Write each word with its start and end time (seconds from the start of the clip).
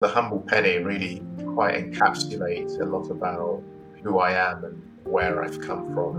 The 0.00 0.08
humble 0.08 0.40
penny 0.40 0.78
really 0.78 1.22
quite 1.52 1.74
encapsulates 1.74 2.80
a 2.80 2.84
lot 2.84 3.10
about 3.10 3.62
who 4.02 4.18
I 4.18 4.32
am 4.32 4.64
and 4.64 4.82
where 5.04 5.44
I've 5.44 5.60
come 5.60 5.92
from 5.92 6.16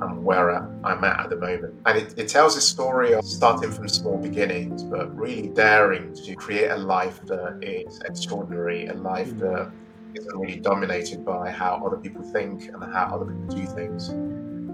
and 0.00 0.24
where 0.24 0.50
I'm 0.54 1.02
at 1.02 1.18
at 1.18 1.30
the 1.30 1.36
moment. 1.36 1.74
And 1.84 1.98
it, 1.98 2.14
it 2.16 2.28
tells 2.28 2.56
a 2.56 2.60
story 2.60 3.12
of 3.14 3.24
starting 3.24 3.72
from 3.72 3.88
small 3.88 4.18
beginnings, 4.18 4.84
but 4.84 5.12
really 5.16 5.48
daring 5.48 6.14
to 6.14 6.36
create 6.36 6.70
a 6.70 6.76
life 6.76 7.20
that 7.26 7.58
is 7.60 7.98
extraordinary, 8.04 8.86
a 8.86 8.94
life 8.94 9.32
mm. 9.32 9.40
that 9.40 9.72
isn't 10.14 10.38
really 10.38 10.60
dominated 10.60 11.24
by 11.24 11.50
how 11.50 11.82
other 11.84 11.96
people 11.96 12.22
think 12.22 12.68
and 12.68 12.84
how 12.84 13.10
other 13.12 13.24
people 13.24 13.46
do 13.48 13.66
things, 13.66 14.10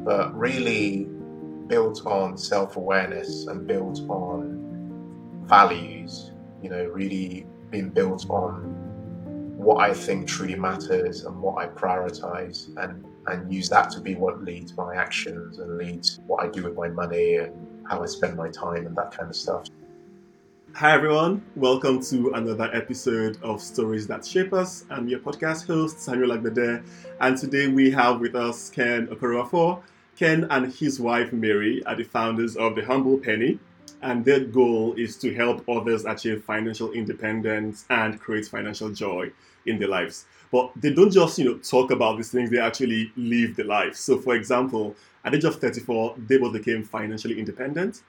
but 0.04 0.38
really 0.38 1.04
built 1.66 2.04
on 2.04 2.36
self 2.36 2.76
awareness 2.76 3.46
and 3.46 3.66
built 3.66 4.00
on 4.10 5.46
values, 5.46 6.30
you 6.62 6.68
know, 6.68 6.84
really 6.84 7.46
being 7.72 7.88
built 7.88 8.28
on 8.28 8.62
what 9.56 9.78
I 9.78 9.94
think 9.94 10.28
truly 10.28 10.54
matters 10.54 11.24
and 11.24 11.40
what 11.40 11.64
I 11.64 11.66
prioritize 11.68 12.68
and 12.76 13.04
and 13.28 13.52
use 13.52 13.68
that 13.70 13.88
to 13.90 14.00
be 14.00 14.14
what 14.14 14.42
leads 14.44 14.76
my 14.76 14.94
actions 14.94 15.58
and 15.58 15.78
leads 15.78 16.20
what 16.26 16.44
I 16.44 16.48
do 16.48 16.64
with 16.64 16.74
my 16.74 16.88
money 16.88 17.36
and 17.36 17.52
how 17.88 18.02
I 18.02 18.06
spend 18.06 18.36
my 18.36 18.50
time 18.50 18.86
and 18.86 18.96
that 18.96 19.16
kind 19.16 19.30
of 19.30 19.36
stuff. 19.36 19.68
Hi 20.74 20.92
everyone, 20.92 21.42
welcome 21.54 22.02
to 22.04 22.32
another 22.32 22.68
episode 22.74 23.38
of 23.42 23.62
Stories 23.62 24.06
That 24.08 24.26
Shape 24.26 24.52
Us. 24.52 24.84
I'm 24.90 25.08
your 25.08 25.20
podcast 25.20 25.66
host, 25.66 26.00
Samuel 26.00 26.36
Agbede, 26.36 26.84
and 27.20 27.38
today 27.38 27.68
we 27.68 27.90
have 27.92 28.20
with 28.20 28.34
us 28.34 28.68
Ken 28.70 29.06
Nwokoroafor. 29.06 29.82
Ken 30.16 30.46
and 30.50 30.72
his 30.72 31.00
wife 31.00 31.32
Mary 31.32 31.82
are 31.86 31.96
the 31.96 32.04
founders 32.04 32.56
of 32.56 32.74
The 32.74 32.84
Humble 32.84 33.18
Penny, 33.18 33.58
and 34.02 34.24
their 34.24 34.40
goal 34.40 34.94
is 34.94 35.16
to 35.18 35.32
help 35.34 35.68
others 35.68 36.04
achieve 36.04 36.44
financial 36.44 36.92
independence 36.92 37.84
and 37.90 38.20
create 38.20 38.46
financial 38.46 38.90
joy 38.90 39.30
in 39.66 39.78
their 39.78 39.88
lives. 39.88 40.26
But 40.50 40.72
they 40.76 40.92
don't 40.92 41.10
just, 41.10 41.38
you 41.38 41.44
know, 41.46 41.58
talk 41.58 41.90
about 41.90 42.16
these 42.16 42.30
things, 42.30 42.50
they 42.50 42.58
actually 42.58 43.12
live 43.16 43.56
the 43.56 43.64
life. 43.64 43.96
So 43.96 44.18
for 44.18 44.34
example, 44.34 44.94
at 45.24 45.32
the 45.32 45.38
age 45.38 45.44
of 45.44 45.56
34, 45.56 46.16
they 46.26 46.36
both 46.36 46.52
became 46.52 46.82
financially 46.82 47.38
independent. 47.38 48.02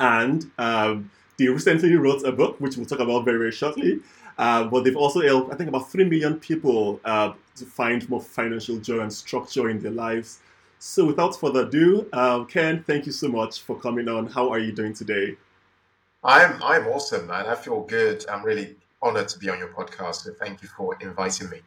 And 0.00 0.50
um, 0.58 1.10
they 1.38 1.48
recently 1.48 1.94
wrote 1.94 2.24
a 2.24 2.32
book, 2.32 2.60
which 2.60 2.76
we'll 2.76 2.86
talk 2.86 3.00
about 3.00 3.24
very, 3.24 3.38
very 3.38 3.52
shortly. 3.52 4.00
Uh, 4.38 4.64
but 4.64 4.84
they've 4.84 4.96
also 4.96 5.20
helped, 5.20 5.52
I 5.52 5.56
think, 5.56 5.68
about 5.68 5.90
3 5.90 6.04
million 6.04 6.38
people 6.38 7.00
uh, 7.04 7.32
to 7.56 7.64
find 7.64 8.08
more 8.08 8.20
financial 8.20 8.78
joy 8.78 9.00
and 9.00 9.12
structure 9.12 9.68
in 9.68 9.80
their 9.80 9.90
lives. 9.90 10.40
So 10.78 11.04
without 11.04 11.38
further 11.38 11.66
ado, 11.66 12.08
uh, 12.12 12.44
Ken, 12.44 12.84
thank 12.86 13.06
you 13.06 13.12
so 13.12 13.28
much 13.28 13.62
for 13.62 13.78
coming 13.78 14.08
on. 14.08 14.26
How 14.28 14.50
are 14.50 14.58
you 14.58 14.72
doing 14.72 14.94
today? 14.94 15.36
I'm 16.22 16.62
I'm 16.62 16.86
awesome, 16.88 17.26
man. 17.26 17.46
I 17.46 17.54
feel 17.54 17.82
good. 17.82 18.24
I'm 18.28 18.44
really 18.44 18.76
honored 19.02 19.28
to 19.28 19.38
be 19.38 19.48
on 19.48 19.58
your 19.58 19.68
podcast. 19.68 20.24
So 20.24 20.32
thank 20.34 20.62
you 20.62 20.68
for 20.68 20.96
inviting 21.00 21.50
me. 21.50 21.60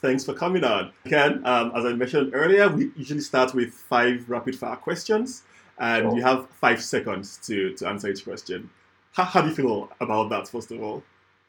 Thanks 0.00 0.24
for 0.24 0.32
coming 0.32 0.64
on. 0.64 0.92
Ken, 1.04 1.42
um, 1.46 1.72
as 1.74 1.84
I 1.84 1.92
mentioned 1.92 2.30
earlier, 2.34 2.68
we 2.68 2.90
usually 2.96 3.20
start 3.20 3.54
with 3.54 3.74
five 3.74 4.28
rapid 4.30 4.56
fire 4.56 4.76
questions, 4.76 5.42
and 5.78 6.04
sure. 6.04 6.16
you 6.16 6.22
have 6.22 6.48
five 6.48 6.82
seconds 6.82 7.38
to, 7.44 7.74
to 7.74 7.86
answer 7.86 8.08
each 8.08 8.24
question. 8.24 8.70
How, 9.12 9.24
how 9.24 9.42
do 9.42 9.48
you 9.48 9.54
feel 9.54 9.90
about 10.00 10.30
that, 10.30 10.48
first 10.48 10.70
of 10.70 10.82
all? 10.82 11.02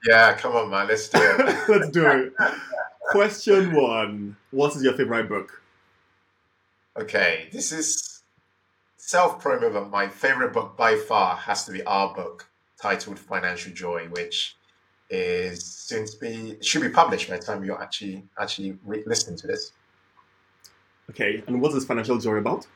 Yeah, 0.05 0.33
come 0.33 0.55
on, 0.55 0.69
man. 0.69 0.87
Let's 0.87 1.07
do 1.07 1.19
it. 1.21 1.57
Let's 1.69 1.89
do 1.91 2.05
it. 2.07 2.33
Question 3.11 3.73
one 3.73 4.35
What 4.51 4.75
is 4.75 4.83
your 4.83 4.93
favorite 4.93 5.29
book? 5.29 5.60
Okay, 6.99 7.47
this 7.53 7.71
is 7.71 8.23
self 8.97 9.41
promo, 9.41 9.71
but 9.71 9.89
my 9.89 10.09
favorite 10.09 10.51
book 10.51 10.75
by 10.75 10.97
far 10.97 11.37
has 11.37 11.63
to 11.65 11.71
be 11.71 11.81
our 11.83 12.13
book 12.13 12.49
titled 12.81 13.17
Financial 13.17 13.71
Joy, 13.71 14.07
which 14.09 14.57
is 15.09 15.63
soon 15.65 16.05
to 16.05 16.17
be 16.19 16.57
should 16.61 16.81
be 16.81 16.89
published 16.89 17.29
by 17.29 17.37
the 17.37 17.43
time 17.43 17.63
you're 17.63 17.81
actually 17.81 18.25
actually 18.37 18.77
re- 18.85 19.03
listening 19.05 19.37
to 19.37 19.47
this. 19.47 19.71
Okay, 21.09 21.41
and 21.47 21.61
what 21.61 21.73
is 21.73 21.85
Financial 21.85 22.17
Joy 22.17 22.35
about? 22.35 22.67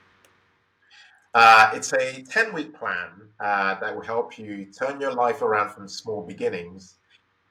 Uh, 1.33 1.71
it's 1.73 1.91
a 1.91 2.23
10 2.23 2.53
week 2.53 2.73
plan 2.73 3.09
uh, 3.41 3.77
that 3.81 3.93
will 3.93 4.01
help 4.03 4.37
you 4.39 4.65
turn 4.71 5.01
your 5.01 5.11
life 5.13 5.41
around 5.41 5.73
from 5.73 5.89
small 5.89 6.21
beginnings 6.25 6.95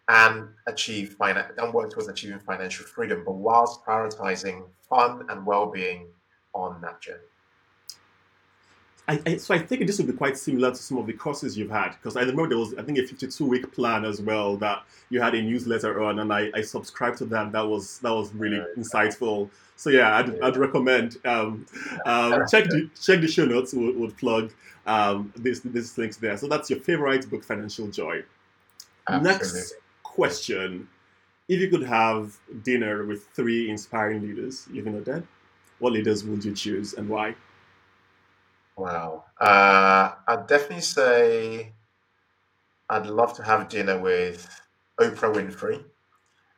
and 0.08 0.48
achieve 0.66 1.14
finan- 1.20 1.52
and 1.58 1.74
work 1.74 1.90
towards 1.90 2.08
achieving 2.08 2.38
financial 2.38 2.86
freedom, 2.86 3.22
but 3.26 3.34
whilst 3.34 3.84
prioritizing 3.84 4.66
fun 4.88 5.26
and 5.28 5.44
well 5.44 5.66
being 5.66 6.08
on 6.54 6.80
that 6.80 7.00
journey. 7.00 7.20
I, 9.06 9.20
I, 9.26 9.36
so 9.36 9.54
I 9.54 9.58
think 9.58 9.86
this 9.86 9.98
will 9.98 10.06
be 10.06 10.14
quite 10.14 10.38
similar 10.38 10.70
to 10.70 10.76
some 10.76 10.96
of 10.96 11.06
the 11.06 11.12
courses 11.12 11.58
you've 11.58 11.70
had 11.70 11.90
because 11.90 12.16
I 12.16 12.20
remember 12.20 12.48
there 12.48 12.58
was 12.58 12.74
I 12.74 12.82
think 12.82 12.96
a 12.98 13.06
52 13.06 13.44
week 13.44 13.70
plan 13.72 14.04
as 14.04 14.22
well 14.22 14.56
that 14.58 14.82
you 15.10 15.20
had 15.20 15.34
a 15.34 15.42
newsletter 15.42 16.02
on 16.02 16.20
and 16.20 16.32
I, 16.32 16.50
I 16.54 16.62
subscribed 16.62 17.18
to 17.18 17.26
that 17.26 17.52
that 17.52 17.66
was 17.66 17.98
that 17.98 18.14
was 18.14 18.32
really 18.34 18.64
insightful. 18.78 19.50
So 19.76 19.90
yeah 19.90 20.16
I'd, 20.16 20.40
I'd 20.40 20.56
recommend 20.56 21.18
um, 21.26 21.66
um, 22.06 22.44
check 22.50 22.64
the 22.64 22.88
check 22.98 23.20
the 23.20 23.28
show 23.28 23.44
notes 23.44 23.74
would, 23.74 23.94
would 23.96 24.16
plug 24.16 24.52
um, 24.86 25.32
this 25.36 25.60
this 25.60 25.98
links 25.98 26.16
there. 26.16 26.38
So 26.38 26.48
that's 26.48 26.70
your 26.70 26.80
favorite 26.80 27.28
book 27.28 27.44
Financial 27.44 27.88
Joy. 27.88 28.22
Absolutely. 29.06 29.30
next 29.30 29.74
question. 30.02 30.88
If 31.46 31.60
you 31.60 31.68
could 31.68 31.82
have 31.82 32.38
dinner 32.62 33.04
with 33.04 33.26
three 33.34 33.68
inspiring 33.68 34.22
leaders 34.22 34.66
living 34.70 34.94
or 34.94 35.02
dead 35.02 35.26
what 35.84 35.92
leaders 35.92 36.24
would 36.24 36.42
you 36.42 36.54
choose 36.54 36.94
and 36.94 37.06
why 37.06 37.34
Wow. 38.76 39.24
Uh, 39.40 40.12
I'd 40.26 40.46
definitely 40.48 40.80
say 40.80 41.72
I'd 42.90 43.06
love 43.06 43.34
to 43.34 43.44
have 43.44 43.68
dinner 43.68 43.98
with 44.00 44.48
Oprah 45.00 45.32
Winfrey, 45.32 45.84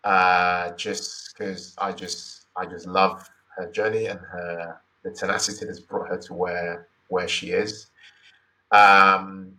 uh, 0.04 0.70
just 0.76 1.34
because 1.36 1.74
I 1.78 1.92
just 1.92 2.46
I 2.56 2.64
just 2.64 2.86
love 2.86 3.28
her 3.56 3.70
journey 3.70 4.06
and 4.06 4.20
her 4.20 4.80
the 5.04 5.10
tenacity 5.10 5.66
that's 5.66 5.80
brought 5.80 6.08
her 6.08 6.18
to 6.18 6.34
where 6.34 6.88
where 7.08 7.28
she 7.28 7.50
is. 7.50 7.88
Um, 8.70 9.52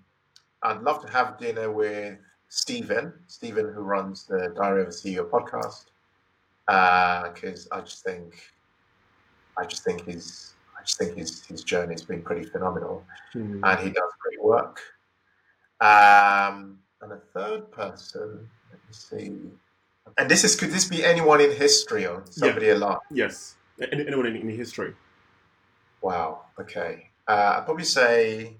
I'd 0.64 0.82
love 0.82 1.06
to 1.06 1.12
have 1.12 1.38
dinner 1.38 1.72
with 1.72 2.18
Steven, 2.50 3.14
Steven 3.28 3.72
who 3.72 3.82
runs 3.82 4.26
the 4.26 4.52
Diary 4.56 4.82
of 4.82 4.88
a 4.88 4.92
CEO 4.92 5.30
podcast, 5.30 5.86
because 6.66 7.68
uh, 7.72 7.76
I 7.76 7.82
just 7.82 8.04
think 8.04 8.34
I 9.60 9.66
just 9.66 9.84
think 9.84 10.06
he's 10.06 10.54
just 10.88 10.98
think 10.98 11.18
his, 11.18 11.46
his 11.46 11.64
journey 11.64 11.94
has 11.94 12.04
been 12.04 12.22
pretty 12.22 12.46
phenomenal 12.46 13.04
mm. 13.36 13.60
and 13.62 13.80
he 13.80 13.90
does 13.90 14.12
great 14.22 14.42
work. 14.42 14.82
Um, 15.82 16.80
and 17.02 17.12
a 17.12 17.20
third 17.34 17.72
person, 17.72 18.50
let 18.72 18.80
me 18.80 18.92
see. 18.92 19.34
And 20.18 20.32
this 20.32 20.44
is 20.44 20.56
could 20.56 20.72
this 20.72 20.86
be 20.86 21.04
anyone 21.04 21.42
in 21.42 21.52
history 21.52 22.08
or 22.08 22.24
somebody 22.30 22.68
yeah. 22.68 22.76
alive? 22.76 23.00
Yes, 23.12 23.58
anyone 23.92 24.26
in, 24.28 24.38
in 24.38 24.50
history. 24.50 24.94
Wow. 26.02 26.46
Okay. 26.60 27.10
Uh, 27.28 27.56
I'd 27.58 27.66
probably 27.66 27.84
say 27.84 28.56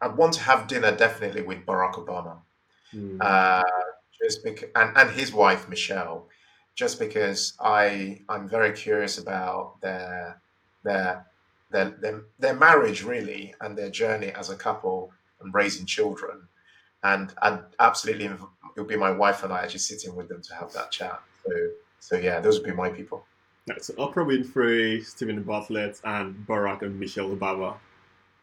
I'd 0.00 0.16
want 0.16 0.34
to 0.34 0.40
have 0.42 0.68
dinner 0.68 0.92
definitely 0.96 1.42
with 1.42 1.66
Barack 1.66 1.94
Obama, 1.94 2.36
mm. 2.94 3.20
uh, 3.20 3.64
just 4.22 4.44
because, 4.44 4.68
and, 4.76 4.96
and 4.96 5.10
his 5.10 5.32
wife 5.32 5.68
Michelle, 5.68 6.28
just 6.74 6.98
because 6.98 7.54
I 7.60 8.20
I'm 8.28 8.48
very 8.48 8.72
curious 8.72 9.18
about 9.18 9.80
their 9.80 10.40
their 10.84 11.26
their, 11.70 11.90
their, 12.00 12.22
their 12.38 12.54
marriage 12.54 13.02
really 13.02 13.54
and 13.60 13.76
their 13.76 13.90
journey 13.90 14.30
as 14.32 14.50
a 14.50 14.56
couple 14.56 15.10
and 15.40 15.54
raising 15.54 15.86
children. 15.86 16.42
And 17.02 17.32
and 17.42 17.62
absolutely, 17.80 18.26
it'll 18.26 18.86
be 18.86 18.96
my 18.96 19.10
wife 19.10 19.42
and 19.42 19.52
I 19.52 19.62
actually 19.62 19.80
sitting 19.80 20.14
with 20.14 20.28
them 20.28 20.42
to 20.42 20.54
have 20.54 20.72
that 20.72 20.90
chat. 20.90 21.20
So 21.44 21.52
so 22.00 22.16
yeah, 22.16 22.40
those 22.40 22.58
would 22.58 22.66
be 22.66 22.74
my 22.74 22.90
people. 22.90 23.24
Right, 23.68 23.82
so 23.82 23.94
Oprah 23.94 24.26
Winfrey, 24.26 25.04
Steven 25.04 25.42
Bartlett, 25.42 26.00
and 26.04 26.34
Barack 26.48 26.82
and 26.82 26.98
Michelle 26.98 27.28
Obama. 27.28 27.76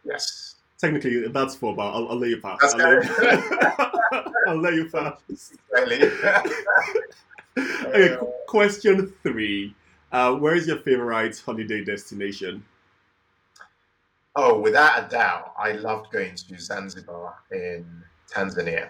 Yes. 0.05 0.55
Technically, 0.77 1.27
that's 1.27 1.55
four, 1.55 1.75
but 1.75 1.89
I'll, 1.89 2.07
I'll 2.07 2.15
let 2.15 2.29
you 2.29 2.39
pass. 2.39 2.57
I'll 2.63 2.77
let 2.77 3.03
you, 3.03 3.15
I'll 4.47 4.61
let 4.61 4.73
you 4.75 4.89
pass. 4.89 5.51
Really? 5.73 6.09
okay, 7.85 8.17
question 8.47 9.13
three. 9.23 9.75
Uh, 10.11 10.35
where 10.35 10.55
is 10.55 10.67
your 10.67 10.77
favorite 10.77 11.39
holiday 11.45 11.83
destination? 11.83 12.63
Oh, 14.35 14.59
without 14.59 15.05
a 15.05 15.09
doubt, 15.09 15.53
I 15.57 15.73
loved 15.73 16.11
going 16.11 16.35
to 16.35 16.59
Zanzibar 16.59 17.35
in 17.51 18.03
Tanzania. 18.31 18.89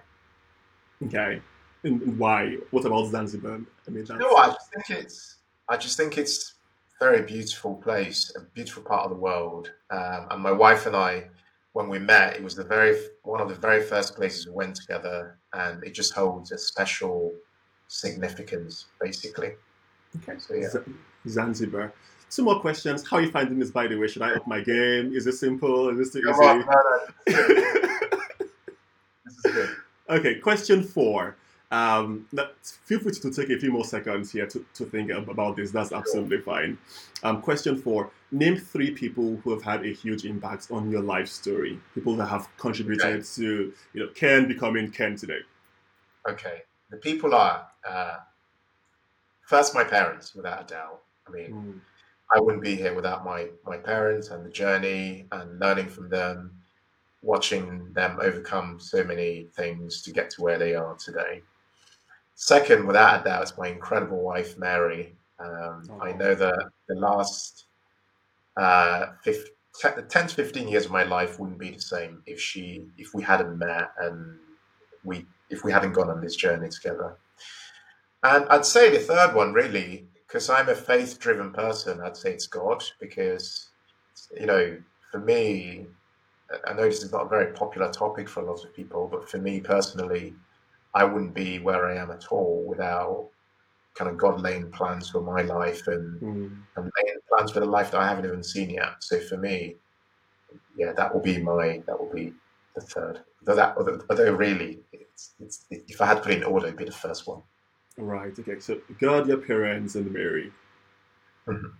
Okay, 1.05 1.41
and 1.83 2.17
why? 2.17 2.57
What 2.71 2.85
about 2.85 3.07
Zanzibar? 3.07 3.59
I 3.87 3.91
mean, 3.91 4.05
that's... 4.05 4.19
no, 4.19 4.35
I 4.35 4.47
just 4.47 4.71
think 4.73 4.99
it's. 4.99 5.35
I 5.67 5.77
just 5.77 5.97
think 5.97 6.17
it's 6.17 6.55
a 6.99 7.05
very 7.05 7.21
beautiful 7.21 7.75
place, 7.75 8.33
a 8.35 8.41
beautiful 8.41 8.83
part 8.83 9.05
of 9.05 9.11
the 9.11 9.17
world. 9.17 9.71
Um, 9.89 10.27
and 10.31 10.41
my 10.41 10.51
wife 10.51 10.85
and 10.85 10.95
I, 10.95 11.29
when 11.73 11.87
we 11.87 11.99
met, 11.99 12.35
it 12.35 12.43
was 12.43 12.55
the 12.55 12.63
very 12.63 12.99
one 13.23 13.41
of 13.41 13.49
the 13.49 13.55
very 13.55 13.81
first 13.81 14.15
places 14.15 14.45
we 14.45 14.53
went 14.53 14.75
together, 14.75 15.37
and 15.53 15.83
it 15.83 15.93
just 15.93 16.13
holds 16.13 16.51
a 16.51 16.57
special 16.57 17.31
significance, 17.89 18.85
basically. 19.01 19.51
Okay, 20.17 20.39
so 20.39 20.53
yeah, 20.53 20.69
Z- 20.69 20.79
Zanzibar. 21.27 21.91
Two 22.29 22.43
more 22.43 22.59
questions. 22.61 23.05
How 23.07 23.17
are 23.17 23.21
you 23.21 23.31
finding 23.31 23.59
this, 23.59 23.71
by 23.71 23.87
the 23.87 23.97
way? 23.97 24.07
Should 24.07 24.21
I 24.21 24.35
up 24.35 24.47
my 24.47 24.61
game? 24.61 25.11
Is 25.13 25.27
it 25.27 25.33
simple? 25.33 25.89
Is 25.89 25.97
this 25.97 26.13
too 26.13 26.19
easy? 26.29 26.63
this 29.25 29.35
is 29.45 29.51
good. 29.51 29.69
Okay, 30.09 30.35
question 30.35 30.83
four. 30.83 31.35
Um, 31.71 32.25
feel 32.85 32.99
free 32.99 33.11
to 33.11 33.31
take 33.31 33.49
a 33.51 33.59
few 33.59 33.71
more 33.71 33.85
seconds 33.85 34.31
here 34.31 34.47
to, 34.47 34.65
to 34.73 34.85
think 34.85 35.11
about 35.11 35.55
this. 35.55 35.69
That's 35.69 35.91
absolutely 35.91 36.41
fine. 36.41 36.79
Um, 37.21 37.41
question 37.41 37.77
four 37.77 38.09
Name 38.31 38.57
three 38.57 38.91
people 38.91 39.37
who 39.43 39.51
have 39.51 39.63
had 39.63 39.85
a 39.85 39.89
huge 39.91 40.25
impact 40.25 40.69
on 40.71 40.91
your 40.91 41.01
life 41.01 41.27
story. 41.27 41.79
People 41.95 42.15
that 42.17 42.27
have 42.27 42.47
contributed 42.57 43.05
Okay. 43.05 43.23
to 43.35 43.73
you 43.93 43.99
know 43.99 44.07
Ken 44.15 44.47
becoming 44.47 44.91
Ken 44.91 45.15
today. 45.15 45.39
Okay. 46.27 46.61
The 46.89 46.97
people 46.97 47.33
are 47.35 47.67
uh, 47.87 48.17
first 49.47 49.73
my 49.75 49.83
parents, 49.83 50.33
without 50.35 50.61
a 50.63 50.65
doubt. 50.65 51.01
I 51.27 51.31
mean, 51.31 51.51
Mm, 51.53 51.81
I 52.35 52.39
wouldn't 52.39 52.63
be 52.63 52.75
here 52.75 52.93
without 52.93 53.25
my 53.25 53.49
my 53.65 53.77
parents 53.77 54.29
and 54.29 54.45
the 54.45 54.49
journey 54.49 55.27
and 55.31 55.59
learning 55.59 55.89
from 55.89 56.09
them, 56.09 56.61
watching 57.23 57.91
them 57.93 58.19
overcome 58.21 58.79
so 58.79 59.03
many 59.03 59.47
things 59.55 60.01
to 60.03 60.11
get 60.11 60.29
to 60.31 60.41
where 60.43 60.57
they 60.59 60.75
are 60.75 60.95
today. 60.95 61.41
Second, 62.35 62.87
without 62.87 63.21
a 63.21 63.23
doubt, 63.23 63.43
is 63.43 63.57
my 63.57 63.67
incredible 63.67 64.21
wife 64.21 64.57
Mary. 64.57 65.15
Um, 65.39 65.83
I 66.01 66.11
know 66.13 66.35
that 66.35 66.69
the 66.87 66.95
last 66.95 67.65
uh, 68.57 69.13
fif- 69.23 69.49
te- 69.79 70.01
10 70.07 70.27
to 70.27 70.35
15 70.35 70.67
years 70.67 70.85
of 70.85 70.91
my 70.91 71.03
life 71.03 71.39
wouldn't 71.39 71.59
be 71.59 71.71
the 71.71 71.81
same 71.81 72.21
if 72.25 72.39
she 72.39 72.85
if 72.97 73.13
we 73.13 73.23
hadn't 73.23 73.57
met 73.57 73.91
and 73.99 74.37
we 75.03 75.25
if 75.49 75.63
we 75.63 75.71
hadn't 75.71 75.93
gone 75.93 76.09
on 76.09 76.21
this 76.21 76.35
journey 76.35 76.69
together. 76.69 77.17
And 78.23 78.45
I'd 78.49 78.65
say 78.65 78.91
the 78.91 78.99
third 78.99 79.33
one, 79.33 79.53
really, 79.53 80.07
because 80.27 80.49
I'm 80.49 80.69
a 80.69 80.75
faith 80.75 81.19
driven 81.19 81.51
person, 81.51 82.01
I'd 82.01 82.17
say 82.17 82.33
it's 82.33 82.47
God, 82.47 82.83
because, 82.99 83.69
you 84.39 84.45
know, 84.45 84.77
for 85.11 85.19
me, 85.19 85.87
I- 86.65 86.73
know 86.73 86.83
this 86.83 87.03
is 87.03 87.11
not 87.11 87.25
a 87.25 87.29
very 87.29 87.53
popular 87.53 87.91
topic 87.91 88.27
for 88.27 88.41
a 88.41 88.45
lot 88.45 88.63
of 88.63 88.73
people, 88.73 89.07
but 89.07 89.29
for 89.29 89.37
me 89.37 89.59
personally, 89.59 90.35
I 90.93 91.03
wouldn't 91.03 91.33
be 91.33 91.59
where 91.59 91.85
I 91.87 91.95
am 91.95 92.11
at 92.11 92.27
all 92.27 92.63
without 92.67 93.29
kind 93.95 94.09
of 94.09 94.17
God 94.17 94.41
laying 94.41 94.71
plans 94.71 95.09
for 95.09 95.21
my 95.21 95.41
life 95.41 95.87
and, 95.87 96.21
mm. 96.21 96.57
and 96.75 96.91
laying 97.03 97.19
plans 97.29 97.51
for 97.51 97.59
the 97.59 97.65
life 97.65 97.91
that 97.91 98.01
I 98.01 98.07
haven't 98.07 98.25
even 98.25 98.43
seen 98.43 98.69
yet. 98.69 98.95
So 99.01 99.19
for 99.19 99.37
me, 99.37 99.75
yeah, 100.75 100.93
that 100.93 101.13
will 101.13 101.21
be 101.21 101.37
my, 101.41 101.83
that 101.85 101.99
will 101.99 102.11
be 102.13 102.33
the 102.75 102.81
third. 102.81 103.21
Although, 103.49 103.61
that, 103.61 103.77
although, 103.77 104.01
although 104.11 104.33
really, 104.33 104.79
it's, 104.93 105.31
it's, 105.39 105.65
if 105.71 105.99
I 106.01 106.05
had 106.05 106.15
to 106.15 106.21
put 106.21 106.33
it 106.33 106.37
in 106.37 106.43
order, 106.43 106.67
it'd 106.67 106.77
be 106.77 106.85
the 106.85 106.91
first 106.91 107.25
one. 107.25 107.41
Right. 107.97 108.37
Okay. 108.37 108.59
So 108.59 108.79
God, 109.01 109.27
your 109.27 109.37
parents, 109.37 109.95
and 109.95 110.11
Mary. 110.13 110.51
Mhm. 111.47 111.73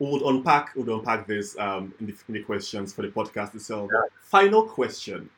We'll 0.00 0.28
unpack. 0.28 0.72
We'll 0.74 0.98
unpack 0.98 1.28
this 1.28 1.56
um, 1.58 1.94
in, 2.00 2.06
the, 2.06 2.14
in 2.26 2.34
the 2.34 2.42
questions 2.42 2.92
for 2.92 3.02
the 3.02 3.08
podcast 3.08 3.54
itself. 3.54 3.88
Yeah. 3.92 4.00
Final 4.20 4.64
question, 4.64 5.30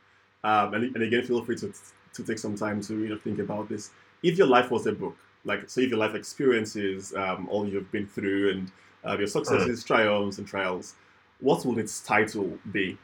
um, 0.43 0.73
and, 0.73 0.85
and 0.97 1.05
again, 1.05 1.23
feel 1.23 1.45
free 1.45 1.57
to 1.57 1.73
to 2.15 2.25
take 2.25 2.39
some 2.39 2.57
time 2.57 2.81
to 2.83 2.99
you 2.99 3.11
know 3.11 3.19
think 3.19 3.39
about 3.39 3.69
this. 3.69 3.91
If 4.23 4.39
your 4.39 4.47
life 4.47 4.71
was 4.71 4.87
a 4.87 4.93
book, 4.93 5.17
like 5.45 5.69
so, 5.69 5.83
if 5.83 5.91
your 5.91 5.99
life 5.99 6.15
experiences, 6.15 7.13
um, 7.15 7.47
all 7.51 7.69
you've 7.69 7.93
been 7.93 8.07
through, 8.07 8.53
and 8.53 8.73
uh, 9.07 9.19
your 9.19 9.27
successes, 9.27 9.85
triumphs, 9.85 10.39
and 10.39 10.47
trials, 10.47 10.95
what 11.41 11.65
would 11.67 11.77
its 11.77 12.01
title 12.01 12.59
be? 12.73 12.97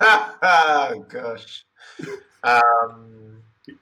Gosh. 1.08 1.64
Um, 2.42 3.36
do 3.66 3.74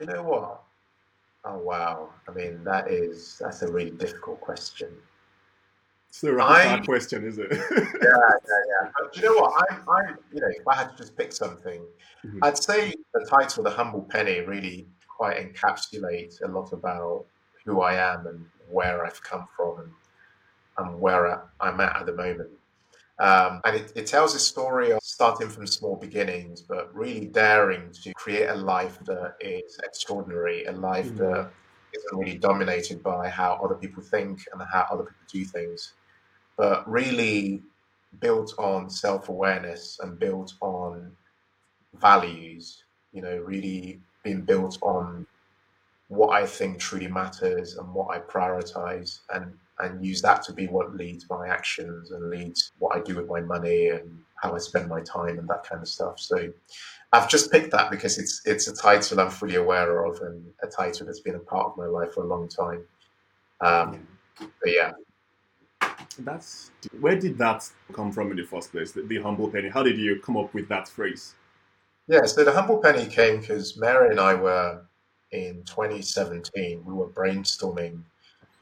you 0.00 0.06
know 0.06 0.22
what? 0.22 0.62
Oh 1.44 1.58
wow. 1.58 2.10
I 2.28 2.32
mean, 2.32 2.62
that 2.64 2.90
is 2.90 3.38
that's 3.40 3.62
a 3.62 3.70
really 3.72 3.92
difficult 3.92 4.40
question. 4.40 4.90
It's 6.08 6.22
a 6.24 6.32
rapid 6.32 6.54
fire 6.54 6.78
I- 6.80 6.84
question, 6.84 7.24
is 7.26 7.38
it? 7.38 7.50
Yeah, 7.50 7.58
yeah, 7.70 8.62
yeah. 8.82 8.90
But 8.98 9.12
do 9.12 9.20
you 9.20 9.26
know 9.26 9.40
what? 9.40 9.52
I, 9.70 9.76
I, 9.90 10.00
you 10.32 10.40
know, 10.40 10.48
if 10.48 10.66
I 10.68 10.74
had 10.74 10.90
to 10.90 10.96
just 10.96 11.16
pick 11.16 11.32
something, 11.32 11.82
Mhm. 12.24 12.38
I'd 12.42 12.58
say 12.62 12.94
the 13.14 13.26
title, 13.28 13.62
"The 13.64 13.70
Humble 13.70 14.02
Penny," 14.10 14.40
really 14.40 14.86
quite 15.08 15.36
encapsulates 15.38 16.42
a 16.42 16.48
lot 16.48 16.72
about 16.72 17.24
who 17.64 17.80
I 17.80 17.94
am 17.94 18.26
and 18.26 18.44
where 18.70 19.04
I've 19.04 19.22
come 19.22 19.46
from 19.56 19.78
and, 19.80 19.90
and 20.78 21.00
where 21.00 21.26
I, 21.32 21.40
I'm 21.60 21.80
at 21.80 21.96
at 21.96 22.06
the 22.06 22.12
moment. 22.14 22.50
Um, 23.18 23.60
and 23.64 23.76
it, 23.76 23.92
it 23.96 24.06
tells 24.06 24.34
a 24.34 24.38
story 24.38 24.90
of 24.92 25.00
starting 25.02 25.48
from 25.48 25.66
small 25.66 25.96
beginnings, 25.96 26.62
but 26.62 26.94
really 26.94 27.26
daring 27.28 27.92
to 28.02 28.12
create 28.14 28.48
a 28.48 28.54
life 28.54 28.98
that 29.06 29.36
is 29.40 29.78
extraordinary, 29.84 30.64
a 30.66 30.72
life 30.72 31.14
Mhm. 31.14 31.16
that 31.16 31.52
isn't 31.94 32.18
really 32.18 32.38
dominated 32.38 33.02
by 33.02 33.28
how 33.30 33.54
other 33.64 33.76
people 33.76 34.02
think 34.02 34.40
and 34.52 34.62
how 34.72 34.86
other 34.90 35.04
people 35.04 35.26
do 35.32 35.44
things, 35.46 35.94
but 36.56 36.88
really 36.88 37.64
built 38.20 38.54
on 38.58 38.90
self 38.90 39.28
awareness 39.28 39.98
and 40.00 40.18
built 40.18 40.54
on 40.62 41.16
values, 41.94 42.84
you 43.12 43.22
know, 43.22 43.38
really 43.38 44.02
being 44.24 44.42
built 44.44 44.78
on 44.82 45.26
what 46.08 46.30
I 46.30 46.46
think 46.46 46.78
truly 46.80 47.08
matters 47.08 47.76
and 47.76 47.92
what 47.94 48.16
I 48.16 48.20
prioritize 48.20 49.20
and 49.30 49.58
and 49.78 50.04
use 50.04 50.22
that 50.22 50.42
to 50.44 50.52
be 50.52 50.66
what 50.66 50.94
leads 50.96 51.28
my 51.28 51.48
actions 51.48 52.10
and 52.10 52.30
leads 52.30 52.72
what 52.78 52.96
I 52.96 53.00
do 53.00 53.16
with 53.16 53.28
my 53.28 53.40
money 53.40 53.88
and 53.88 54.18
how 54.42 54.54
I 54.54 54.58
spend 54.58 54.88
my 54.88 55.00
time 55.00 55.38
and 55.38 55.48
that 55.48 55.64
kind 55.64 55.82
of 55.82 55.88
stuff. 55.88 56.18
So 56.18 56.50
I've 57.12 57.28
just 57.28 57.50
picked 57.50 57.72
that 57.72 57.90
because 57.90 58.18
it's 58.18 58.42
it's 58.44 58.68
a 58.68 58.74
title 58.74 59.20
I'm 59.20 59.30
fully 59.30 59.56
aware 59.56 60.04
of 60.04 60.20
and 60.22 60.44
a 60.62 60.66
title 60.66 61.06
that's 61.06 61.20
been 61.20 61.34
a 61.36 61.40
part 61.40 61.66
of 61.66 61.76
my 61.76 61.86
life 61.86 62.14
for 62.14 62.24
a 62.24 62.26
long 62.26 62.48
time. 62.48 62.84
Um, 63.60 64.06
but 64.38 64.72
yeah, 64.72 64.92
That's 66.18 66.70
where 67.00 67.18
did 67.18 67.38
that 67.38 67.68
come 67.92 68.12
from 68.12 68.30
in 68.30 68.36
the 68.36 68.44
first 68.44 68.72
place? 68.72 68.92
The, 68.92 69.02
the 69.02 69.20
humble 69.20 69.48
penny. 69.50 69.68
How 69.68 69.82
did 69.82 69.98
you 69.98 70.20
come 70.20 70.36
up 70.36 70.52
with 70.54 70.68
that 70.68 70.88
phrase? 70.88 71.34
Yeah, 72.08 72.24
so 72.24 72.44
the 72.44 72.52
Humble 72.52 72.78
Penny 72.78 73.06
came 73.06 73.40
because 73.40 73.76
Mary 73.76 74.10
and 74.10 74.20
I 74.20 74.34
were 74.34 74.82
in 75.32 75.64
2017, 75.64 76.84
we 76.84 76.94
were 76.94 77.08
brainstorming 77.08 78.02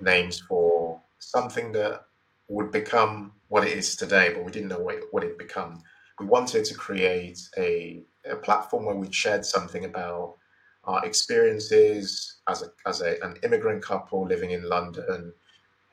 names 0.00 0.40
for 0.40 0.93
something 1.30 1.72
that 1.72 2.02
would 2.48 2.70
become 2.70 3.32
what 3.48 3.64
it 3.64 3.76
is 3.76 3.96
today, 3.96 4.32
but 4.34 4.44
we 4.44 4.52
didn't 4.52 4.68
know 4.68 4.80
what, 4.80 4.96
what 5.10 5.24
it'd 5.24 5.38
become. 5.38 5.82
We 6.20 6.26
wanted 6.26 6.64
to 6.66 6.74
create 6.74 7.40
a, 7.56 8.02
a 8.30 8.36
platform 8.36 8.84
where 8.84 8.94
we 8.94 9.10
shared 9.12 9.44
something 9.44 9.84
about 9.84 10.36
our 10.84 11.04
experiences 11.04 12.36
as, 12.48 12.62
a, 12.62 12.66
as 12.86 13.00
a, 13.00 13.16
an 13.22 13.36
immigrant 13.42 13.82
couple 13.82 14.26
living 14.26 14.50
in 14.50 14.68
London 14.68 15.32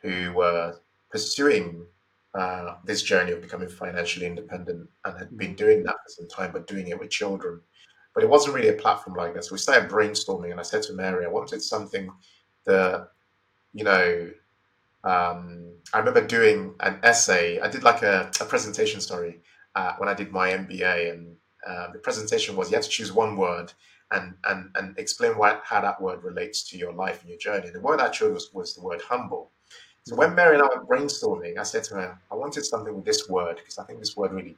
who 0.02 0.34
were 0.34 0.76
pursuing 1.10 1.86
uh, 2.34 2.76
this 2.86 3.02
journey 3.02 3.32
of 3.32 3.42
becoming 3.42 3.70
financially 3.70 4.26
independent 4.26 4.90
and 5.06 5.18
had 5.18 5.38
been 5.38 5.56
doing 5.56 5.84
that 5.84 5.96
for 5.96 6.10
some 6.10 6.28
time, 6.28 6.52
but 6.52 6.68
doing 6.68 6.88
it 6.88 7.00
with 7.00 7.10
children. 7.10 7.62
But 8.14 8.24
it 8.24 8.30
wasn't 8.30 8.56
really 8.56 8.70
a 8.70 8.74
platform 8.74 9.16
like 9.16 9.34
that. 9.34 9.46
So 9.46 9.54
we 9.54 9.60
started 9.60 9.90
brainstorming, 9.90 10.52
and 10.52 10.60
I 10.60 10.64
said 10.64 10.84
to 10.84 10.94
Mary, 10.94 11.26
I 11.26 11.30
wanted 11.30 11.62
something 11.62 12.12
that, 12.66 13.10
you 13.74 13.84
know, 13.84 14.30
um, 15.04 15.74
I 15.94 16.00
remember 16.00 16.26
doing 16.26 16.76
an 16.80 17.00
essay. 17.04 17.60
I 17.60 17.68
did 17.68 17.84
like 17.84 18.04
a, 18.04 18.32
a 18.40 18.46
presentation, 18.46 19.02
story 19.02 19.40
uh, 19.76 19.94
when 19.98 20.10
I 20.10 20.14
did 20.14 20.32
my 20.32 20.52
MBA, 20.52 21.12
and 21.12 21.36
uh, 21.68 21.92
the 21.92 22.00
presentation 22.00 22.56
was 22.56 22.70
you 22.70 22.76
had 22.76 22.84
to 22.84 22.90
choose 22.90 23.12
one 23.12 23.36
word 23.38 23.74
and 24.12 24.34
and 24.46 24.70
and 24.76 24.98
explain 24.98 25.38
what 25.38 25.62
how 25.64 25.82
that 25.82 26.02
word 26.02 26.24
relates 26.24 26.64
to 26.70 26.78
your 26.78 26.94
life 26.94 27.22
and 27.22 27.30
your 27.30 27.40
journey. 27.40 27.70
The 27.70 27.80
word 27.80 28.00
I 28.00 28.10
chose 28.10 28.34
was, 28.34 28.54
was 28.54 28.76
the 28.76 28.82
word 28.82 29.02
humble. 29.02 29.52
So 30.04 30.16
when 30.16 30.34
Mary 30.34 30.56
and 30.56 30.64
I 30.64 30.66
were 30.66 30.86
brainstorming, 30.86 31.60
I 31.60 31.64
said 31.64 31.84
to 31.86 31.96
her, 31.96 32.20
I 32.32 32.36
wanted 32.36 32.66
something 32.66 32.94
with 32.94 33.06
this 33.06 33.30
word 33.30 33.58
because 33.58 33.78
I 33.78 33.84
think 33.84 34.00
this 34.00 34.18
word 34.18 34.32
really 34.32 34.58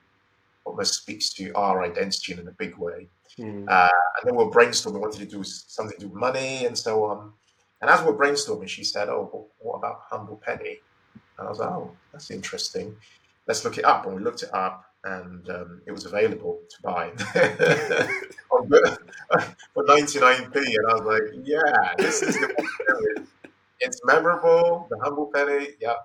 almost 0.63 1.01
speaks 1.01 1.33
to 1.33 1.51
our 1.53 1.83
identity 1.83 2.33
in 2.33 2.47
a 2.47 2.51
big 2.51 2.77
way. 2.77 3.09
Mm. 3.37 3.67
Uh, 3.67 3.89
and 3.89 4.23
then 4.23 4.35
we 4.35 4.45
were 4.45 4.51
brainstorming, 4.51 5.01
wanted 5.01 5.19
to 5.29 5.37
do 5.37 5.43
something 5.43 5.97
to 5.97 6.05
do 6.05 6.07
with 6.07 6.19
money 6.19 6.65
and 6.65 6.77
so 6.77 7.03
on. 7.03 7.33
And 7.83 7.91
as 7.91 8.01
we're 8.01 8.15
brainstorming, 8.15 8.69
she 8.69 8.85
said, 8.85 9.09
Oh, 9.09 9.29
well, 9.33 9.47
what 9.59 9.75
about 9.79 10.03
Humble 10.09 10.37
Penny? 10.37 10.79
And 11.37 11.47
I 11.47 11.49
was 11.49 11.59
like, 11.59 11.69
Oh, 11.69 11.91
that's 12.13 12.31
interesting. 12.31 12.95
Let's 13.45 13.65
look 13.65 13.77
it 13.77 13.83
up. 13.83 14.05
And 14.05 14.15
we 14.15 14.21
looked 14.21 14.41
it 14.41 14.53
up 14.53 14.85
and 15.03 15.49
um, 15.49 15.81
it 15.85 15.91
was 15.91 16.05
available 16.05 16.61
to 16.69 16.81
buy 16.81 17.09
for 18.47 18.63
99p. 19.83 20.55
And 20.55 20.87
I 20.87 20.93
was 20.93 21.03
like, 21.03 21.23
Yeah, 21.43 21.93
this 21.97 22.21
is 22.21 22.35
the 22.35 22.53
one. 22.57 23.27
It's 23.81 23.99
memorable, 24.05 24.87
the 24.89 24.97
Humble 24.99 25.29
Penny, 25.35 25.71
yeah. 25.81 25.95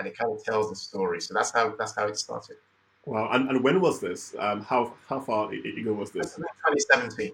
And 0.00 0.08
it 0.08 0.18
kind 0.18 0.32
of 0.32 0.42
tells 0.42 0.70
the 0.70 0.74
story. 0.76 1.20
So 1.20 1.34
that's 1.34 1.52
how 1.52 1.72
that's 1.78 1.94
how 1.94 2.08
it 2.08 2.18
started. 2.18 2.56
Wow. 3.04 3.28
And, 3.30 3.48
and 3.48 3.62
when 3.62 3.80
was 3.80 4.00
this? 4.00 4.34
Um, 4.40 4.62
how 4.62 4.94
how 5.08 5.20
far 5.20 5.52
ago 5.52 5.92
was 5.92 6.10
this? 6.10 6.34
2017. 6.34 7.30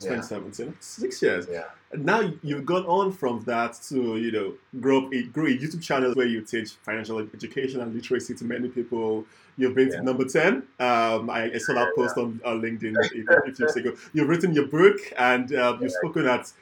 Yeah. 0.00 0.16
2017. 0.16 0.76
Six 0.80 1.22
years. 1.22 1.46
Yeah. 1.50 1.64
And 1.92 2.04
now 2.04 2.30
you've 2.42 2.66
gone 2.66 2.84
on 2.86 3.12
from 3.12 3.42
that 3.44 3.74
to 3.88 4.16
you 4.18 4.30
know 4.30 4.54
grow 4.80 5.06
up 5.06 5.14
a 5.14 5.22
grow 5.22 5.46
a 5.46 5.48
YouTube 5.56 5.82
channel 5.82 6.12
where 6.14 6.26
you 6.26 6.42
teach 6.42 6.72
financial 6.82 7.18
education 7.18 7.80
and 7.80 7.94
literacy 7.94 8.34
to 8.34 8.44
many 8.44 8.68
people. 8.68 9.24
You've 9.56 9.74
been 9.74 9.88
Yeah. 9.88 9.98
to 9.98 10.02
number 10.02 10.24
ten. 10.26 10.64
Um, 10.78 11.30
I, 11.30 11.50
I 11.54 11.58
saw 11.58 11.72
that 11.74 11.88
Yeah, 11.96 12.02
post 12.04 12.18
on, 12.18 12.40
on 12.44 12.60
LinkedIn 12.60 12.94
a 13.02 13.08
few 13.08 13.26
weeks 13.46 13.76
ago. 13.76 13.92
You've 14.12 14.28
written 14.28 14.52
your 14.52 14.66
book 14.66 14.98
and 15.16 15.54
uh, 15.54 15.78
you've 15.80 15.92
spoken 15.92 16.26
at 16.26 16.52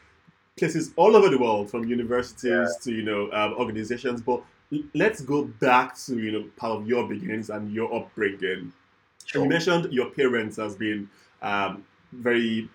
places 0.56 0.92
all 0.94 1.16
over 1.16 1.28
the 1.28 1.38
world, 1.38 1.68
from 1.70 1.84
universities 1.88 2.44
Yeah. 2.50 2.66
to 2.82 2.92
you 2.92 3.02
know 3.02 3.32
um, 3.32 3.54
organizations. 3.54 4.20
But 4.22 4.42
let's 4.94 5.20
go 5.22 5.44
back 5.58 5.96
to 6.06 6.18
you 6.20 6.30
know 6.30 6.44
part 6.56 6.72
of 6.80 6.86
your 6.86 7.08
beginnings 7.08 7.50
and 7.50 7.72
your 7.72 7.92
upbringing. 7.92 8.72
Sure. 9.24 9.42
You 9.42 9.48
mentioned 9.48 9.92
your 9.92 10.10
parents 10.10 10.58
as 10.60 10.76
being 10.76 11.08
um, 11.42 11.84
very 12.12 12.68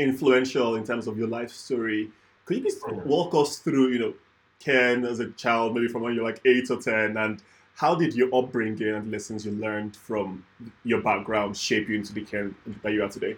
influential 0.00 0.76
in 0.76 0.84
terms 0.84 1.06
of 1.06 1.18
your 1.18 1.28
life 1.28 1.50
story. 1.50 2.10
Could 2.44 2.58
you 2.58 2.62
please 2.62 2.80
walk 3.04 3.34
us 3.34 3.58
through, 3.58 3.88
you 3.92 3.98
know, 3.98 4.14
Ken 4.58 5.04
as 5.04 5.20
a 5.20 5.30
child, 5.32 5.74
maybe 5.74 5.88
from 5.88 6.02
when 6.02 6.14
you're 6.14 6.24
like 6.24 6.40
eight 6.44 6.70
or 6.70 6.80
ten, 6.80 7.16
and 7.16 7.42
how 7.74 7.94
did 7.94 8.14
your 8.14 8.28
upbringing 8.34 8.94
and 8.94 9.10
lessons 9.10 9.46
you 9.46 9.52
learned 9.52 9.96
from 9.96 10.44
your 10.84 11.00
background 11.00 11.56
shape 11.56 11.88
you 11.88 11.96
into 11.96 12.12
the 12.12 12.22
Ken 12.22 12.54
that 12.82 12.92
you 12.92 13.02
are 13.02 13.08
today? 13.08 13.36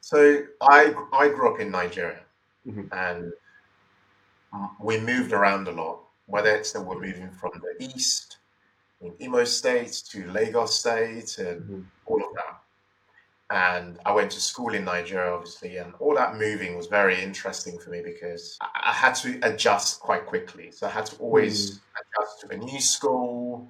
So 0.00 0.44
I 0.60 0.94
I 1.12 1.28
grew 1.28 1.52
up 1.52 1.60
in 1.60 1.72
Nigeria, 1.72 2.20
mm-hmm. 2.64 2.86
and 2.92 3.32
we 4.80 5.00
moved 5.00 5.32
around 5.32 5.66
a 5.66 5.72
lot. 5.72 6.00
Whether 6.26 6.54
it's 6.54 6.72
that 6.72 6.82
we're 6.82 7.00
moving 7.00 7.30
from 7.30 7.52
the 7.54 7.84
east 7.84 8.38
in 9.00 9.12
Imo 9.20 9.44
State 9.44 10.02
to 10.10 10.30
Lagos 10.30 10.78
State 10.78 11.38
and 11.38 11.60
mm-hmm. 11.62 11.80
all 12.06 12.22
of 12.22 12.34
that. 12.34 12.45
And 13.50 13.98
I 14.04 14.12
went 14.12 14.32
to 14.32 14.40
school 14.40 14.74
in 14.74 14.84
Nigeria, 14.84 15.32
obviously, 15.32 15.76
and 15.76 15.94
all 16.00 16.16
that 16.16 16.36
moving 16.36 16.76
was 16.76 16.88
very 16.88 17.22
interesting 17.22 17.78
for 17.78 17.90
me 17.90 18.02
because 18.04 18.58
I, 18.60 18.92
had 18.92 19.14
to 19.16 19.38
adjust 19.42 20.00
quite 20.00 20.26
quickly. 20.26 20.72
So 20.72 20.88
I 20.88 20.90
had 20.90 21.06
to 21.06 21.16
always 21.18 21.70
mm. 21.70 21.80
adjust 22.00 22.40
to 22.40 22.48
a 22.50 22.56
new 22.56 22.80
school, 22.80 23.68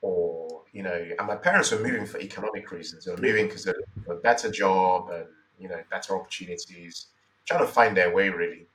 or 0.00 0.62
you 0.72 0.82
know, 0.82 1.08
and 1.18 1.26
my 1.26 1.36
parents 1.36 1.70
were 1.72 1.78
moving 1.78 2.06
for 2.06 2.18
economic 2.20 2.70
reasons. 2.72 3.04
They 3.04 3.10
were 3.10 3.18
moving 3.18 3.46
because 3.46 3.64
they 3.64 3.72
were 3.72 4.02
for 4.06 4.14
a 4.14 4.20
better 4.20 4.50
job 4.50 5.10
and 5.10 5.26
you 5.58 5.68
know 5.68 5.82
better 5.90 6.16
opportunities, 6.16 7.08
trying 7.44 7.60
to 7.60 7.66
find 7.66 7.94
their 7.94 8.14
way 8.14 8.30
really. 8.30 8.66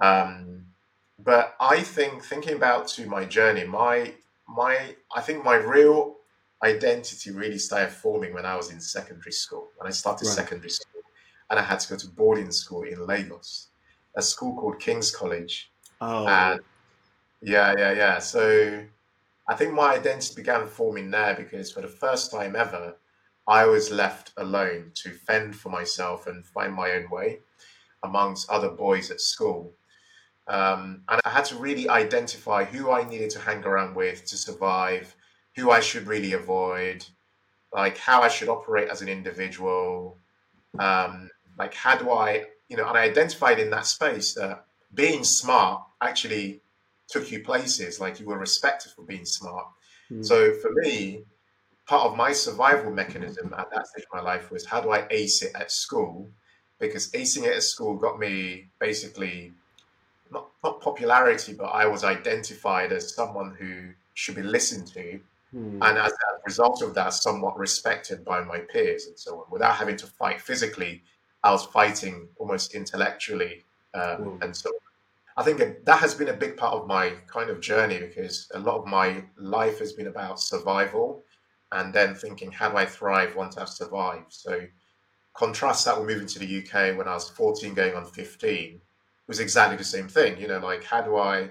Um, 0.00 0.66
but 1.18 1.56
I 1.60 1.80
think 1.82 2.22
thinking 2.22 2.54
about 2.54 2.86
to 2.88 3.06
my 3.06 3.24
journey, 3.24 3.64
my 3.64 4.14
my 4.48 4.94
I 5.14 5.20
think 5.20 5.44
my 5.44 5.56
real 5.56 6.16
identity 6.62 7.30
really 7.30 7.58
started 7.58 7.90
forming 7.90 8.34
when 8.34 8.46
I 8.46 8.56
was 8.56 8.70
in 8.70 8.80
secondary 8.80 9.32
school. 9.32 9.68
When 9.76 9.86
I 9.86 9.90
started 9.90 10.26
right. 10.26 10.34
secondary 10.34 10.70
school, 10.70 11.02
and 11.50 11.58
I 11.58 11.62
had 11.62 11.80
to 11.80 11.88
go 11.88 11.96
to 11.96 12.08
boarding 12.08 12.50
school 12.50 12.82
in 12.82 13.06
Lagos, 13.06 13.68
a 14.16 14.22
school 14.22 14.54
called 14.54 14.80
King's 14.80 15.10
College. 15.10 15.70
Oh, 16.00 16.26
and 16.26 16.60
yeah, 17.42 17.74
yeah, 17.76 17.92
yeah. 17.92 18.18
So 18.18 18.84
I 19.48 19.54
think 19.54 19.72
my 19.72 19.94
identity 19.94 20.34
began 20.36 20.66
forming 20.66 21.10
there 21.10 21.34
because 21.34 21.72
for 21.72 21.80
the 21.80 21.88
first 21.88 22.30
time 22.30 22.54
ever, 22.54 22.96
I 23.48 23.66
was 23.66 23.90
left 23.90 24.32
alone 24.36 24.92
to 24.94 25.10
fend 25.10 25.56
for 25.56 25.70
myself 25.70 26.26
and 26.26 26.46
find 26.46 26.72
my 26.72 26.92
own 26.92 27.10
way 27.10 27.40
amongst 28.02 28.48
other 28.48 28.70
boys 28.70 29.10
at 29.10 29.20
school. 29.20 29.72
Um, 30.46 31.02
and 31.08 31.20
I 31.24 31.30
had 31.30 31.44
to 31.46 31.56
really 31.56 31.88
identify 31.88 32.64
who 32.64 32.90
I 32.90 33.08
needed 33.08 33.30
to 33.30 33.40
hang 33.40 33.64
around 33.64 33.94
with 33.94 34.24
to 34.26 34.36
survive, 34.36 35.14
who 35.56 35.70
I 35.70 35.80
should 35.80 36.06
really 36.06 36.32
avoid, 36.32 37.04
like 37.72 37.98
how 37.98 38.22
I 38.22 38.28
should 38.28 38.48
operate 38.48 38.88
as 38.88 39.02
an 39.02 39.08
individual. 39.08 40.16
Um, 40.78 41.30
like, 41.58 41.74
how 41.74 41.96
do 41.96 42.10
I, 42.10 42.44
you 42.68 42.76
know, 42.76 42.88
and 42.88 42.96
I 42.96 43.02
identified 43.02 43.58
in 43.58 43.70
that 43.70 43.86
space 43.86 44.34
that 44.34 44.64
being 44.94 45.24
smart 45.24 45.82
actually 46.00 46.60
took 47.08 47.30
you 47.30 47.42
places, 47.42 48.00
like 48.00 48.20
you 48.20 48.26
were 48.26 48.38
respected 48.38 48.92
for 48.92 49.02
being 49.02 49.24
smart. 49.24 49.66
Mm. 50.10 50.24
So 50.24 50.54
for 50.54 50.70
me, 50.72 51.24
part 51.86 52.10
of 52.10 52.16
my 52.16 52.32
survival 52.32 52.90
mechanism 52.92 53.52
at 53.58 53.70
that 53.72 53.88
stage 53.88 54.04
of 54.04 54.16
my 54.16 54.22
life 54.22 54.50
was 54.50 54.64
how 54.64 54.80
do 54.80 54.90
I 54.90 55.06
ace 55.10 55.42
it 55.42 55.52
at 55.54 55.72
school? 55.72 56.28
Because 56.78 57.10
acing 57.10 57.44
it 57.44 57.56
at 57.56 57.62
school 57.62 57.96
got 57.96 58.18
me 58.18 58.68
basically 58.78 59.52
not, 60.30 60.48
not 60.62 60.80
popularity, 60.80 61.52
but 61.52 61.66
I 61.66 61.86
was 61.86 62.04
identified 62.04 62.92
as 62.92 63.14
someone 63.14 63.56
who 63.58 63.90
should 64.14 64.36
be 64.36 64.42
listened 64.42 64.86
to. 64.94 65.20
Hmm. 65.52 65.82
And 65.82 65.98
as 65.98 66.12
a 66.12 66.40
result 66.44 66.82
of 66.82 66.94
that, 66.94 67.12
somewhat 67.12 67.58
respected 67.58 68.24
by 68.24 68.42
my 68.42 68.58
peers 68.58 69.06
and 69.06 69.18
so 69.18 69.38
on. 69.38 69.44
Without 69.50 69.74
having 69.74 69.96
to 69.96 70.06
fight 70.06 70.40
physically, 70.40 71.02
I 71.42 71.50
was 71.50 71.64
fighting 71.66 72.28
almost 72.38 72.74
intellectually 72.74 73.64
um, 73.94 74.16
hmm. 74.16 74.42
and 74.42 74.56
so 74.56 74.68
on. 74.70 74.74
I 75.36 75.42
think 75.42 75.84
that 75.84 75.98
has 75.98 76.14
been 76.14 76.28
a 76.28 76.34
big 76.34 76.56
part 76.56 76.74
of 76.74 76.86
my 76.86 77.14
kind 77.26 77.50
of 77.50 77.60
journey 77.60 77.98
because 77.98 78.50
a 78.54 78.58
lot 78.58 78.76
of 78.76 78.86
my 78.86 79.24
life 79.38 79.78
has 79.78 79.92
been 79.92 80.08
about 80.08 80.40
survival 80.40 81.22
and 81.72 81.94
then 81.94 82.14
thinking, 82.14 82.50
how 82.50 82.70
do 82.70 82.76
I 82.76 82.84
thrive 82.84 83.36
once 83.36 83.56
I've 83.56 83.68
survived? 83.68 84.32
So, 84.32 84.66
contrast 85.34 85.84
that 85.84 85.98
with 85.98 86.08
moving 86.08 86.26
to 86.26 86.38
the 86.40 86.58
UK 86.58 86.96
when 86.98 87.08
I 87.08 87.14
was 87.14 87.30
14, 87.30 87.74
going 87.74 87.94
on 87.94 88.04
15, 88.04 88.74
it 88.74 88.80
was 89.28 89.40
exactly 89.40 89.76
the 89.76 89.84
same 89.84 90.08
thing. 90.08 90.38
You 90.38 90.48
know, 90.48 90.58
like, 90.58 90.82
how 90.84 91.00
do 91.00 91.16
I 91.16 91.50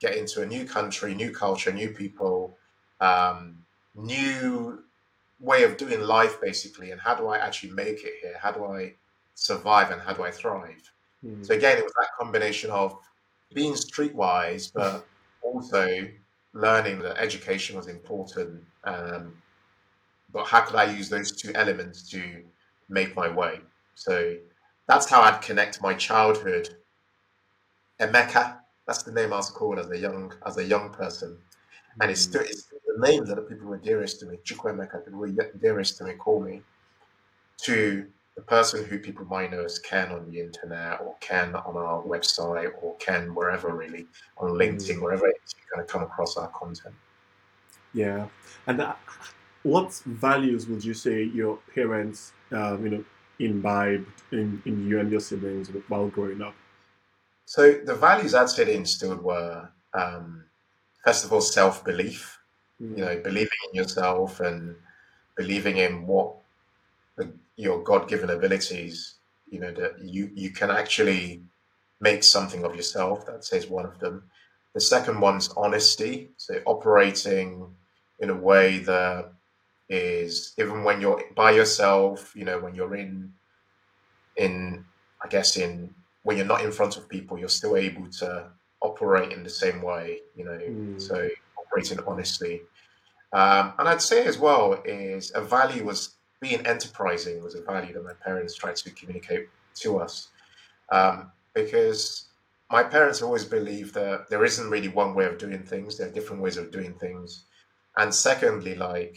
get 0.00 0.16
into 0.16 0.42
a 0.42 0.46
new 0.46 0.64
country, 0.64 1.14
new 1.14 1.30
culture, 1.30 1.70
new 1.70 1.90
people, 1.90 2.56
um, 3.02 3.56
new 3.94 4.82
way 5.40 5.64
of 5.64 5.76
doing 5.76 6.00
life, 6.00 6.40
basically? 6.40 6.90
And 6.92 7.00
how 7.00 7.14
do 7.14 7.26
I 7.26 7.38
actually 7.38 7.72
make 7.72 8.04
it 8.04 8.14
here? 8.22 8.38
How 8.40 8.52
do 8.52 8.64
I 8.64 8.94
survive 9.34 9.90
and 9.90 10.00
how 10.00 10.12
do 10.12 10.22
I 10.22 10.30
thrive? 10.30 10.90
Mm. 11.24 11.44
So, 11.46 11.54
again, 11.54 11.78
it 11.78 11.84
was 11.84 11.92
that 11.98 12.08
combination 12.18 12.70
of 12.70 12.96
being 13.54 13.74
streetwise, 13.74 14.72
but 14.72 15.04
also 15.42 15.86
learning 16.54 17.00
that 17.00 17.16
education 17.18 17.76
was 17.76 17.88
important 17.88 18.62
um, 18.84 19.34
but 20.32 20.46
how 20.46 20.62
could 20.62 20.76
I 20.76 20.84
use 20.84 21.08
those 21.08 21.30
two 21.30 21.52
elements 21.54 22.08
to 22.10 22.42
make 22.88 23.14
my 23.14 23.28
way? 23.28 23.60
So 23.94 24.36
that's 24.88 25.08
how 25.08 25.20
I'd 25.20 25.42
connect 25.42 25.82
my 25.82 25.94
childhood. 25.94 26.76
Emeka, 28.00 28.56
that's 28.86 29.02
the 29.02 29.12
name 29.12 29.32
I 29.32 29.36
was 29.36 29.50
called 29.50 29.78
as 29.78 29.90
a 29.90 29.98
young 29.98 30.32
as 30.46 30.56
a 30.56 30.64
young 30.64 30.90
person, 30.90 31.38
and 32.00 32.10
it's 32.10 32.22
still, 32.22 32.42
it's 32.42 32.64
the 32.64 33.06
name 33.06 33.24
that 33.26 33.36
the 33.36 33.42
people 33.42 33.68
were 33.68 33.78
dearest 33.78 34.20
to 34.20 34.26
me. 34.26 34.38
Chukwuemeka, 34.44 35.04
people 35.04 35.20
were 35.20 35.30
dearest 35.60 35.98
to 35.98 36.04
me, 36.04 36.14
call 36.14 36.40
me 36.40 36.62
to 37.62 38.06
the 38.34 38.42
person 38.42 38.84
who 38.84 38.98
people 38.98 39.26
might 39.26 39.50
know 39.50 39.64
as 39.64 39.78
Ken 39.78 40.10
on 40.10 40.30
the 40.30 40.40
internet 40.40 41.00
or 41.00 41.14
Ken 41.20 41.54
on 41.54 41.76
our 41.76 42.02
website 42.02 42.72
or 42.80 42.96
Ken 42.96 43.34
wherever 43.34 43.68
really 43.74 44.06
on 44.38 44.52
LinkedIn, 44.52 44.96
mm. 44.96 45.02
wherever 45.02 45.26
it 45.26 45.36
is 45.44 45.54
you're 45.54 45.76
going 45.76 45.86
to 45.86 45.92
come 45.92 46.02
across 46.02 46.36
our 46.36 46.48
content. 46.48 46.94
Yeah, 47.92 48.26
and 48.66 48.80
that, 48.80 48.98
what 49.64 49.92
values 50.06 50.66
would 50.66 50.82
you 50.82 50.94
say 50.94 51.24
your 51.24 51.58
parents, 51.74 52.32
um, 52.52 52.84
you 52.84 52.90
know, 52.90 53.04
imbibed 53.38 54.06
in, 54.32 54.62
in 54.64 54.88
you 54.88 54.98
and 54.98 55.10
your 55.10 55.20
siblings 55.20 55.68
while 55.88 56.08
growing 56.08 56.40
up? 56.40 56.54
So 57.44 57.72
the 57.72 57.94
values 57.94 58.34
I'd 58.34 58.48
say 58.48 58.64
they 58.64 58.76
instilled 58.76 59.20
were, 59.20 59.68
um, 59.92 60.44
first 61.04 61.24
of 61.24 61.32
all, 61.32 61.40
self 61.40 61.84
belief. 61.84 62.38
Mm. 62.80 62.98
You 62.98 63.04
know, 63.04 63.20
believing 63.22 63.60
in 63.70 63.76
yourself 63.76 64.40
and 64.40 64.74
believing 65.36 65.78
in 65.78 66.06
what 66.06 66.34
the, 67.16 67.32
your 67.56 67.82
God 67.82 68.08
given 68.08 68.30
abilities. 68.30 69.14
You 69.50 69.60
know 69.60 69.72
that 69.72 70.02
you 70.02 70.30
you 70.34 70.50
can 70.50 70.70
actually 70.70 71.42
make 72.00 72.22
something 72.24 72.64
of 72.64 72.74
yourself. 72.74 73.26
That 73.26 73.44
says 73.44 73.66
one 73.66 73.84
of 73.84 73.98
them. 73.98 74.24
The 74.74 74.80
second 74.80 75.20
one's 75.20 75.50
honesty. 75.56 76.30
So 76.38 76.60
operating 76.64 77.66
in 78.20 78.30
a 78.30 78.34
way 78.34 78.78
that 78.78 79.32
is 79.88 80.54
even 80.58 80.84
when 80.84 81.00
you're 81.00 81.22
by 81.36 81.50
yourself, 81.50 82.32
you 82.34 82.44
know, 82.44 82.58
when 82.58 82.74
you're 82.74 82.96
in 82.96 83.32
in 84.36 84.84
I 85.22 85.28
guess 85.28 85.56
in 85.56 85.94
when 86.22 86.36
you're 86.36 86.46
not 86.46 86.64
in 86.64 86.72
front 86.72 86.96
of 86.96 87.08
people, 87.08 87.38
you're 87.38 87.48
still 87.48 87.76
able 87.76 88.08
to 88.20 88.46
operate 88.82 89.32
in 89.32 89.42
the 89.42 89.50
same 89.50 89.80
way, 89.82 90.18
you 90.36 90.44
know, 90.44 90.58
mm. 90.58 91.00
so 91.00 91.28
operating 91.58 91.98
honestly. 92.06 92.62
Um, 93.32 93.72
and 93.78 93.88
I'd 93.88 94.02
say 94.02 94.26
as 94.26 94.38
well 94.38 94.82
is 94.84 95.32
a 95.34 95.40
value 95.40 95.84
was 95.84 96.16
being 96.40 96.66
enterprising 96.66 97.42
was 97.42 97.54
a 97.54 97.62
value 97.62 97.94
that 97.94 98.04
my 98.04 98.12
parents 98.14 98.54
tried 98.54 98.76
to 98.76 98.90
communicate 98.90 99.48
to 99.76 99.98
us. 99.98 100.28
Um, 100.90 101.30
because 101.54 102.26
my 102.70 102.82
parents 102.82 103.22
always 103.22 103.44
believed 103.44 103.94
that 103.94 104.28
there 104.28 104.44
isn't 104.44 104.68
really 104.68 104.88
one 104.88 105.14
way 105.14 105.24
of 105.26 105.38
doing 105.38 105.62
things, 105.62 105.96
there 105.96 106.08
are 106.08 106.12
different 106.12 106.42
ways 106.42 106.56
of 106.56 106.72
doing 106.72 106.94
things. 106.94 107.44
And 107.96 108.12
secondly, 108.14 108.74
like 108.74 109.16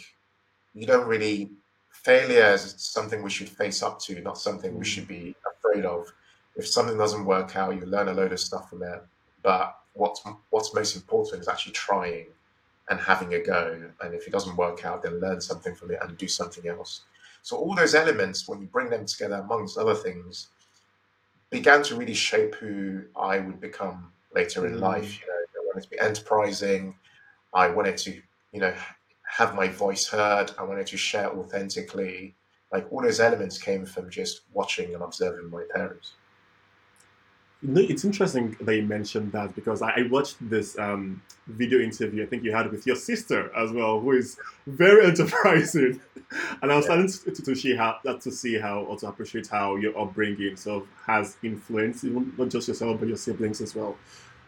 you 0.74 0.86
don't 0.86 1.07
really 1.07 1.51
failure 1.89 2.53
is 2.53 2.75
something 2.77 3.24
we 3.24 3.29
should 3.29 3.50
face 3.50 3.81
up 3.81 4.00
to, 4.00 4.22
not 4.22 4.38
something 4.38 4.77
we 4.77 4.86
should 4.86 5.07
be 5.07 5.36
afraid 5.57 5.86
of. 5.86 6.12
If 6.55 6.67
something 6.67 6.98
doesn't 6.98 7.25
work 7.25 7.55
out, 7.55 7.75
you 7.75 7.86
learn 7.86 8.10
a 8.10 8.13
load 8.13 8.31
of 8.31 8.39
stuff 8.39 8.69
from 8.69 8.84
it. 8.84 9.03
But 9.46 9.78
what's 9.94 10.24
what's 10.50 10.74
most 10.74 10.96
important 10.96 11.42
is 11.42 11.48
actually 11.48 11.74
trying 11.74 12.25
and 12.90 13.00
having 13.00 13.36
a 13.36 13.40
go. 13.40 13.80
And 14.02 14.14
if 14.16 14.28
it 14.28 14.32
doesn't 14.32 14.58
work 14.58 14.84
out, 14.86 15.04
then 15.04 15.20
learn 15.20 15.40
something 15.40 15.75
from 15.75 15.92
it 15.92 16.00
and 16.02 16.18
do 16.18 16.28
something 16.28 16.68
else. 16.68 17.02
So 17.44 17.56
all 17.58 17.75
those 17.75 17.94
elements, 17.94 18.48
when 18.48 18.60
you 18.60 18.66
bring 18.66 18.90
them 18.90 19.06
together, 19.06 19.36
amongst 19.36 19.78
other 19.78 19.94
things, 19.94 20.48
began 21.52 21.84
to 21.84 21.96
really 21.96 22.16
shape 22.16 22.56
who 22.56 23.04
I 23.16 23.38
would 23.38 23.62
become 23.62 24.12
later 24.34 24.66
in 24.66 24.74
mm. 24.74 24.80
life. 24.80 25.20
You 25.22 25.28
know, 25.28 25.62
I 25.62 25.66
wanted 25.68 25.84
to 25.84 25.90
be 25.92 26.00
enterprising. 26.00 26.96
I 27.54 27.70
wanted 27.70 27.98
to, 27.98 28.20
you 28.52 28.60
know, 28.62 28.74
have 29.38 29.54
my 29.54 29.68
voice 29.68 30.08
heard. 30.08 30.52
I 30.58 30.64
wanted 30.64 30.88
to 30.88 30.98
share 30.98 31.30
authentically. 31.32 32.34
Like 32.72 32.92
all 32.92 33.04
those 33.04 33.20
elements 33.20 33.62
came 33.62 33.86
from 33.86 34.10
just 34.10 34.42
watching 34.54 34.96
and 34.96 35.04
observing 35.04 35.52
my 35.52 35.64
parents. 35.72 36.14
No, 37.67 37.81
it's 37.81 38.05
interesting 38.05 38.55
that 38.62 38.75
you 38.75 38.84
mentioned 38.84 39.31
that 39.31 39.55
because 39.55 39.81
I, 39.81 39.89
I 39.89 40.01
watched 40.03 40.38
this 40.50 40.77
um, 40.77 41.22
video 41.48 41.79
interview 41.79 42.24
I 42.24 42.27
think 42.27 42.43
you 42.43 42.51
had 42.51 42.72
with 42.72 42.86
your 42.86 42.95
sister 42.95 43.51
as 43.55 43.72
well, 43.72 44.00
who 44.00 44.12
is 44.12 44.38
very 44.67 45.05
enterprising, 45.12 46.00
and 46.62 46.72
I 46.72 46.75
was 46.75 46.86
Yeah. 46.86 47.05
starting 47.07 47.36
to, 47.36 47.41
to, 47.41 47.55
see 47.55 47.75
how 47.75 47.93
to 48.03 48.31
see 48.31 48.55
how 48.60 48.81
or 48.81 48.98
to 48.98 49.07
appreciate 49.07 49.48
how 49.48 49.77
your 49.77 49.98
upbringing 50.00 50.55
sort 50.57 50.84
of 50.84 50.89
has 51.07 51.38
influenced 51.43 52.03
not 52.03 52.50
just 52.50 52.67
yourself 52.67 53.00
but 53.00 53.07
your 53.07 53.17
siblings 53.17 53.62
as 53.62 53.74
well. 53.75 53.98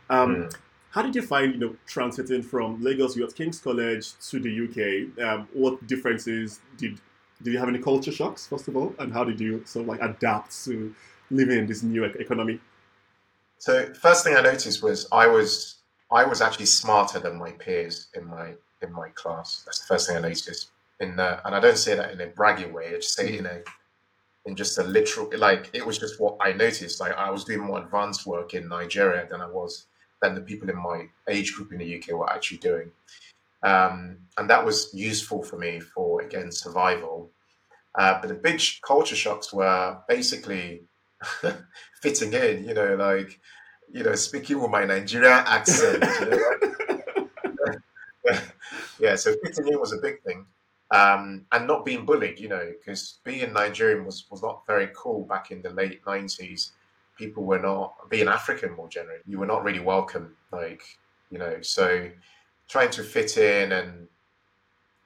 Um, 0.10 0.36
Mm. 0.36 0.56
How 0.92 1.02
did 1.04 1.16
you 1.16 1.22
find 1.22 1.54
you 1.54 1.60
know 1.60 1.76
transiting 1.88 2.44
from 2.44 2.82
Lagos, 2.82 3.16
you 3.16 3.24
at 3.28 3.36
King's 3.36 3.60
College 3.60 4.14
to 4.30 4.40
the 4.40 4.52
UK? 4.66 5.24
Um, 5.24 5.48
what 5.54 5.86
differences 5.88 6.60
did 6.78 7.00
did 7.44 7.54
you 7.54 7.60
have 7.60 7.70
any 7.70 7.80
culture 7.80 8.12
shocks 8.12 8.48
first 8.48 8.68
of 8.68 8.76
all, 8.78 8.96
and 9.00 9.12
how 9.14 9.24
did 9.24 9.40
you 9.40 9.64
sort 9.66 9.84
of 9.84 9.90
like 9.90 10.02
adapt 10.02 10.64
to 10.66 10.94
living 11.30 11.58
in 11.60 11.68
this 11.68 11.84
new 11.84 12.04
economy? 12.04 12.60
So 13.60 13.94
first 13.94 14.24
thing 14.24 14.36
I 14.36 14.42
noticed 14.42 14.84
was 14.84 15.08
I 15.12 15.28
was 15.28 15.78
I 16.12 16.26
was 16.26 16.42
actually 16.42 16.68
smarter 16.68 17.20
than 17.20 17.38
my 17.38 17.52
peers 17.52 18.08
in 18.16 18.26
my 18.26 18.54
in 18.82 18.92
my 18.94 19.10
class. 19.10 19.64
That's 19.66 19.80
the 19.80 19.88
first 19.88 20.08
thing 20.08 20.18
I 20.18 20.22
noticed. 20.22 20.72
In 21.00 21.20
uh, 21.20 21.42
and 21.46 21.56
I 21.56 21.60
don't 21.60 21.78
say 21.78 21.96
that 21.96 22.12
in 22.12 22.22
a 22.22 22.28
braggy 22.28 22.72
way. 22.72 22.90
I 22.90 22.96
just 22.96 23.14
say 23.14 23.30
it 23.30 23.40
in 23.40 23.46
a 23.46 23.62
in 24.46 24.56
just 24.56 24.78
a 24.78 24.84
literal 24.84 25.30
like 25.38 25.70
it 25.74 25.86
was 25.86 25.98
just 25.98 26.20
what 26.20 26.38
I 26.40 26.54
noticed. 26.54 27.00
Like 27.00 27.14
I 27.14 27.32
was 27.32 27.44
doing 27.44 27.62
more 27.62 27.80
advanced 27.80 28.26
work 28.26 28.54
in 28.54 28.68
Nigeria 28.68 29.28
than 29.30 29.42
I 29.42 29.48
was 29.50 29.88
than 30.22 30.36
the 30.36 30.42
people 30.42 30.70
in 30.70 30.78
my 30.78 31.08
age 31.28 31.54
group 31.54 31.72
in 31.72 31.80
the 31.80 31.98
UK 31.98 32.10
were 32.12 32.32
actually 32.32 32.58
doing. 32.58 32.92
Um, 33.64 34.18
and 34.38 34.50
that 34.50 34.66
was 34.66 34.92
useful 34.94 35.44
for 35.44 35.58
me 35.58 35.80
for 35.80 36.22
again 36.22 36.52
survival. 36.52 37.32
Uh, 37.96 38.20
but 38.22 38.28
the 38.28 38.36
big 38.36 38.62
culture 38.86 39.16
shocks 39.16 39.52
were 39.52 39.98
basically 40.08 40.84
fitting 42.02 42.34
in. 42.34 42.64
You 42.66 42.74
know, 42.74 42.96
like 42.96 43.40
you 43.92 44.04
know, 44.04 44.16
speaking 44.16 44.62
with 44.62 44.72
my 44.72 44.86
Nigerian 44.86 45.44
accent. 45.46 46.04
You 46.22 46.30
know, 46.30 46.40
yeah, 49.00 49.16
so 49.16 49.34
fitting 49.44 49.68
in 49.68 49.80
was 49.80 49.94
a 49.94 49.98
big 49.98 50.22
thing, 50.24 50.46
um, 50.92 51.46
and 51.52 51.68
not 51.68 51.86
being 51.86 52.06
bullied. 52.06 52.40
You 52.40 52.50
know, 52.50 52.72
because 52.78 53.20
being 53.24 53.54
Nigerian 53.54 54.06
was 54.06 54.26
was 54.30 54.42
not 54.42 54.66
very 54.68 54.90
cool 54.96 55.26
back 55.26 55.52
in 55.52 55.62
the 55.62 55.70
late 55.70 56.02
nineties. 56.06 56.72
People 57.18 57.44
were 57.44 57.60
not 57.60 58.10
being 58.10 58.28
African 58.28 58.74
more 58.74 58.88
generally. 58.90 59.20
You 59.26 59.40
were 59.40 59.46
not 59.48 59.64
really 59.64 59.80
welcome. 59.80 60.36
Like 60.52 60.84
you 61.32 61.40
know, 61.40 61.62
so 61.62 62.10
trying 62.68 62.90
to 62.92 63.04
fit 63.04 63.38
in 63.38 63.72
and 63.72 64.08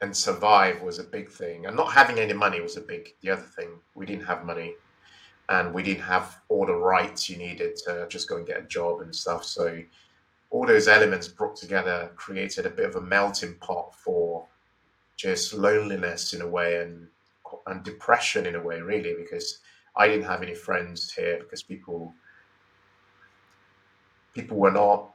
and 0.01 0.15
survive 0.15 0.81
was 0.81 0.99
a 0.99 1.03
big 1.03 1.29
thing, 1.29 1.65
and 1.65 1.75
not 1.75 1.93
having 1.93 2.19
any 2.19 2.33
money 2.33 2.59
was 2.59 2.77
a 2.77 2.81
big 2.81 3.13
the 3.21 3.29
other 3.29 3.41
thing. 3.43 3.69
We 3.95 4.05
didn't 4.05 4.25
have 4.25 4.45
money, 4.45 4.75
and 5.51 5.73
we 5.73 5.83
didn't 5.83 6.03
have 6.03 6.39
all 6.47 6.65
the 6.65 6.73
rights 6.73 7.29
you 7.29 7.35
needed 7.35 7.75
to 7.75 8.07
just 8.07 8.29
go 8.29 8.37
and 8.37 8.47
get 8.47 8.61
a 8.61 8.67
job 8.67 9.01
and 9.01 9.13
stuff. 9.13 9.43
So 9.43 9.83
all 10.49 10.65
those 10.65 10.87
elements 10.87 11.27
brought 11.27 11.57
together 11.57 12.09
created 12.15 12.65
a 12.65 12.69
bit 12.69 12.85
of 12.85 12.95
a 12.95 13.01
melting 13.01 13.55
pot 13.55 13.93
for 13.93 14.47
just 15.17 15.53
loneliness 15.53 16.33
in 16.33 16.41
a 16.41 16.47
way 16.47 16.81
and 16.81 17.07
and 17.67 17.83
depression 17.83 18.45
in 18.45 18.55
a 18.55 18.61
way 18.61 18.79
really 18.79 19.13
because 19.13 19.59
I 19.97 20.07
didn't 20.07 20.25
have 20.25 20.41
any 20.41 20.55
friends 20.55 21.11
here 21.11 21.37
because 21.39 21.61
people 21.61 22.13
people 24.33 24.55
were 24.55 24.71
not 24.71 25.11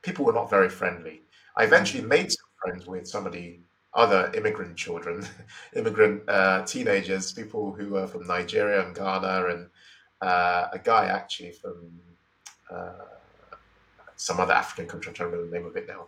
people 0.00 0.24
were 0.24 0.32
not 0.32 0.48
very 0.48 0.70
friendly. 0.70 1.20
I 1.54 1.64
eventually 1.64 2.02
made 2.02 2.32
some 2.32 2.48
friends 2.62 2.86
with 2.86 3.06
some 3.06 3.26
of 3.26 3.32
the 3.32 3.58
other 3.96 4.30
immigrant 4.34 4.76
children, 4.76 5.26
immigrant 5.74 6.22
uh, 6.28 6.64
teenagers, 6.64 7.32
people 7.32 7.72
who 7.72 7.90
were 7.90 8.06
from 8.06 8.26
Nigeria 8.26 8.86
and 8.86 8.94
Ghana, 8.94 9.46
and 9.46 9.68
uh, 10.20 10.68
a 10.72 10.78
guy 10.78 11.06
actually 11.06 11.52
from 11.52 11.98
uh, 12.70 12.92
some 14.16 14.38
other 14.38 14.52
African 14.52 14.86
country. 14.86 15.12
Trying 15.12 15.30
to 15.30 15.36
remember 15.36 15.50
the 15.50 15.58
name 15.58 15.66
of 15.66 15.76
it 15.76 15.88
now. 15.88 16.06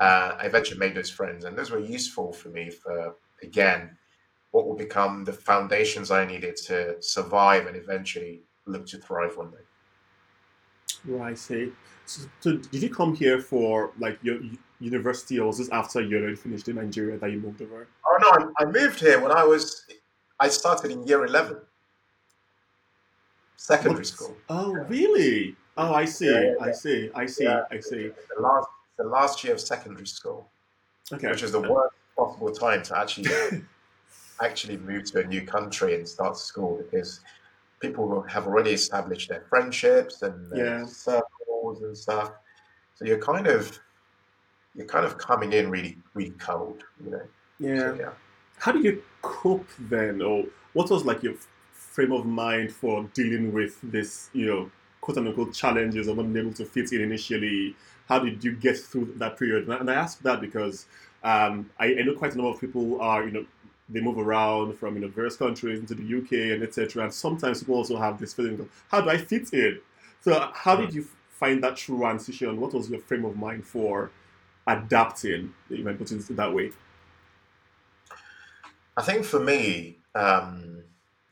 Uh, 0.00 0.36
I 0.40 0.46
eventually 0.46 0.78
made 0.78 0.94
those 0.94 1.10
friends, 1.10 1.44
and 1.44 1.58
those 1.58 1.70
were 1.70 1.80
useful 1.80 2.32
for 2.32 2.48
me 2.48 2.70
for 2.70 3.16
again 3.42 3.96
what 4.52 4.66
will 4.66 4.76
become 4.76 5.24
the 5.24 5.32
foundations 5.32 6.12
I 6.12 6.24
needed 6.24 6.56
to 6.68 7.02
survive 7.02 7.66
and 7.66 7.76
eventually 7.76 8.42
look 8.66 8.86
to 8.86 8.98
thrive 8.98 9.36
one 9.36 9.50
day. 9.50 9.64
Right, 11.06 11.32
I 11.32 11.34
see. 11.34 11.72
So, 12.06 12.22
so 12.40 12.56
did 12.56 12.82
you 12.82 12.90
come 12.90 13.14
here 13.14 13.40
for 13.40 13.92
like 13.98 14.18
your 14.22 14.38
university, 14.80 15.38
or 15.38 15.46
was 15.46 15.58
this 15.58 15.70
after 15.70 16.00
you 16.00 16.18
already 16.18 16.36
finished 16.36 16.68
in 16.68 16.76
Nigeria 16.76 17.18
that 17.18 17.30
you 17.30 17.40
moved 17.40 17.62
over? 17.62 17.86
Oh 18.06 18.18
no, 18.20 18.52
I, 18.58 18.64
moved 18.64 19.00
here 19.00 19.20
when 19.20 19.32
I 19.32 19.44
was. 19.44 19.86
I 20.40 20.48
started 20.48 20.90
in 20.90 21.06
year 21.06 21.24
eleven, 21.24 21.58
secondary 23.56 24.00
What? 24.00 24.06
school. 24.06 24.36
Oh, 24.48 24.72
really? 24.72 25.56
Oh, 25.76 25.94
I 25.94 26.04
see. 26.04 26.26
Yeah, 26.26 26.40
yeah, 26.40 26.54
I 26.60 26.72
see. 26.72 27.10
I 27.14 27.26
see. 27.26 27.44
Yeah. 27.44 27.62
I 27.70 27.80
see. 27.80 28.10
The 28.36 28.40
last, 28.42 28.68
the 28.96 29.04
last 29.04 29.44
year 29.44 29.54
of 29.54 29.60
secondary 29.60 30.06
school, 30.06 30.48
Okay. 31.12 31.28
which 31.28 31.42
is 31.42 31.52
the 31.52 31.60
worst 31.60 31.94
possible 32.16 32.52
time 32.52 32.82
to 32.84 32.98
actually 32.98 33.30
actually 34.42 34.76
move 34.78 35.04
to 35.12 35.20
a 35.20 35.24
new 35.24 35.42
country 35.42 35.94
and 35.94 36.08
start 36.08 36.36
school 36.36 36.82
because 36.82 37.20
people 37.84 38.22
have 38.34 38.46
already 38.46 38.72
established 38.72 39.28
their 39.28 39.42
friendships 39.50 40.22
and 40.22 40.50
their 40.50 40.80
Yeah. 40.80 40.86
circles 40.86 41.82
and 41.82 41.96
stuff. 41.96 42.32
So 42.96 43.04
you're 43.04 43.24
kind 43.32 43.46
of 43.46 43.78
you're 44.76 44.86
kind 44.86 45.06
of 45.06 45.12
coming 45.18 45.52
in 45.52 45.70
really 45.70 45.98
really 46.14 46.36
cold, 46.48 46.82
you 47.02 47.10
know. 47.12 47.26
Yeah. 47.58 47.78
So, 47.78 47.94
yeah. 48.00 48.12
How 48.58 48.72
do 48.72 48.80
you 48.80 49.02
cope 49.22 49.68
then, 49.78 50.22
or 50.22 50.44
what 50.72 50.90
was 50.90 51.04
like 51.04 51.22
your 51.22 51.34
frame 51.72 52.12
of 52.12 52.24
mind 52.26 52.72
for 52.72 53.04
dealing 53.14 53.52
with 53.52 53.78
this, 53.82 54.30
you 54.32 54.46
know, 54.46 54.70
quote 55.00 55.18
unquote 55.18 55.52
challenges 55.52 56.08
of 56.08 56.16
not 56.16 56.32
being 56.32 56.46
able 56.46 56.56
to 56.56 56.64
fit 56.64 56.92
in 56.92 57.00
initially? 57.02 57.76
How 58.08 58.18
did 58.18 58.42
you 58.44 58.52
get 58.52 58.76
through 58.78 59.14
that 59.16 59.38
period? 59.38 59.64
And 59.64 59.74
I- 59.74 59.78
and 59.78 59.90
I 59.90 59.94
ask 59.94 60.20
that 60.22 60.40
because 60.40 60.86
um, 61.22 61.70
I, 61.78 61.86
I 61.98 62.02
know 62.02 62.14
quite 62.14 62.34
a 62.34 62.36
number 62.36 62.50
of 62.54 62.60
people 62.60 63.00
are, 63.00 63.24
you 63.24 63.30
know, 63.30 63.46
they 63.88 64.00
move 64.00 64.18
around 64.18 64.78
from 64.78 64.94
you 64.94 65.02
know 65.02 65.08
various 65.08 65.36
countries 65.36 65.80
into 65.80 65.94
the 65.94 66.04
UK 66.04 66.52
and 66.54 66.62
etc. 66.62 67.04
And 67.04 67.12
sometimes 67.14 67.60
people 67.60 67.76
also 67.76 67.96
have 67.96 68.18
this 68.18 68.34
feeling 68.34 68.60
of 68.60 68.68
how 68.90 69.00
do 69.00 69.10
I 69.10 69.18
fit 69.18 69.52
in? 69.52 69.80
So 70.20 70.50
how 70.54 70.76
did 70.76 70.94
you 70.94 71.06
find 71.30 71.62
that 71.64 71.76
true 71.76 71.98
transition? 71.98 72.60
What 72.60 72.72
was 72.74 72.90
your 72.90 73.00
frame 73.00 73.24
of 73.24 73.36
mind 73.36 73.66
for 73.66 74.10
adapting? 74.66 75.54
If 75.70 75.86
I 75.86 75.92
put 75.94 76.12
it 76.12 76.36
that 76.36 76.52
way. 76.54 76.72
I 78.96 79.02
think 79.02 79.24
for 79.24 79.40
me, 79.40 79.98
um, 80.14 80.84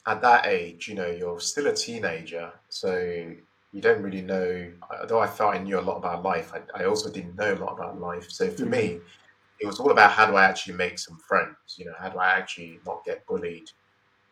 at 0.07 0.21
that 0.23 0.47
age, 0.47 0.89
you 0.89 0.95
know, 0.95 1.07
you're 1.07 1.41
still 1.41 1.69
a 1.69 1.75
teenager, 1.75 2.53
so 2.69 2.97
you 3.73 3.81
don't 3.81 4.03
really 4.03 4.23
know. 4.23 4.73
Although 5.01 5.21
I 5.21 5.27
thought 5.29 5.55
I 5.55 5.59
knew 5.59 5.79
a 5.79 5.81
lot 5.81 5.97
about 5.97 6.23
life, 6.25 6.53
I, 6.53 6.83
I 6.83 6.85
also 6.87 7.11
didn't 7.11 7.37
know 7.37 7.55
a 7.55 7.57
lot 7.57 7.75
about 7.75 8.01
life. 8.01 8.31
So 8.31 8.51
for 8.51 8.65
Mhm. 8.65 8.71
me, 8.71 9.01
it 9.63 9.67
was 9.67 9.81
all 9.81 9.93
about 9.93 10.13
how 10.13 10.27
do 10.27 10.37
I 10.37 10.45
actually 10.45 10.75
make 10.75 10.99
some 10.99 11.19
friends? 11.29 11.57
You 11.79 11.87
know, 11.87 11.95
how 11.99 12.11
do 12.11 12.19
I 12.19 12.31
actually 12.31 12.81
not 12.85 13.05
get 13.05 13.27
bullied? 13.27 13.69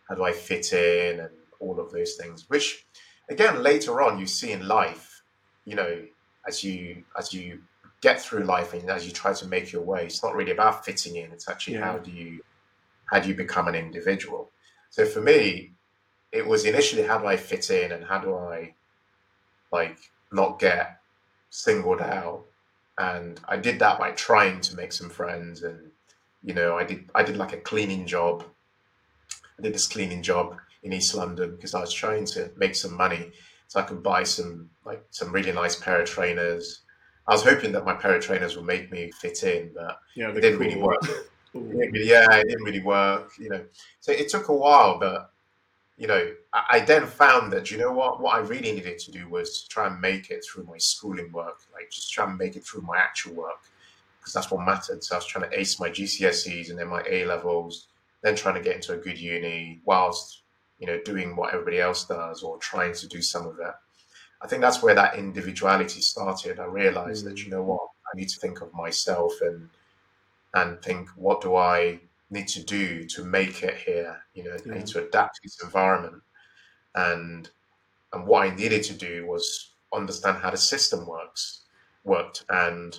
How 0.09 0.17
do 0.17 0.25
I 0.25 0.33
fit 0.33 0.73
in 0.73 1.21
and 1.21 1.31
all 1.61 1.81
of 1.81 1.93
those 1.93 2.17
things? 2.17 2.47
Which, 2.49 2.85
again, 3.31 3.63
later 3.63 4.03
on 4.03 4.19
you 4.19 4.27
see 4.27 4.53
in 4.53 4.67
life, 4.67 5.23
you 5.65 5.77
know, 5.77 6.03
as 6.49 6.65
you 6.65 7.05
as 7.19 7.33
you 7.33 7.63
get 8.03 8.21
through 8.21 8.45
life 8.45 8.75
and 8.75 8.91
as 8.91 9.07
you 9.07 9.13
try 9.13 9.33
to 9.35 9.47
make 9.47 9.73
your 9.73 9.83
way, 9.83 10.07
it's 10.07 10.23
not 10.23 10.35
really 10.35 10.53
about 10.53 10.85
fitting 10.85 11.17
in. 11.17 11.33
It's 11.33 11.49
actually 11.49 11.75
Yeah. 11.77 11.85
how 11.93 11.99
do 11.99 12.11
you 12.11 12.41
how 13.13 13.21
do 13.21 13.29
you 13.29 13.37
become 13.37 13.69
an 13.69 13.77
individual? 13.77 14.53
So 14.91 15.07
for 15.07 15.21
me, 15.21 15.75
it 16.33 16.47
was 16.47 16.65
initially 16.65 17.03
how 17.05 17.19
do 17.19 17.27
I 17.27 17.37
fit 17.37 17.71
in 17.71 17.93
and 17.93 18.05
how 18.05 18.19
do 18.19 18.35
I 18.37 18.77
like 19.73 19.99
not 20.33 20.59
get 20.59 21.01
singled 21.51 22.01
out 22.01 22.47
and 23.01 23.41
I 23.49 23.57
did 23.57 23.79
that 23.79 23.99
by 23.99 24.11
trying 24.13 24.61
to 24.61 24.77
make 24.77 24.93
some 24.93 25.11
friends 25.11 25.63
and 25.63 25.91
you 26.43 26.55
know 26.55 26.77
I 26.77 26.85
did 26.85 27.11
I 27.15 27.23
did 27.23 27.37
like 27.37 27.53
a 27.53 27.65
cleaning 27.71 28.07
job 28.07 28.45
I 29.59 29.63
did 29.63 29.75
this 29.75 29.87
cleaning 29.87 30.23
job 30.23 30.57
in 30.83 30.93
East 30.93 31.15
London 31.15 31.57
because 31.57 31.75
I 31.75 31.81
was 31.81 31.93
trying 31.93 32.27
to 32.35 32.51
make 32.57 32.75
some 32.75 32.95
money 32.97 33.33
so 33.69 33.81
I 33.81 33.85
could 33.85 34.03
buy 34.03 34.23
some 34.25 34.71
like 34.85 35.03
some 35.11 35.33
really 35.33 35.53
nice 35.53 35.77
pair 35.77 36.01
of 36.03 36.09
trainers 36.09 36.83
I 37.27 37.33
was 37.33 37.45
hoping 37.45 37.73
that 37.73 37.85
my 37.85 37.95
pair 37.95 38.15
of 38.17 38.23
trainers 38.25 38.57
would 38.57 38.67
make 38.67 38.91
me 38.91 39.11
fit 39.23 39.43
in 39.45 39.73
but 39.75 39.99
Yeah, 40.15 40.31
it 40.31 40.41
didn't 40.41 40.59
really 40.59 40.81
work 40.81 41.03
Ooh. 41.57 41.71
it 41.71 41.77
didn't 41.79 41.93
really- 41.93 42.09
yeah, 42.09 42.33
it 42.33 42.49
didn't 42.49 42.65
really 42.65 42.83
work, 42.83 43.33
you 43.39 43.49
know. 43.51 43.65
So 44.01 44.13
it 44.13 44.29
took 44.29 44.49
a 44.49 44.55
while, 44.55 44.99
but 44.99 45.33
you 46.01 46.07
know, 46.07 46.33
I, 46.55 46.81
then 46.81 47.07
found 47.07 47.53
that 47.53 47.71
you 47.71 47.77
know 47.77 47.93
what, 47.93 48.23
what 48.23 48.35
I 48.35 48.39
really 48.39 48.73
needed 48.73 48.99
to 49.01 49.11
do 49.11 49.29
was 49.29 49.67
try 49.69 49.87
and 49.87 50.01
make 50.01 50.31
it 50.31 50.43
through 50.43 50.65
my 50.65 50.79
schooling 50.79 51.31
work, 51.31 51.61
like 51.75 51.91
just 51.91 52.11
try 52.11 52.25
and 52.27 52.39
make 52.39 52.57
it 52.57 52.65
through 52.65 52.81
my 52.81 52.97
actual 52.97 53.35
work, 53.35 53.61
because 54.19 54.33
that's 54.33 54.51
what 54.51 54.65
mattered. 54.65 55.05
So 55.05 55.15
I 55.15 55.19
was 55.19 55.27
trying 55.27 55.51
to 55.51 55.61
ace 55.61 55.79
my 55.79 55.91
GCSEs 55.91 56.71
and 56.71 56.79
then 56.79 56.89
my 56.89 57.03
A 57.07 57.27
levels, 57.27 57.89
then 58.23 58.35
trying 58.35 58.55
to 58.55 58.63
get 58.63 58.77
into 58.77 58.95
a 58.95 58.97
good 58.97 59.19
uni, 59.19 59.83
whilst 59.85 60.41
you 60.79 60.87
know 60.87 60.99
doing 61.05 61.37
what 61.37 61.53
everybody 61.53 61.81
else 61.81 62.07
does 62.07 62.43
or 62.43 62.57
trying 62.57 62.95
to 62.95 63.07
do 63.07 63.21
some 63.21 63.47
of 63.47 63.59
that. 63.59 63.81
I 64.41 64.47
think 64.49 64.63
that's 64.63 64.83
where 64.83 64.95
that 64.95 65.17
individuality 65.17 66.01
started. 66.01 66.59
I 66.59 66.65
realized 66.65 67.27
that 67.27 67.37
Mm. 67.37 67.45
you 67.45 67.51
know 67.51 67.63
what, 67.63 67.83
I 68.11 68.17
need 68.17 68.31
to 68.31 68.41
think 68.41 68.63
of 68.63 68.73
myself 68.73 69.35
and 69.43 69.69
and 70.55 70.81
think, 70.83 71.11
what 71.11 71.43
do 71.43 71.57
I 71.57 72.01
need 72.31 72.49
to 72.49 72.65
do 72.65 73.05
to 73.07 73.25
make 73.25 73.63
it 73.63 73.77
here? 73.79 74.23
You 74.35 74.45
know, 74.45 74.55
I 74.55 74.59
Yeah. 74.67 74.75
need 74.79 74.87
to 74.89 75.07
adapt 75.07 75.37
to 75.37 75.41
this 75.43 75.63
environment. 75.63 76.23
And 76.95 77.51
and 78.13 78.27
what 78.27 78.47
I 78.47 78.55
needed 78.55 78.83
to 78.85 78.95
do 78.95 79.27
was 79.27 79.75
understand 79.95 80.39
how 80.39 80.51
the 80.51 80.57
system 80.59 81.07
works 81.07 81.67
worked 82.05 82.45
and 82.49 82.99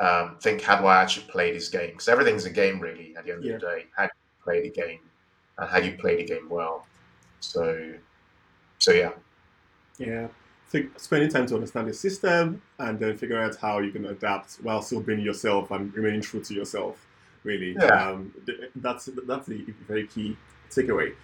um, 0.00 0.38
think 0.40 0.62
how 0.62 0.78
do 0.80 0.86
I 0.86 1.02
actually 1.02 1.26
play 1.28 1.52
this 1.52 1.68
game 1.68 1.90
because 1.92 2.08
everything's 2.08 2.46
a 2.46 2.50
game 2.50 2.80
really 2.80 3.16
at 3.16 3.24
the 3.26 3.32
end 3.32 3.44
Yeah. 3.44 3.56
of 3.56 3.60
the 3.60 3.66
day 3.66 3.86
how 3.96 4.04
do 4.04 4.10
you 4.14 4.44
play 4.44 4.62
the 4.62 4.70
game 4.70 5.10
and 5.58 5.70
how 5.70 5.80
do 5.80 5.86
you 5.88 5.98
play 5.98 6.16
the 6.16 6.24
game 6.24 6.48
well 6.50 6.88
so 7.40 7.94
so 8.78 8.92
yeah 8.92 9.12
Yeah. 9.98 10.28
Think 10.68 10.98
spending 11.00 11.30
time 11.30 11.46
to 11.46 11.56
understand 11.56 11.88
the 11.88 11.94
system 11.94 12.62
and 12.78 12.98
then 12.98 13.16
figure 13.16 13.38
out 13.40 13.56
how 13.56 13.80
you 13.80 13.90
can 13.90 14.06
adapt 14.06 14.54
while 14.62 14.82
still 14.82 15.00
being 15.00 15.20
yourself 15.20 15.70
and 15.72 15.92
remaining 15.94 16.20
true 16.22 16.42
to 16.44 16.54
yourself. 16.54 17.09
Really, 17.42 17.72
Yeah. 17.72 18.10
um, 18.10 18.34
that's 18.76 19.08
that's 19.26 19.48
a 19.48 19.54
very 19.88 20.06
key 20.06 20.36
takeaway. 20.70 21.14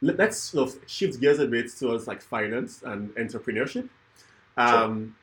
Let- 0.00 0.16
Let's 0.16 0.38
sort 0.38 0.68
of 0.68 0.88
shift 0.88 1.20
gears 1.20 1.38
a 1.38 1.46
bit 1.46 1.70
towards 1.78 2.06
like 2.06 2.22
finance 2.22 2.82
and 2.82 3.10
entrepreneurship. 3.16 3.88
Um, 4.56 5.14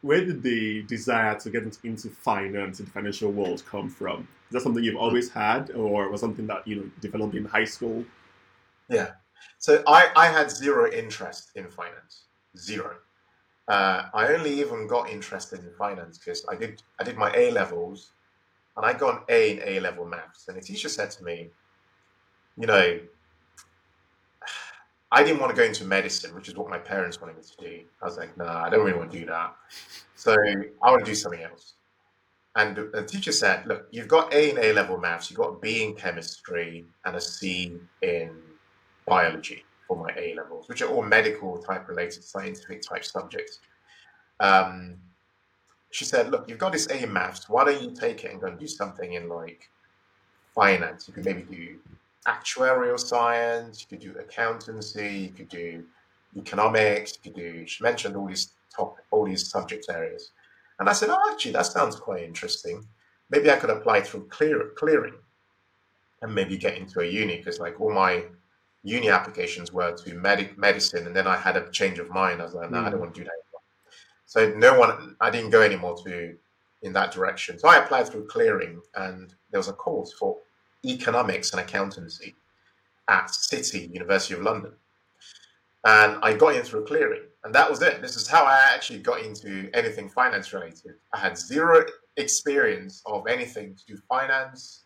Where 0.00 0.24
did 0.24 0.42
the 0.42 0.82
desire 0.82 1.34
to 1.38 1.50
get 1.50 1.62
into, 1.62 1.78
into 1.86 2.10
finance 2.10 2.78
and 2.78 2.88
the 2.88 2.92
financial 2.92 3.30
world 3.32 3.62
come 3.66 3.88
from? 3.88 4.28
Is 4.48 4.52
that 4.52 4.60
something 4.62 4.84
you've 4.84 4.96
always 4.96 5.30
had, 5.30 5.70
or 5.70 6.10
was 6.10 6.20
something 6.20 6.46
that 6.46 6.66
you 6.68 6.76
know 6.76 6.90
developed 7.00 7.34
in 7.34 7.44
high 7.46 7.64
school? 7.64 8.04
Yeah. 8.88 9.12
So 9.58 9.82
I, 9.86 10.10
I 10.16 10.26
had 10.28 10.50
zero 10.50 10.90
interest 10.90 11.50
in 11.54 11.68
finance. 11.70 12.24
Zero. 12.56 12.96
Uh, 13.66 14.08
I 14.12 14.28
only 14.28 14.60
even 14.60 14.86
got 14.86 15.08
interested 15.08 15.60
in 15.60 15.70
finance 15.78 16.18
because 16.18 16.44
I 16.48 16.54
did 16.54 16.82
I 17.00 17.04
did 17.04 17.16
my 17.16 17.30
A 17.34 17.50
levels 17.50 18.10
and 18.76 18.84
I 18.84 18.92
got 18.92 19.14
an 19.14 19.22
A 19.28 19.52
in 19.52 19.62
A 19.64 19.80
level 19.80 20.04
maths. 20.04 20.48
And 20.48 20.56
the 20.56 20.60
teacher 20.60 20.88
said 20.88 21.10
to 21.12 21.24
me, 21.24 21.50
you 22.56 22.66
know, 22.66 22.98
I 25.12 25.22
didn't 25.22 25.40
want 25.40 25.54
to 25.54 25.56
go 25.56 25.64
into 25.64 25.84
medicine, 25.84 26.34
which 26.34 26.48
is 26.48 26.56
what 26.56 26.68
my 26.68 26.78
parents 26.78 27.20
wanted 27.20 27.36
me 27.36 27.42
to 27.42 27.64
do. 27.64 27.80
I 28.02 28.04
was 28.04 28.16
like, 28.16 28.36
nah, 28.36 28.64
I 28.64 28.70
don't 28.70 28.84
really 28.84 28.98
want 28.98 29.12
to 29.12 29.18
do 29.20 29.26
that. 29.26 29.54
So 30.16 30.34
I 30.82 30.90
want 30.90 31.04
to 31.04 31.10
do 31.10 31.14
something 31.14 31.42
else. 31.42 31.74
And 32.56 32.76
the 32.76 33.04
teacher 33.04 33.32
said, 33.32 33.66
look, 33.66 33.88
you've 33.90 34.08
got 34.08 34.32
A 34.32 34.50
in 34.50 34.58
A 34.58 34.72
level 34.72 34.96
maths, 34.98 35.30
you've 35.30 35.38
got 35.38 35.48
a 35.48 35.58
B 35.58 35.84
in 35.84 35.94
chemistry, 35.94 36.84
and 37.04 37.16
a 37.16 37.20
C 37.20 37.78
in 38.02 38.30
biology 39.06 39.64
for 39.88 39.96
my 39.96 40.10
A 40.16 40.34
levels, 40.34 40.68
which 40.68 40.80
are 40.80 40.88
all 40.88 41.02
medical 41.02 41.58
type 41.58 41.88
related, 41.88 42.22
scientific 42.22 42.82
type 42.82 43.04
subjects. 43.04 43.60
Um, 44.40 44.96
she 45.94 46.04
said, 46.04 46.32
look, 46.32 46.48
you've 46.48 46.58
got 46.58 46.72
this 46.72 46.88
A 46.88 47.04
in 47.04 47.12
maths, 47.12 47.48
why 47.48 47.64
don't 47.64 47.80
you 47.80 47.92
take 47.94 48.24
it 48.24 48.32
and 48.32 48.40
go 48.40 48.48
and 48.48 48.58
do 48.58 48.66
something 48.66 49.12
in 49.12 49.28
like 49.28 49.70
finance? 50.52 51.06
You 51.06 51.14
could 51.14 51.24
maybe 51.24 51.42
do 51.42 51.76
actuarial 52.26 52.98
science, 52.98 53.80
you 53.80 53.86
could 53.96 54.04
do 54.04 54.18
accountancy, 54.18 55.12
you 55.26 55.28
could 55.28 55.48
do 55.48 55.84
economics, 56.36 57.16
you 57.16 57.30
could 57.30 57.40
do, 57.40 57.64
she 57.68 57.84
mentioned 57.84 58.16
all 58.16 58.26
these 58.26 58.54
top, 58.76 58.96
all 59.12 59.24
these 59.24 59.48
subject 59.48 59.86
areas. 59.88 60.32
And 60.80 60.88
I 60.88 60.92
said, 60.92 61.10
oh, 61.10 61.30
actually, 61.32 61.52
that 61.52 61.66
sounds 61.66 61.94
quite 61.94 62.24
interesting. 62.24 62.84
Maybe 63.30 63.48
I 63.48 63.56
could 63.56 63.70
apply 63.70 64.00
through 64.00 64.26
clear, 64.30 64.72
clearing 64.74 65.14
and 66.22 66.34
maybe 66.34 66.56
get 66.56 66.76
into 66.76 66.98
a 67.02 67.06
uni 67.06 67.36
because 67.36 67.60
like 67.60 67.80
all 67.80 67.92
my 67.94 68.24
uni 68.82 69.10
applications 69.10 69.72
were 69.72 69.92
to 69.92 70.14
medic 70.16 70.58
medicine 70.58 71.06
and 71.06 71.14
then 71.14 71.28
I 71.28 71.36
had 71.36 71.56
a 71.56 71.70
change 71.70 72.00
of 72.00 72.10
mind. 72.10 72.40
I 72.40 72.46
was 72.46 72.54
like, 72.54 72.72
no, 72.72 72.80
I 72.80 72.90
don't 72.90 72.98
Mm. 72.98 73.02
want 73.02 73.14
to 73.14 73.20
do 73.20 73.24
that. 73.26 73.43
So 74.34 74.52
no 74.56 74.76
one, 74.76 75.14
I 75.20 75.30
didn't 75.30 75.50
go 75.50 75.62
anymore 75.62 75.96
to 76.04 76.34
in 76.82 76.92
that 76.92 77.12
direction. 77.12 77.56
So 77.56 77.68
I 77.68 77.76
applied 77.76 78.08
through 78.08 78.26
clearing 78.26 78.82
and 78.96 79.32
there 79.52 79.60
was 79.60 79.68
a 79.68 79.72
course 79.72 80.12
for 80.12 80.38
economics 80.84 81.52
and 81.52 81.60
accountancy 81.60 82.34
at 83.06 83.30
City, 83.30 83.88
University 83.92 84.34
of 84.34 84.40
London. 84.40 84.72
And 85.84 86.18
I 86.20 86.34
got 86.34 86.56
in 86.56 86.64
through 86.64 86.84
clearing. 86.84 87.22
And 87.44 87.54
that 87.54 87.70
was 87.70 87.80
it. 87.80 88.02
This 88.02 88.16
is 88.16 88.26
how 88.26 88.42
I 88.42 88.58
actually 88.74 88.98
got 88.98 89.20
into 89.20 89.70
anything 89.72 90.08
finance 90.08 90.52
related. 90.52 90.94
I 91.12 91.18
had 91.18 91.38
zero 91.38 91.86
experience 92.16 93.02
of 93.06 93.28
anything 93.28 93.76
to 93.76 93.86
do 93.86 93.96
finance 94.08 94.82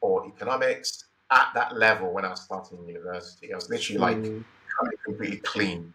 or 0.00 0.26
economics 0.26 1.04
at 1.30 1.50
that 1.54 1.76
level 1.76 2.12
when 2.12 2.24
I 2.24 2.30
was 2.30 2.40
starting 2.40 2.84
university. 2.84 3.52
I 3.52 3.54
was 3.54 3.70
literally 3.70 4.00
like 4.00 4.16
Mm, 4.16 4.44
coming 4.76 4.98
completely 5.04 5.36
clean. 5.36 5.94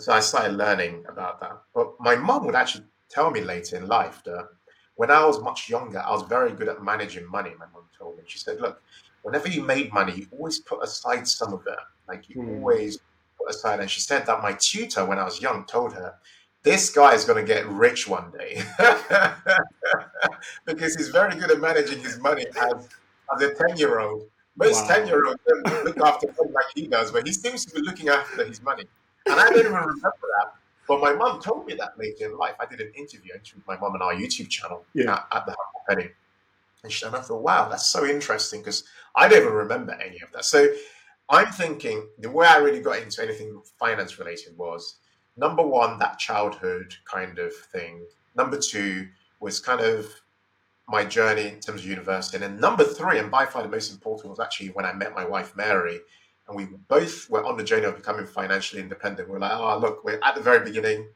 So 0.00 0.12
I 0.12 0.20
started 0.20 0.56
learning 0.56 1.04
about 1.08 1.40
that. 1.40 1.62
But 1.74 1.92
my 2.00 2.16
mum 2.16 2.46
would 2.46 2.54
actually 2.54 2.84
tell 3.10 3.30
me 3.30 3.42
later 3.42 3.76
in 3.76 3.86
life 3.86 4.22
that 4.24 4.48
when 4.94 5.10
I 5.10 5.24
was 5.24 5.40
much 5.40 5.68
younger, 5.68 6.00
I 6.00 6.10
was 6.10 6.22
very 6.22 6.52
good 6.52 6.68
at 6.68 6.82
managing 6.82 7.30
money. 7.30 7.50
My 7.58 7.66
mum 7.72 7.84
told 7.98 8.16
me. 8.16 8.24
She 8.26 8.38
said, 8.38 8.60
look, 8.60 8.82
whenever 9.22 9.48
you 9.48 9.62
made 9.62 9.92
money, 9.92 10.14
you 10.16 10.26
always 10.30 10.60
put 10.60 10.82
aside 10.82 11.28
some 11.28 11.52
of 11.52 11.62
it. 11.66 11.78
Like 12.08 12.28
you 12.28 12.36
Hmm. 12.36 12.48
always 12.48 12.98
put 13.38 13.50
aside. 13.50 13.80
And 13.80 13.90
she 13.90 14.00
said 14.00 14.26
that 14.26 14.42
my 14.42 14.52
tutor, 14.54 15.04
when 15.04 15.18
I 15.18 15.24
was 15.24 15.40
young, 15.42 15.66
told 15.66 15.92
her, 15.94 16.14
this 16.62 16.90
guy 16.90 17.14
is 17.14 17.24
going 17.24 17.44
to 17.44 17.54
get 17.54 17.66
rich 17.68 18.08
one 18.08 18.30
day. 18.32 18.62
because 20.66 20.94
he's 20.96 21.08
very 21.08 21.34
good 21.36 21.50
at 21.50 21.60
managing 21.60 22.00
his 22.00 22.18
money 22.18 22.44
as, 22.56 22.88
as 23.34 23.42
a 23.42 23.54
10 23.54 23.76
year 23.76 24.00
old. 24.00 24.28
Most 24.56 24.86
Wow. 24.86 24.96
10 24.96 25.06
year 25.06 25.26
olds 25.26 25.40
don't 25.48 25.68
look 25.84 25.96
after 26.04 26.26
money 26.38 26.52
like 26.54 26.64
he 26.74 26.86
does, 26.88 27.12
but 27.12 27.26
he 27.26 27.32
seems 27.32 27.64
to 27.66 27.74
be 27.74 27.82
looking 27.82 28.08
after 28.08 28.44
his 28.44 28.62
money. 28.62 28.84
And 29.26 29.38
I 29.38 29.44
don't 29.50 29.58
even 29.58 29.72
remember 29.72 30.00
that. 30.02 30.54
But 30.88 31.00
my 31.00 31.12
mum 31.12 31.40
told 31.40 31.66
me 31.66 31.74
that 31.74 31.96
later 31.98 32.26
in 32.26 32.36
life. 32.36 32.54
I 32.58 32.66
did 32.66 32.80
an 32.80 32.92
interview 32.94 33.32
with 33.34 33.66
my 33.66 33.78
mum 33.78 33.94
on 33.94 34.02
our 34.02 34.14
YouTube 34.14 34.48
channel 34.48 34.84
Yeah. 34.94 35.12
at, 35.14 35.26
at 35.32 35.46
the 35.46 35.54
Humble 35.56 35.82
Penny. 35.88 36.10
And, 36.82 36.92
she, 36.92 37.06
and 37.06 37.14
I 37.14 37.20
thought, 37.20 37.42
wow, 37.42 37.68
that's 37.68 37.92
so 37.92 38.04
interesting 38.06 38.60
because 38.60 38.84
I 39.14 39.28
don't 39.28 39.42
even 39.42 39.52
remember 39.52 39.92
any 39.92 40.20
of 40.20 40.32
that. 40.32 40.44
So 40.44 40.66
I'm 41.28 41.52
thinking 41.52 42.08
the 42.18 42.30
way 42.30 42.46
I 42.46 42.56
really 42.56 42.80
got 42.80 42.98
into 42.98 43.22
anything 43.22 43.60
finance 43.78 44.18
related 44.18 44.56
was 44.58 44.96
number 45.36 45.62
one, 45.62 45.98
that 46.00 46.18
childhood 46.18 46.94
kind 47.04 47.38
of 47.38 47.54
thing. 47.54 48.04
Number 48.34 48.58
two 48.58 49.08
was 49.38 49.60
kind 49.60 49.80
of 49.80 50.06
my 50.88 51.04
journey 51.04 51.48
in 51.48 51.60
terms 51.60 51.82
of 51.82 51.86
university. 51.86 52.36
And 52.36 52.42
then 52.42 52.60
number 52.60 52.82
three, 52.82 53.18
and 53.18 53.30
by 53.30 53.46
far 53.46 53.62
the 53.62 53.68
most 53.68 53.92
important, 53.92 54.30
was 54.30 54.40
actually 54.40 54.68
when 54.70 54.84
I 54.84 54.92
met 54.92 55.14
my 55.14 55.24
wife, 55.24 55.54
Mary. 55.56 56.00
And 56.50 56.56
we 56.56 56.76
both 56.88 57.30
were 57.30 57.44
on 57.44 57.56
the 57.56 57.62
journey 57.62 57.86
of 57.86 57.96
becoming 57.96 58.26
financially 58.26 58.82
independent. 58.82 59.28
We're 59.28 59.38
like, 59.38 59.52
oh, 59.52 59.78
look, 59.78 60.04
we're 60.04 60.18
at 60.22 60.34
the 60.34 60.40
very 60.40 60.64
beginning. 60.64 61.08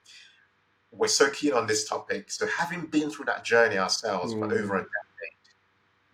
We're 0.92 1.08
so 1.08 1.28
keen 1.28 1.52
on 1.52 1.66
this 1.66 1.88
topic. 1.88 2.30
So, 2.30 2.46
having 2.46 2.86
been 2.86 3.10
through 3.10 3.24
that 3.26 3.44
journey 3.44 3.76
ourselves 3.76 4.32
for 4.32 4.46
Mm. 4.46 4.60
over 4.60 4.76
a 4.76 4.82
decade 4.82 4.90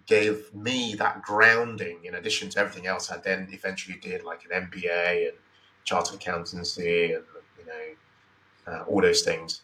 gave 0.06 0.54
me 0.54 0.94
that 0.94 1.22
grounding 1.22 2.04
in 2.04 2.14
addition 2.14 2.48
to 2.50 2.58
everything 2.58 2.86
else 2.86 3.10
I 3.10 3.18
then 3.18 3.48
eventually 3.52 3.98
did, 3.98 4.24
like 4.24 4.44
an 4.46 4.52
MBA 4.52 5.28
and 5.28 5.36
chartered 5.84 6.14
accountancy 6.14 7.12
and, 7.12 7.24
you 7.58 7.66
know, 7.66 8.72
uh, 8.72 8.82
all 8.84 9.02
those 9.02 9.22
things. 9.22 9.62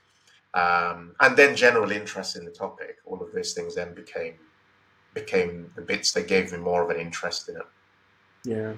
Um, 0.53 1.17
and 1.21 1.37
then 1.37 1.57
general 1.57 1.91
interest 1.91 2.37
in 2.37 2.45
the 2.45 2.51
topic. 2.51 2.99
All 3.07 3.23
of 3.23 3.33
those 3.33 3.55
things 3.55 3.75
then 3.75 3.95
became 3.95 4.35
became 5.15 5.73
the 5.77 5.81
bits 5.81 6.13
that 6.13 6.29
gave 6.29 6.53
me 6.53 6.59
more 6.59 6.83
of 6.83 6.91
an 6.91 7.01
interest 7.01 7.49
in 7.49 7.57
it. 7.57 7.67
Yeah. 8.45 8.75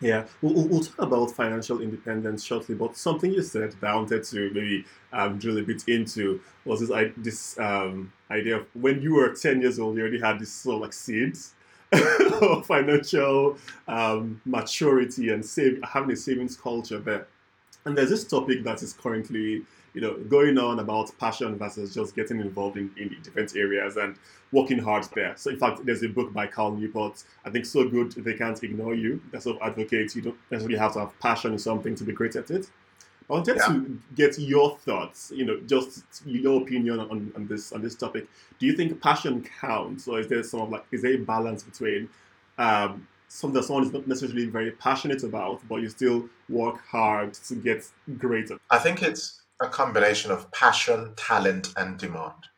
Yeah, 0.00 0.24
we'll, 0.42 0.66
we'll- 0.66 0.82
talk 0.82 0.98
about 0.98 1.30
financial 1.30 1.80
independence 1.80 2.44
shortly, 2.44 2.74
but 2.74 2.96
something 2.96 3.32
you 3.32 3.42
said 3.42 3.72
that 3.80 3.90
I 3.90 3.94
wanted 3.94 4.24
to 4.24 4.50
maybe 4.52 4.84
um, 5.12 5.38
drill 5.38 5.58
a 5.58 5.62
bit 5.62 5.84
into 5.88 6.40
was 6.64 6.80
this, 6.80 6.90
I, 6.90 7.12
this 7.16 7.58
um, 7.58 8.12
idea 8.30 8.56
of 8.58 8.66
when 8.74 9.00
you 9.00 9.14
were 9.14 9.32
10 9.34 9.60
years 9.60 9.78
old, 9.78 9.96
you 9.96 10.02
already 10.02 10.20
had 10.20 10.40
this 10.40 10.52
sort 10.52 10.76
of 10.76 10.82
like 10.82 10.92
seeds 10.92 11.54
of 12.42 12.66
financial 12.66 13.56
um, 13.86 14.40
maturity 14.44 15.30
and 15.30 15.44
save, 15.44 15.80
having 15.84 16.10
a 16.10 16.16
savings 16.16 16.56
culture 16.56 16.98
there. 16.98 17.28
And 17.84 17.96
there's 17.96 18.10
this 18.10 18.24
topic 18.24 18.64
that 18.64 18.82
is 18.82 18.94
currently, 18.94 19.62
you 19.94 20.00
know, 20.00 20.14
going 20.28 20.58
on 20.58 20.80
about 20.80 21.16
passion 21.18 21.56
versus 21.56 21.94
just 21.94 22.14
getting 22.16 22.40
involved 22.40 22.76
in, 22.76 22.90
in 22.98 23.16
different 23.22 23.56
areas 23.56 23.96
and 23.96 24.16
working 24.52 24.78
hard 24.78 25.04
there. 25.14 25.34
So, 25.36 25.50
in 25.50 25.56
fact, 25.56 25.86
there's 25.86 26.02
a 26.02 26.08
book 26.08 26.32
by 26.32 26.48
Cal 26.48 26.72
Newport. 26.72 27.22
I 27.44 27.50
think 27.50 27.64
so 27.64 27.88
good 27.88 28.12
they 28.12 28.34
can't 28.34 28.62
ignore 28.62 28.94
you. 28.94 29.20
That 29.30 29.42
sort 29.44 29.56
of 29.60 29.62
advocates 29.62 30.16
you 30.16 30.22
don't 30.22 30.36
necessarily 30.50 30.78
have 30.78 30.94
to 30.94 31.00
have 31.00 31.18
passion 31.20 31.52
in 31.52 31.58
something 31.58 31.94
to 31.94 32.04
be 32.04 32.12
great 32.12 32.34
at 32.36 32.50
it. 32.50 32.68
I 33.30 33.32
wanted 33.32 33.56
Yeah. 33.56 33.68
to 33.68 33.98
get 34.16 34.38
your 34.38 34.76
thoughts. 34.78 35.32
You 35.34 35.44
know, 35.46 35.60
just 35.60 36.02
your 36.26 36.60
opinion 36.62 37.00
on, 37.00 37.32
on 37.36 37.46
this 37.46 37.72
on 37.72 37.80
this 37.80 37.94
topic. 37.94 38.28
Do 38.58 38.66
you 38.66 38.74
think 38.76 39.00
passion 39.00 39.46
counts, 39.60 40.08
or 40.08 40.18
is 40.20 40.28
there 40.28 40.42
some 40.42 40.60
of 40.60 40.70
like 40.70 40.84
is 40.90 41.02
there 41.02 41.14
a 41.14 41.18
balance 41.18 41.62
between 41.62 42.08
um, 42.58 43.06
something 43.28 43.54
that 43.54 43.64
someone 43.64 43.84
is 43.84 43.92
not 43.92 44.06
necessarily 44.06 44.46
very 44.46 44.72
passionate 44.72 45.22
about, 45.22 45.60
but 45.68 45.76
you 45.76 45.88
still 45.88 46.28
work 46.48 46.84
hard 46.86 47.32
to 47.34 47.54
get 47.54 47.88
greater? 48.18 48.58
I 48.70 48.78
think 48.78 49.02
it's 49.02 49.40
a 49.60 49.68
combination 49.68 50.30
of 50.30 50.50
passion, 50.52 51.14
talent, 51.16 51.72
and 51.76 51.98
demand. 51.98 52.48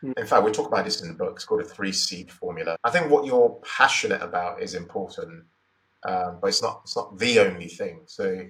Hmm. 0.00 0.12
In 0.16 0.26
fact, 0.26 0.44
we 0.44 0.52
talk 0.52 0.68
about 0.68 0.84
this 0.84 1.00
in 1.02 1.08
the 1.08 1.14
book. 1.14 1.34
It's 1.36 1.44
called 1.44 1.60
a 1.62 1.64
three 1.64 1.92
seed 1.92 2.30
formula. 2.30 2.76
I 2.84 2.90
think 2.90 3.10
what 3.10 3.26
you're 3.26 3.58
passionate 3.62 4.22
about 4.22 4.62
is 4.62 4.74
important, 4.74 5.44
um, 6.04 6.38
but 6.40 6.48
it's 6.48 6.62
not 6.62 6.80
it's 6.84 6.96
not 6.96 7.18
the 7.18 7.38
only 7.40 7.68
thing. 7.68 8.02
So 8.06 8.46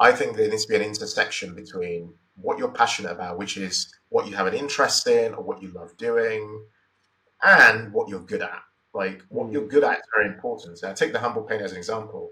I 0.00 0.12
think 0.12 0.36
there 0.36 0.48
needs 0.48 0.64
to 0.66 0.70
be 0.70 0.76
an 0.76 0.82
intersection 0.82 1.54
between 1.54 2.14
what 2.36 2.58
you're 2.58 2.70
passionate 2.72 3.12
about, 3.12 3.38
which 3.38 3.56
is 3.56 3.92
what 4.08 4.26
you 4.26 4.34
have 4.36 4.46
an 4.46 4.54
interest 4.54 5.06
in 5.06 5.34
or 5.34 5.42
what 5.42 5.62
you 5.62 5.68
love 5.72 5.96
doing, 5.96 6.64
and 7.42 7.92
what 7.92 8.08
you're 8.08 8.20
good 8.20 8.42
at. 8.42 8.62
Like 8.94 9.22
what 9.28 9.48
Mm. 9.48 9.52
you're 9.52 9.66
good 9.68 9.84
at 9.84 9.98
is 9.98 10.04
very 10.14 10.26
important. 10.28 10.78
So 10.78 10.90
I 10.90 10.92
take 10.94 11.12
the 11.12 11.18
Humble 11.18 11.42
Penny 11.44 11.62
as 11.62 11.72
an 11.72 11.78
example. 11.78 12.30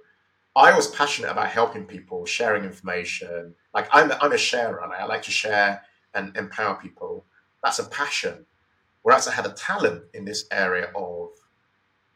I 0.57 0.75
was 0.75 0.89
passionate 0.89 1.31
about 1.31 1.49
helping 1.49 1.85
people, 1.85 2.27
sharing 2.27 2.65
information. 2.65 3.55
Like 3.73 3.89
I'm, 3.93 4.13
I'm 4.21 4.33
a 4.33 4.39
sharer, 4.39 4.83
and 4.83 4.93
I 4.93 5.05
like 5.05 5.23
to 5.23 5.31
share 5.31 5.83
and 6.15 6.37
empower 6.37 6.75
people. 6.75 7.25
That's 7.63 7.79
a 7.79 7.85
passion. 7.85 8.47
Whereas 9.03 9.29
I 9.29 9.33
had 9.33 9.47
a 9.47 9.53
talent 9.53 10.05
in 10.13 10.25
this 10.25 10.47
area 10.51 10.91
of 10.95 11.31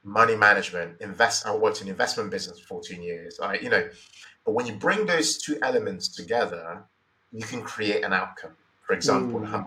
money 0.03 0.37
management, 0.37 1.01
invest. 1.01 1.47
I 1.47 1.55
worked 1.55 1.81
in 1.81 1.89
investment 1.89 2.31
business 2.31 2.59
for 2.61 2.67
14 2.67 3.03
years. 3.03 3.41
I, 3.41 3.55
you 3.55 3.71
know, 3.71 3.89
but 4.45 4.53
when 4.53 4.67
you 4.67 4.75
bring 4.75 5.07
those 5.07 5.39
two 5.39 5.59
elements 5.63 6.09
together, 6.09 6.85
you 7.33 7.45
can 7.45 7.63
create 7.63 8.05
an 8.05 8.13
outcome. 8.13 8.53
For 8.87 8.93
example, 8.93 9.41
mm. 9.41 9.67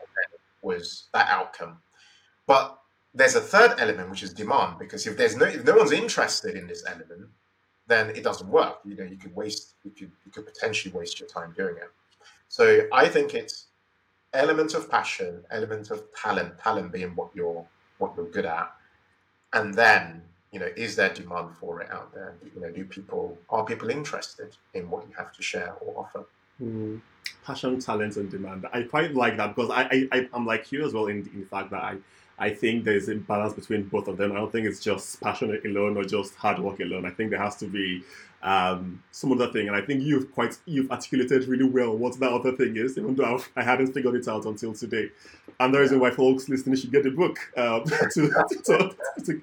was 0.62 1.08
that 1.13 1.27
outcome. 1.30 1.80
But 2.45 2.77
there's 3.13 3.36
a 3.36 3.41
third 3.41 3.75
element, 3.80 4.12
which 4.12 4.21
is 4.21 4.34
demand, 4.34 4.77
because 4.77 5.08
if 5.08 5.17
there's 5.17 5.36
no 5.36 5.45
if 5.45 5.63
no 5.63 5.75
one's 5.75 5.91
interested 5.91 6.56
in 6.56 6.67
this 6.67 6.84
element, 6.88 7.30
then 7.88 8.10
it 8.10 8.23
doesn't 8.23 8.50
work. 8.50 8.80
You 8.86 8.95
know, 8.95 9.04
you 9.04 9.17
could 9.17 9.36
waste 9.36 9.76
you 9.84 9.91
could 9.91 10.12
you 10.26 10.32
could 10.32 10.45
potentially 10.45 10.93
waste 10.93 11.19
your 11.19 11.30
time 11.30 11.54
doing 11.58 11.76
it. 11.78 11.91
So 12.50 12.88
I 12.93 13.08
think 13.08 13.34
it's 13.34 13.65
element 14.34 14.73
of 14.73 14.89
passion, 14.89 15.43
element 15.52 15.91
of 15.91 16.04
talent, 16.13 16.60
talent 16.60 16.91
being 16.91 17.15
what 17.15 17.30
you're 17.34 17.65
what 17.97 18.13
you're 18.15 18.30
good 18.30 18.45
at, 18.45 18.71
and 19.54 19.73
then 19.73 20.21
you 20.52 20.60
know, 20.60 20.69
is 20.76 20.95
there 20.95 21.13
demand 21.13 21.56
for 21.60 21.82
it 21.82 21.91
out 21.91 22.13
there? 22.13 22.36
You 22.56 22.62
know, 22.62 22.71
do 22.71 22.86
people 22.86 23.38
are 23.50 23.65
people 23.65 23.89
interested 23.89 24.56
in 24.73 24.89
what 24.89 25.08
you 25.08 25.13
have 25.15 25.32
to 25.34 25.41
share 25.41 25.73
or 25.82 26.06
offer? 26.06 26.26
Mm. 26.62 27.02
Passion, 27.45 27.80
talent, 27.80 28.15
and 28.17 28.32
demand. 28.32 28.65
I 28.73 28.84
quite 28.84 29.13
like 29.13 29.38
that 29.38 29.56
because 29.56 29.69
I, 29.69 30.08
I 30.12 30.28
I'm 30.34 30.45
like 30.45 30.71
you 30.71 30.86
as 30.86 30.93
well 30.93 31.08
in, 31.08 31.30
in 31.34 31.41
the 31.41 31.45
fact 31.45 31.71
that 31.71 31.84
I 31.84 31.97
I 32.39 32.52
think 32.52 32.84
there's 32.84 33.10
a 33.10 33.15
balance 33.15 33.54
between 33.54 33.84
both 33.84 34.08
of 34.08 34.17
them. 34.17 34.32
I 34.32 34.36
don't 34.36 34.52
think 34.52 34.67
it's 34.67 34.80
just 34.80 35.19
passion 35.21 35.60
alone 35.65 35.97
or 35.97 36.04
just 36.04 36.36
hard 36.36 36.60
work 36.60 36.80
alone. 36.80 37.06
I 37.06 37.10
think 37.10 37.32
there 37.32 37.41
has 37.41 37.56
to 37.58 37.65
be 37.65 38.04
um, 38.43 39.04
some 39.12 39.32
other 39.32 39.52
thing, 39.52 39.67
and 39.67 39.76
I 39.76 39.82
think 39.82 40.04
you've 40.04 40.32
quite 40.32 40.58
you've 40.65 40.91
articulated 40.91 41.47
really 41.47 41.65
well 41.65 41.97
what 41.97 42.19
that 42.19 42.32
other 42.32 42.56
thing 42.56 42.78
is, 42.78 42.97
even 42.97 43.15
though 43.15 43.36
I've, 43.36 43.50
I 43.56 43.63
had 43.63 43.80
not 43.80 43.93
figured 43.93 44.15
it 44.15 44.28
out 44.28 44.45
until 44.45 44.73
today. 44.73 45.10
And 45.60 45.73
the 45.73 45.80
reason 45.80 46.00
why 46.00 46.12
folks 46.12 46.47
listening 46.47 46.76
should 46.76 46.91
get 46.91 47.04
the 47.04 47.10
book 47.10 47.39
um, 47.58 47.84
to, 48.12 48.45
to, 48.65 48.95
to, 49.26 49.41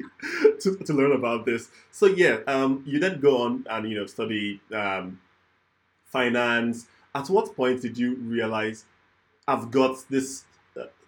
to, 0.60 0.76
to, 0.76 0.92
learn 0.92 1.10
about 1.12 1.44
this. 1.44 1.70
So 1.90 2.06
yeah, 2.06 2.38
um, 2.46 2.84
you 2.86 3.00
then 3.00 3.18
go 3.18 3.42
on 3.42 3.66
and 3.68 3.90
you 3.90 3.98
know 3.98 4.06
study 4.06 4.60
um, 4.72 5.20
finance. 6.04 6.86
At 7.16 7.28
what 7.28 7.56
point 7.56 7.82
did 7.82 7.98
you 7.98 8.14
realize 8.14 8.84
I've 9.48 9.72
got 9.72 10.04
this 10.08 10.44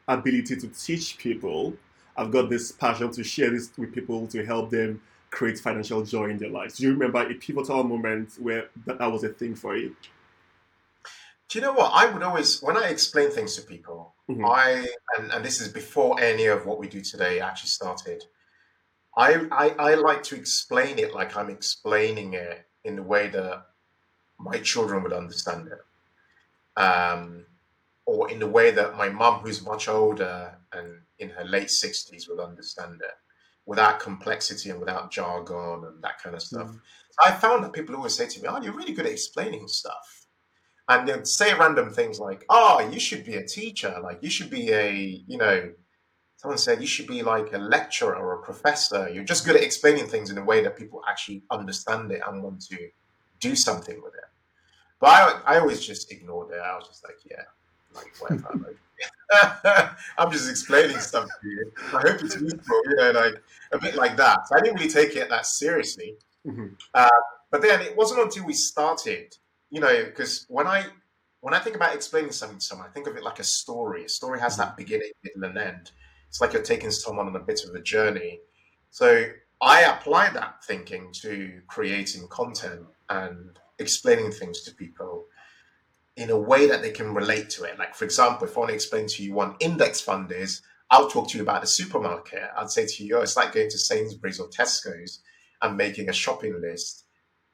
ability 0.09 0.57
to 0.57 0.69
teach 0.69 1.19
people. 1.19 1.75
I've 2.17 2.31
got 2.31 2.49
this 2.49 2.73
passion 2.73 3.11
to 3.13 3.25
share 3.25 3.51
this 3.51 3.71
with 3.77 3.93
people 3.93 4.27
to 4.29 4.45
help 4.45 4.71
them 4.71 5.03
create 5.31 5.59
financial 5.59 6.03
joy 6.03 6.31
in 6.31 6.39
their 6.39 6.51
lives. 6.51 6.79
Do 6.79 6.85
you 6.85 6.93
remember 6.93 7.21
a 7.29 7.35
pivotal 7.35 7.85
moment 7.85 8.35
where 8.39 8.71
that, 8.87 8.99
that 8.99 9.13
was 9.13 9.25
a 9.25 9.29
thing 9.29 9.55
for 9.55 9.77
you? 9.77 9.95
Do 11.49 11.59
you 11.59 11.65
know 11.65 11.73
what? 11.73 11.93
I 11.95 12.11
would 12.11 12.23
always, 12.23 12.61
when 12.63 12.77
I 12.77 12.89
explain 12.89 13.31
things 13.31 13.55
to 13.57 13.63
people, 13.63 14.15
mm-hmm. 14.29 14.45
I, 14.45 14.87
and, 15.19 15.31
and 15.31 15.45
this 15.45 15.61
is 15.61 15.69
before 15.69 16.21
any 16.21 16.47
of 16.47 16.67
what 16.67 16.79
we 16.79 16.89
do 16.89 17.03
today 17.03 17.41
actually 17.41 17.69
started, 17.69 18.25
I, 19.17 19.47
I, 19.53 19.69
I 19.79 19.95
like 19.95 20.23
to 20.25 20.37
explain 20.37 20.99
it 20.99 21.15
like 21.15 21.37
I'm 21.37 21.51
explaining 21.51 22.35
it 22.35 22.67
in 22.85 22.97
the 22.97 23.03
way 23.03 23.29
that 23.29 23.67
my 24.39 24.59
children 24.59 25.03
would 25.03 25.13
understand 25.13 25.69
it. 25.69 26.81
Um, 26.81 27.47
or 28.07 28.31
in 28.31 28.39
the 28.39 28.47
way 28.47 28.71
that 28.71 28.97
my 28.97 29.09
mum, 29.09 29.41
who's 29.41 29.65
much 29.65 29.89
older 29.89 30.57
and 30.73 31.01
in 31.19 31.29
her 31.31 31.45
late 31.45 31.69
60s, 31.69 32.29
would 32.29 32.41
understand 32.41 33.01
it 33.03 33.15
without 33.67 33.99
complexity 33.99 34.71
and 34.71 34.79
without 34.79 35.11
jargon 35.11 35.85
and 35.85 36.03
that 36.03 36.23
kind 36.23 36.37
of 36.37 36.43
stuff. 36.43 36.69
Mm. 36.69 36.81
I 37.25 37.33
found 37.33 37.65
that 37.65 37.73
people 37.73 37.97
always 37.97 38.15
say 38.15 38.29
to 38.29 38.41
me, 38.41 38.49
Oh, 38.49 38.61
you're 38.63 38.73
really 38.73 38.93
good 38.93 39.07
at 39.07 39.13
explaining 39.13 39.67
stuff. 39.67 40.27
And 40.89 41.09
they'd 41.09 41.27
say 41.27 41.53
random 41.55 41.91
things 41.91 42.21
like, 42.21 42.45
Oh, 42.49 42.89
you 42.93 43.01
should 43.01 43.25
be 43.25 43.35
a 43.35 43.47
teacher. 43.47 43.97
Like, 44.01 44.23
you 44.23 44.31
should 44.31 44.51
be 44.51 44.71
a, 44.73 44.93
you 45.27 45.37
know, 45.37 45.73
someone 46.37 46.59
said 46.59 46.81
you 46.81 46.87
should 46.87 47.09
be 47.09 47.23
like 47.23 47.53
a 47.53 47.59
lecturer 47.59 48.15
or 48.15 48.35
a 48.35 48.43
professor. 48.43 49.09
You're 49.09 49.25
just 49.25 49.45
good 49.45 49.57
at 49.57 49.63
explaining 49.63 50.07
things 50.07 50.31
in 50.31 50.39
a 50.39 50.45
way 50.45 50.63
that 50.63 50.77
people 50.77 51.03
actually 51.09 51.43
understand 51.51 52.13
it 52.13 52.21
and 52.27 52.43
want 52.43 52.61
to 52.67 52.79
do 53.41 53.57
something 53.57 54.01
with 54.03 54.15
it. 54.15 54.21
But 55.01 55.09
I, 55.09 55.41
I 55.57 55.59
always 55.59 55.85
just 55.85 56.13
ignored 56.13 56.53
it. 56.53 56.61
I 56.61 56.77
was 56.77 56.87
just 56.87 57.05
like, 57.05 57.17
yeah, 57.29 57.43
like. 57.97 58.77
I'm 60.19 60.31
just 60.31 60.49
explaining 60.49 60.99
stuff 60.99 61.27
to 61.27 61.49
you. 61.49 61.73
I 61.93 62.01
hope 62.01 62.23
it's 62.23 62.41
useful, 62.41 62.81
you 62.89 62.97
know, 62.97 63.11
like 63.11 63.35
a 63.73 63.79
bit 63.79 63.95
like 63.95 64.17
that. 64.17 64.47
So 64.49 64.57
I 64.57 64.61
didn't 64.61 64.77
really 64.77 64.91
take 64.91 65.17
it 65.17 65.29
that 65.29 65.47
seriously. 65.47 66.15
Mm-hmm. 66.47 66.67
Uh, 66.95 67.09
but 67.51 67.63
then 67.63 67.81
it 67.81 67.97
wasn't 67.97 68.21
until 68.21 68.45
we 68.45 68.53
started, 68.53 69.37
you 69.71 69.81
know, 69.81 70.05
because 70.05 70.47
when 70.49 70.67
I 70.67 70.87
when 71.41 71.55
I 71.55 71.59
think 71.59 71.77
about 71.77 71.95
explaining 71.95 72.33
something 72.33 72.59
to 72.59 72.65
someone, 72.65 72.89
I 72.89 72.91
think 72.91 73.07
of 73.07 73.17
it 73.17 73.23
like 73.23 73.39
a 73.39 73.45
story. 73.45 74.05
A 74.05 74.09
story 74.09 74.41
has 74.41 74.57
that 74.57 74.69
mm-hmm. 74.69 74.77
beginning, 74.77 75.11
middle, 75.23 75.45
and 75.45 75.59
end. 75.59 75.91
It's 76.29 76.41
like 76.41 76.53
you're 76.53 76.63
taking 76.63 76.91
someone 76.91 77.27
on 77.27 77.37
a 77.37 77.41
bit 77.41 77.65
of 77.69 77.75
a 77.75 77.81
journey. 77.81 78.41
So 78.91 79.27
I 79.61 79.83
apply 79.83 80.31
that 80.31 80.65
thinking 80.65 81.13
to 81.23 81.61
creating 81.69 82.29
content 82.29 82.87
and 83.09 83.59
explaining 83.79 84.33
things 84.33 84.63
to 84.63 84.75
people 84.75 85.27
in 86.17 86.31
a 86.31 86.39
way 86.39 86.67
that 86.67 86.83
they 86.83 86.91
can 86.91 87.15
relate 87.15 87.51
to 87.51 87.65
it. 87.65 87.79
Like, 87.79 87.95
for 87.95 88.05
example, 88.05 88.47
if 88.47 88.57
I 88.57 88.61
want 88.61 88.71
to 88.71 88.75
explain 88.75 89.07
to 89.09 89.23
you 89.23 89.35
what 89.35 89.57
index 89.61 90.01
fund 90.01 90.33
is, 90.33 90.63
I'll 90.91 91.11
talk 91.11 91.29
to 91.31 91.37
you 91.37 91.43
about 91.43 91.61
the 91.61 91.67
supermarket. 91.67 92.43
I'd 92.57 92.71
say 92.71 92.87
to 92.87 93.05
you, 93.05 93.19
oh, 93.19 93.23
it's 93.23 93.37
like 93.37 93.53
going 93.53 93.71
to 93.71 93.79
Sainsbury's 93.79 94.41
or 94.41 94.49
Tesco's 94.49 95.21
and 95.61 95.77
making 95.77 96.09
a 96.09 96.13
shopping 96.13 96.61
list, 96.61 97.05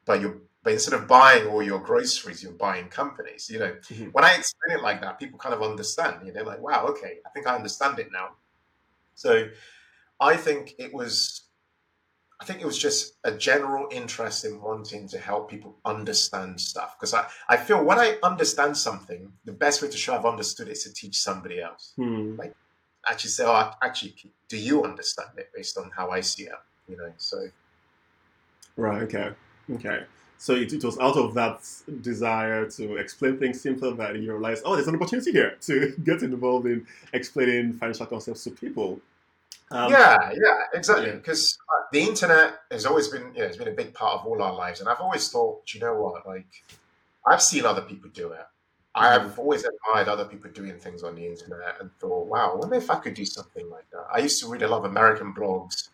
but 0.05 0.21
you're 0.21 0.41
but 0.63 0.71
instead 0.71 0.93
of 0.93 1.09
buying 1.09 1.45
all 1.47 1.61
your 1.61 1.79
groceries, 1.79 2.41
you're 2.41 2.53
buying 2.53 2.87
companies. 2.87 3.49
You 3.49 3.59
know, 3.59 3.75
mm-hmm. 3.83 4.05
when 4.11 4.23
I 4.23 4.35
explain 4.35 4.77
it 4.77 4.81
like 4.81 5.01
that, 5.01 5.19
people 5.19 5.37
kind 5.37 5.53
of 5.53 5.61
understand. 5.61 6.25
You 6.25 6.31
know, 6.31 6.43
like, 6.43 6.61
wow, 6.61 6.85
okay, 6.91 7.17
I 7.25 7.29
think 7.29 7.47
I 7.47 7.55
understand 7.55 7.99
it 7.99 8.07
now. 8.11 8.29
So, 9.13 9.49
I 10.21 10.37
think 10.37 10.75
it 10.79 10.93
was 10.93 11.42
I 12.43 12.45
think 12.45 12.59
it 12.59 12.65
was 12.65 12.77
just 12.77 13.13
a 13.23 13.31
general 13.31 13.87
interest 13.89 14.43
in 14.43 14.61
wanting 14.61 15.07
to 15.07 15.17
help 15.17 15.49
people 15.49 15.77
understand 15.85 16.59
stuff. 16.59 16.97
Because 16.99 17.13
I, 17.13 17.25
I 17.47 17.55
feel 17.55 17.81
when 17.81 17.97
I 17.97 18.17
understand 18.21 18.75
something, 18.75 19.31
the 19.45 19.53
best 19.53 19.81
way 19.81 19.87
to 19.87 19.95
show 19.95 20.13
I've 20.13 20.25
understood 20.25 20.67
it 20.67 20.73
is 20.73 20.83
to 20.83 20.93
teach 20.93 21.17
somebody 21.17 21.61
else. 21.61 21.93
Hmm. 21.95 22.35
Like 22.35 22.53
actually 23.09 23.29
say, 23.29 23.45
oh, 23.47 23.71
actually, 23.81 24.15
do 24.49 24.57
you 24.57 24.83
understand 24.83 25.29
it 25.37 25.51
based 25.55 25.77
on 25.77 25.89
how 25.95 26.09
I 26.09 26.19
see 26.19 26.43
it? 26.43 26.51
You 26.89 26.97
know, 26.97 27.13
so. 27.15 27.47
Right. 28.75 29.03
Okay. 29.03 29.29
Okay. 29.75 30.03
So 30.37 30.55
it, 30.55 30.73
it 30.73 30.83
was 30.83 30.99
out 30.99 31.15
of 31.15 31.33
that 31.35 31.65
desire 32.01 32.69
to 32.71 32.97
explain 32.97 33.39
things 33.39 33.61
simpler 33.61 33.93
that 33.93 34.17
you 34.19 34.33
realized, 34.33 34.63
oh, 34.65 34.75
there's 34.75 34.89
an 34.89 34.95
opportunity 34.95 35.31
here 35.31 35.55
to 35.61 35.95
get 36.03 36.23
involved 36.23 36.65
in 36.65 36.85
explaining 37.13 37.71
financial 37.71 38.05
concepts 38.05 38.43
to 38.43 38.51
people. 38.51 38.99
Um, 39.71 39.91
yeah, 39.91 40.31
yeah, 40.33 40.57
exactly. 40.73 41.11
Because 41.11 41.57
uh, 41.69 41.83
the 41.91 42.01
internet 42.01 42.59
has 42.71 42.85
always 42.85 43.07
been, 43.07 43.33
you 43.33 43.41
know, 43.41 43.45
it's 43.45 43.57
been 43.57 43.67
a 43.67 43.71
big 43.71 43.93
part 43.93 44.19
of 44.19 44.25
all 44.27 44.41
our 44.41 44.53
lives, 44.53 44.79
and 44.79 44.89
I've 44.89 44.99
always 44.99 45.29
thought, 45.29 45.73
you 45.73 45.79
know 45.79 45.95
what, 45.95 46.27
like, 46.27 46.47
I've 47.25 47.41
seen 47.41 47.65
other 47.65 47.81
people 47.81 48.09
do 48.13 48.31
it. 48.31 48.45
I 48.95 49.11
have 49.11 49.23
mm-hmm. 49.23 49.39
always 49.39 49.65
admired 49.65 50.07
other 50.07 50.25
people 50.25 50.51
doing 50.51 50.77
things 50.77 51.03
on 51.03 51.15
the 51.15 51.25
internet 51.25 51.77
and 51.79 51.89
thought, 51.99 52.27
wow, 52.27 52.51
I 52.53 52.55
wonder 52.55 52.75
if 52.75 52.91
I 52.91 52.95
could 52.95 53.15
do 53.15 53.25
something 53.25 53.67
like 53.69 53.89
that. 53.91 54.05
I 54.13 54.19
used 54.19 54.39
to 54.41 54.47
read 54.47 54.61
a 54.61 54.67
lot 54.67 54.79
of 54.79 54.85
American 54.85 55.33
blogs, 55.33 55.89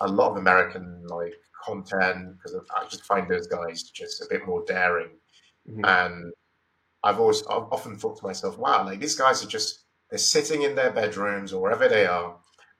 a 0.00 0.08
lot 0.08 0.32
of 0.32 0.36
American 0.36 1.06
like 1.06 1.34
content 1.64 2.36
because 2.36 2.54
I 2.54 2.84
just 2.88 3.04
find 3.04 3.28
those 3.28 3.46
guys 3.46 3.82
just 3.84 4.20
a 4.20 4.26
bit 4.28 4.46
more 4.46 4.64
daring. 4.66 5.12
Mm-hmm. 5.68 5.84
And 5.84 6.32
I've 7.02 7.20
always 7.20 7.42
I've 7.46 7.72
often 7.72 7.96
thought 7.96 8.18
to 8.18 8.26
myself, 8.26 8.58
wow, 8.58 8.84
like 8.84 9.00
these 9.00 9.16
guys 9.16 9.42
are 9.42 9.48
just 9.48 9.84
they're 10.10 10.18
sitting 10.18 10.62
in 10.62 10.74
their 10.74 10.92
bedrooms 10.92 11.52
or 11.52 11.62
wherever 11.62 11.88
they 11.88 12.06
are, 12.06 12.36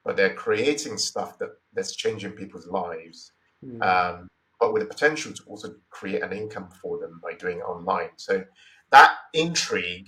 but 0.07 0.15
they're 0.15 0.33
creating 0.33 0.97
stuff 0.97 1.37
that 1.37 1.49
that's 1.73 1.93
changing 1.93 2.31
people's 2.31 2.65
lives, 2.65 3.33
mm. 3.63 3.79
um, 3.83 4.29
but 4.57 4.71
with 4.71 4.81
the 4.81 4.87
potential 4.87 5.33
to 5.33 5.43
also 5.47 5.75
create 5.89 6.23
an 6.23 6.31
income 6.31 6.69
for 6.81 6.97
them 6.97 7.19
by 7.21 7.33
doing 7.33 7.57
it 7.57 7.63
online. 7.63 8.11
So 8.15 8.45
that 8.91 9.11
intrigue 9.33 10.07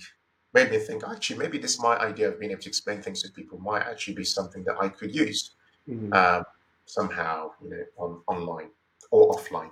made 0.54 0.70
me 0.70 0.78
think, 0.78 1.02
actually, 1.06 1.38
maybe 1.38 1.58
this 1.58 1.78
my 1.78 1.98
idea 1.98 2.28
of 2.30 2.40
being 2.40 2.50
able 2.50 2.62
to 2.62 2.68
explain 2.70 3.02
things 3.02 3.20
to 3.22 3.30
people 3.30 3.58
might 3.58 3.82
actually 3.82 4.14
be 4.14 4.24
something 4.24 4.64
that 4.64 4.76
I 4.80 4.88
could 4.88 5.14
use 5.14 5.52
mm. 5.86 6.10
um, 6.14 6.44
somehow, 6.86 7.50
you 7.62 7.68
know, 7.68 7.84
on 7.98 8.22
online 8.26 8.70
or 9.10 9.34
offline. 9.34 9.70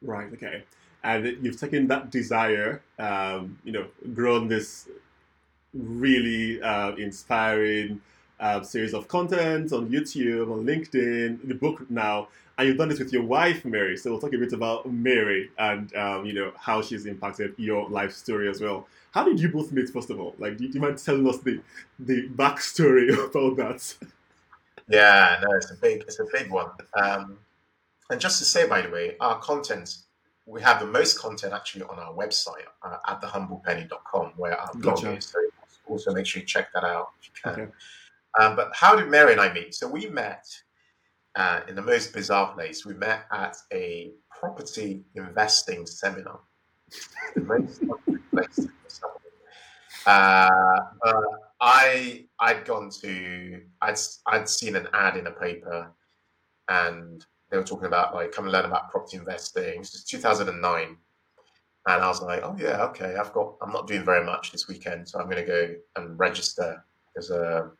Right. 0.00 0.32
Okay. 0.32 0.64
And 1.04 1.36
you've 1.42 1.60
taken 1.60 1.86
that 1.88 2.10
desire, 2.10 2.82
um, 2.98 3.58
you 3.62 3.72
know, 3.72 3.86
grown 4.14 4.48
this 4.48 4.88
really 5.74 6.62
uh, 6.62 6.92
inspiring 6.96 8.00
uh, 8.40 8.62
series 8.62 8.94
of 8.94 9.08
content 9.08 9.72
on 9.72 9.88
YouTube, 9.88 10.52
on 10.52 10.64
LinkedIn, 10.64 11.46
the 11.46 11.54
book 11.54 11.88
now, 11.90 12.28
and 12.58 12.68
you've 12.68 12.78
done 12.78 12.88
this 12.88 12.98
with 12.98 13.12
your 13.12 13.22
wife, 13.22 13.64
Mary. 13.64 13.96
So 13.96 14.10
we'll 14.10 14.20
talk 14.20 14.32
a 14.32 14.38
bit 14.38 14.52
about 14.52 14.90
Mary 14.90 15.50
and 15.58 15.94
um, 15.94 16.24
you 16.24 16.32
know 16.32 16.52
how 16.58 16.80
she's 16.82 17.06
impacted 17.06 17.54
your 17.58 17.88
life 17.88 18.12
story 18.12 18.48
as 18.48 18.60
well. 18.60 18.86
How 19.12 19.24
did 19.24 19.40
you 19.40 19.48
both 19.48 19.72
meet, 19.72 19.88
first 19.90 20.10
of 20.10 20.20
all? 20.20 20.34
Like, 20.38 20.56
do 20.56 20.64
you, 20.64 20.72
do 20.72 20.78
you 20.78 20.82
mind 20.82 20.98
telling 20.98 21.28
us 21.28 21.38
the 21.38 21.60
the 21.98 22.28
backstory 22.30 23.12
about 23.26 23.56
that? 23.56 23.94
Yeah, 24.88 25.42
no, 25.42 25.56
it's 25.56 25.70
a 25.70 25.74
big 25.74 26.02
it's 26.02 26.20
a 26.20 26.26
big 26.32 26.50
one. 26.50 26.70
Um, 26.96 27.38
and 28.10 28.20
just 28.20 28.38
to 28.38 28.44
say, 28.44 28.68
by 28.68 28.82
the 28.82 28.90
way, 28.90 29.16
our 29.20 29.38
content 29.38 29.96
we 30.46 30.62
have 30.62 30.78
the 30.80 30.86
most 30.86 31.18
content 31.18 31.52
actually 31.52 31.82
on 31.82 31.98
our 31.98 32.14
website 32.14 32.66
uh, 32.82 32.98
at 33.08 33.20
thehumblepenny.com 33.20 34.32
where 34.36 34.58
our 34.58 34.72
blog 34.74 34.96
Gotcha. 34.96 35.16
is. 35.16 35.24
So 35.26 35.38
also 35.88 36.12
make 36.12 36.26
sure 36.26 36.40
you 36.40 36.46
check 36.46 36.72
that 36.72 36.84
out 36.84 37.10
if 37.20 37.26
you 37.26 37.32
can. 37.42 37.62
Okay. 37.62 37.72
Um, 38.38 38.56
but 38.56 38.70
how 38.74 38.94
did 38.96 39.08
Mary 39.08 39.32
and 39.32 39.40
I 39.40 39.52
meet? 39.52 39.74
So 39.74 39.88
we 39.88 40.08
met 40.08 40.44
uh, 41.36 41.60
in 41.68 41.74
the 41.74 41.82
most 41.82 42.12
bizarre 42.12 42.52
place. 42.54 42.84
We 42.84 42.94
met 42.94 43.26
at 43.32 43.56
a 43.72 44.12
property 44.30 45.04
investing 45.14 45.86
seminar. 45.86 46.40
The 47.34 47.40
most 47.40 47.82
place. 48.30 48.68
Uh, 50.06 50.80
but 51.02 51.16
I 51.60 52.26
I'd 52.38 52.64
gone 52.64 52.90
to 53.02 53.60
I'd 53.82 53.98
I'd 54.26 54.48
seen 54.48 54.76
an 54.76 54.88
ad 54.92 55.16
in 55.16 55.26
a 55.26 55.32
paper, 55.32 55.90
and 56.68 57.24
they 57.50 57.56
were 57.56 57.64
talking 57.64 57.86
about 57.86 58.14
like 58.14 58.32
come 58.32 58.44
and 58.44 58.52
learn 58.52 58.66
about 58.66 58.90
property 58.90 59.16
investing. 59.16 59.80
This 59.80 59.94
is 59.94 60.04
2009, 60.04 60.96
and 61.86 62.02
I 62.02 62.06
was 62.06 62.22
like, 62.22 62.42
oh 62.44 62.56
yeah, 62.58 62.84
okay. 62.84 63.16
I've 63.16 63.32
got 63.32 63.56
I'm 63.60 63.72
not 63.72 63.88
doing 63.88 64.04
very 64.04 64.24
much 64.24 64.52
this 64.52 64.68
weekend, 64.68 65.08
so 65.08 65.18
I'm 65.18 65.28
going 65.28 65.44
to 65.44 65.44
go 65.44 65.74
and 65.96 66.18
register. 66.18 66.84
There's 67.14 67.30
a 67.30 67.70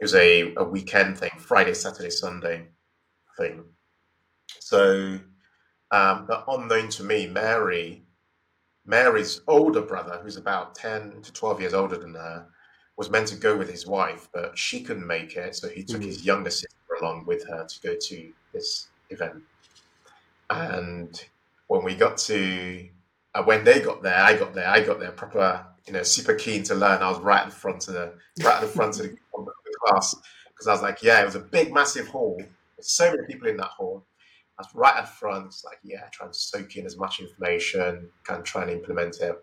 it 0.00 0.04
was 0.04 0.14
a, 0.14 0.54
a 0.56 0.64
weekend 0.64 1.18
thing, 1.18 1.30
Friday, 1.38 1.74
Saturday, 1.74 2.10
Sunday 2.10 2.68
thing. 3.36 3.64
So, 4.58 5.18
um, 5.90 6.26
but 6.26 6.44
unknown 6.48 6.88
to 6.90 7.04
me, 7.04 7.26
Mary, 7.26 8.04
Mary's 8.86 9.42
older 9.46 9.82
brother, 9.82 10.20
who's 10.22 10.36
about 10.36 10.74
10 10.74 11.20
to 11.22 11.32
12 11.32 11.60
years 11.60 11.74
older 11.74 11.98
than 11.98 12.14
her, 12.14 12.46
was 12.96 13.10
meant 13.10 13.28
to 13.28 13.36
go 13.36 13.56
with 13.56 13.70
his 13.70 13.86
wife, 13.86 14.28
but 14.32 14.56
she 14.56 14.82
couldn't 14.82 15.06
make 15.06 15.36
it. 15.36 15.54
So 15.54 15.68
he 15.68 15.84
took 15.84 16.00
Mm. 16.00 16.06
his 16.06 16.24
younger 16.24 16.50
sister 16.50 16.76
along 17.00 17.26
with 17.26 17.46
her 17.48 17.66
to 17.66 17.80
go 17.82 17.94
to 18.00 18.32
this 18.52 18.88
event. 19.10 19.42
And 20.50 21.22
when 21.68 21.84
we 21.84 21.94
got 21.94 22.16
to, 22.18 22.88
uh, 23.34 23.42
when 23.44 23.64
they 23.64 23.80
got 23.80 24.02
there, 24.02 24.18
I 24.18 24.36
got 24.36 24.54
there, 24.54 24.68
I 24.68 24.80
got 24.80 24.98
there 24.98 25.12
proper, 25.12 25.64
you 25.86 25.92
know, 25.92 26.02
super 26.02 26.34
keen 26.34 26.62
to 26.64 26.74
learn. 26.74 27.02
I 27.02 27.08
was 27.10 27.20
right 27.20 27.42
at 27.42 27.50
the 27.50 27.56
front 27.56 27.86
of 27.88 27.94
the, 27.94 28.14
right 28.42 28.56
at 28.56 28.60
the 28.62 28.66
front 28.66 28.98
of 28.98 29.06
the, 29.06 29.16
of 29.34 29.44
the 29.64 29.69
class 29.84 30.14
because 30.48 30.68
I 30.68 30.72
was 30.72 30.82
like, 30.82 31.02
yeah, 31.02 31.22
it 31.22 31.24
was 31.24 31.36
a 31.36 31.40
big, 31.40 31.72
massive 31.72 32.08
hall. 32.08 32.36
There's 32.76 32.90
so 32.90 33.10
many 33.10 33.26
people 33.26 33.48
in 33.48 33.56
that 33.58 33.68
hall. 33.68 34.04
I 34.58 34.62
was 34.62 34.74
right 34.74 34.96
at 34.96 35.08
front, 35.08 35.46
it's 35.46 35.64
like, 35.64 35.78
yeah, 35.82 36.06
trying 36.12 36.30
to 36.30 36.38
soak 36.38 36.76
in 36.76 36.84
as 36.84 36.98
much 36.98 37.18
information, 37.18 38.10
kind 38.24 38.40
of 38.40 38.44
trying 38.44 38.66
to 38.66 38.74
implement 38.74 39.16
it. 39.20 39.34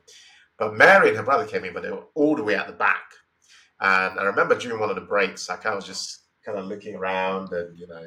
But 0.60 0.76
Mary 0.76 1.10
and 1.10 1.18
her 1.18 1.24
brother 1.24 1.46
came 1.46 1.66
in, 1.66 1.74
but 1.74 1.82
they 1.82 1.90
were 1.90 2.06
all 2.14 2.36
the 2.36 2.44
way 2.44 2.56
at 2.56 2.68
the 2.68 2.74
back. 2.74 3.04
And 3.80 4.20
I 4.20 4.24
remember 4.24 4.58
during 4.58 4.80
one 4.80 4.90
of 4.90 4.96
the 4.96 5.02
breaks, 5.02 5.50
I 5.50 5.56
kind 5.56 5.74
of 5.74 5.78
was 5.78 5.86
just 5.86 6.22
kind 6.46 6.58
of 6.58 6.66
looking 6.66 6.96
around 6.96 7.52
and, 7.52 7.78
you 7.78 7.88
know, 7.88 8.06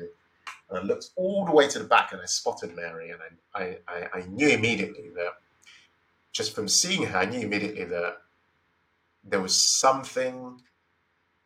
and 0.68 0.78
I 0.78 0.82
looked 0.82 1.10
all 1.16 1.44
the 1.44 1.52
way 1.52 1.68
to 1.68 1.78
the 1.78 1.84
back 1.84 2.12
and 2.12 2.20
I 2.20 2.26
spotted 2.26 2.74
Mary 2.76 3.10
and 3.10 3.20
I, 3.54 3.78
I, 3.88 4.20
I 4.20 4.22
knew 4.28 4.48
immediately 4.48 5.10
that 5.16 5.32
just 6.32 6.54
from 6.54 6.68
seeing 6.68 7.06
her, 7.06 7.18
I 7.18 7.24
knew 7.24 7.40
immediately 7.40 7.84
that 7.84 8.18
there 9.24 9.40
was 9.40 9.78
something 9.80 10.60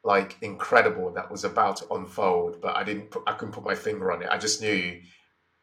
like 0.04 0.36
incredible 0.42 1.10
that 1.14 1.30
was 1.30 1.44
about 1.44 1.76
to 1.78 1.88
unfold, 1.94 2.60
but 2.60 2.76
I 2.76 2.84
didn't 2.84 3.10
put, 3.10 3.22
I 3.26 3.32
couldn't 3.32 3.54
put 3.54 3.64
my 3.64 3.74
finger 3.74 4.12
on 4.12 4.22
it. 4.22 4.28
I 4.30 4.36
just 4.38 4.60
knew 4.60 5.00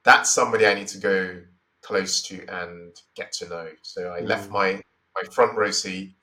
that's 0.04 0.34
somebody 0.34 0.66
I 0.66 0.74
need 0.74 0.88
to 0.90 0.98
go 0.98 1.42
close 1.84 2.22
to 2.24 2.44
and 2.48 2.96
get 3.16 3.32
to 3.34 3.48
know. 3.50 3.70
So 3.84 4.10
I 4.10 4.22
left 4.22 4.50
Mm. 4.50 4.54
my, 4.54 4.74
my 5.16 5.30
front 5.32 5.56
row 5.56 5.70
seat 5.72 6.16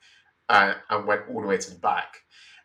and, 0.49 0.75
and 0.89 1.07
went 1.07 1.23
all 1.29 1.41
the 1.41 1.47
way 1.47 1.57
to 1.57 1.71
the 1.71 1.79
back. 1.79 2.17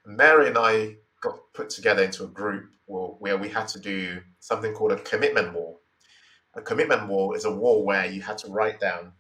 Mary 0.04 0.48
and 0.48 0.58
I 0.58 0.96
got 1.22 1.38
put 1.54 1.70
together 1.70 2.02
into 2.02 2.24
a 2.24 2.28
group 2.28 2.70
where, 2.86 3.38
we 3.38 3.48
had 3.48 3.68
to 3.68 3.80
do 3.80 4.20
something 4.40 4.72
called 4.74 4.92
a 4.92 4.96
commitment 4.96 5.54
wall. 5.54 5.80
A 6.54 6.60
commitment 6.60 7.08
wall 7.08 7.32
is 7.34 7.44
a 7.44 7.50
wall 7.50 7.84
where 7.84 8.06
you 8.06 8.20
had 8.22 8.38
to 8.38 8.48
write 8.48 8.78
down 8.80 9.12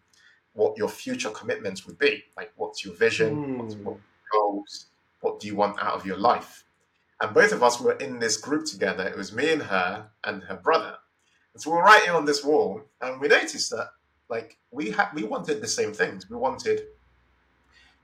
what 0.52 0.76
your 0.76 0.88
future 0.88 1.30
commitments 1.30 1.86
would 1.86 1.98
be. 1.98 2.22
Like, 2.36 2.52
what's 2.56 2.84
your 2.84 2.94
vision? 2.94 3.58
What's, 3.58 3.74
Hmm. 3.74 3.84
what 3.84 3.96
goals? 4.32 4.86
What 5.24 5.40
do 5.40 5.46
you 5.46 5.56
want 5.56 5.82
out 5.82 5.94
of 5.94 6.04
your 6.04 6.18
life? 6.18 6.64
And 7.18 7.32
both 7.32 7.52
of 7.52 7.62
us 7.62 7.80
were 7.80 7.94
in 7.94 8.18
this 8.18 8.36
group 8.36 8.66
together. 8.66 9.04
It 9.06 9.16
was 9.16 9.32
me 9.32 9.50
and 9.50 9.62
her 9.62 10.10
and 10.22 10.42
her 10.42 10.56
brother. 10.56 10.98
And 11.54 11.62
so 11.62 11.70
we 11.70 11.78
were 11.78 11.82
writing 11.82 12.10
on 12.10 12.26
this 12.26 12.44
wall, 12.44 12.82
and 13.00 13.18
we 13.18 13.28
noticed 13.28 13.70
that, 13.70 13.88
like, 14.28 14.58
we 14.70 14.90
had 14.90 15.08
we 15.14 15.24
wanted 15.24 15.62
the 15.62 15.66
same 15.66 15.94
things. 15.94 16.28
We 16.28 16.36
wanted 16.36 16.82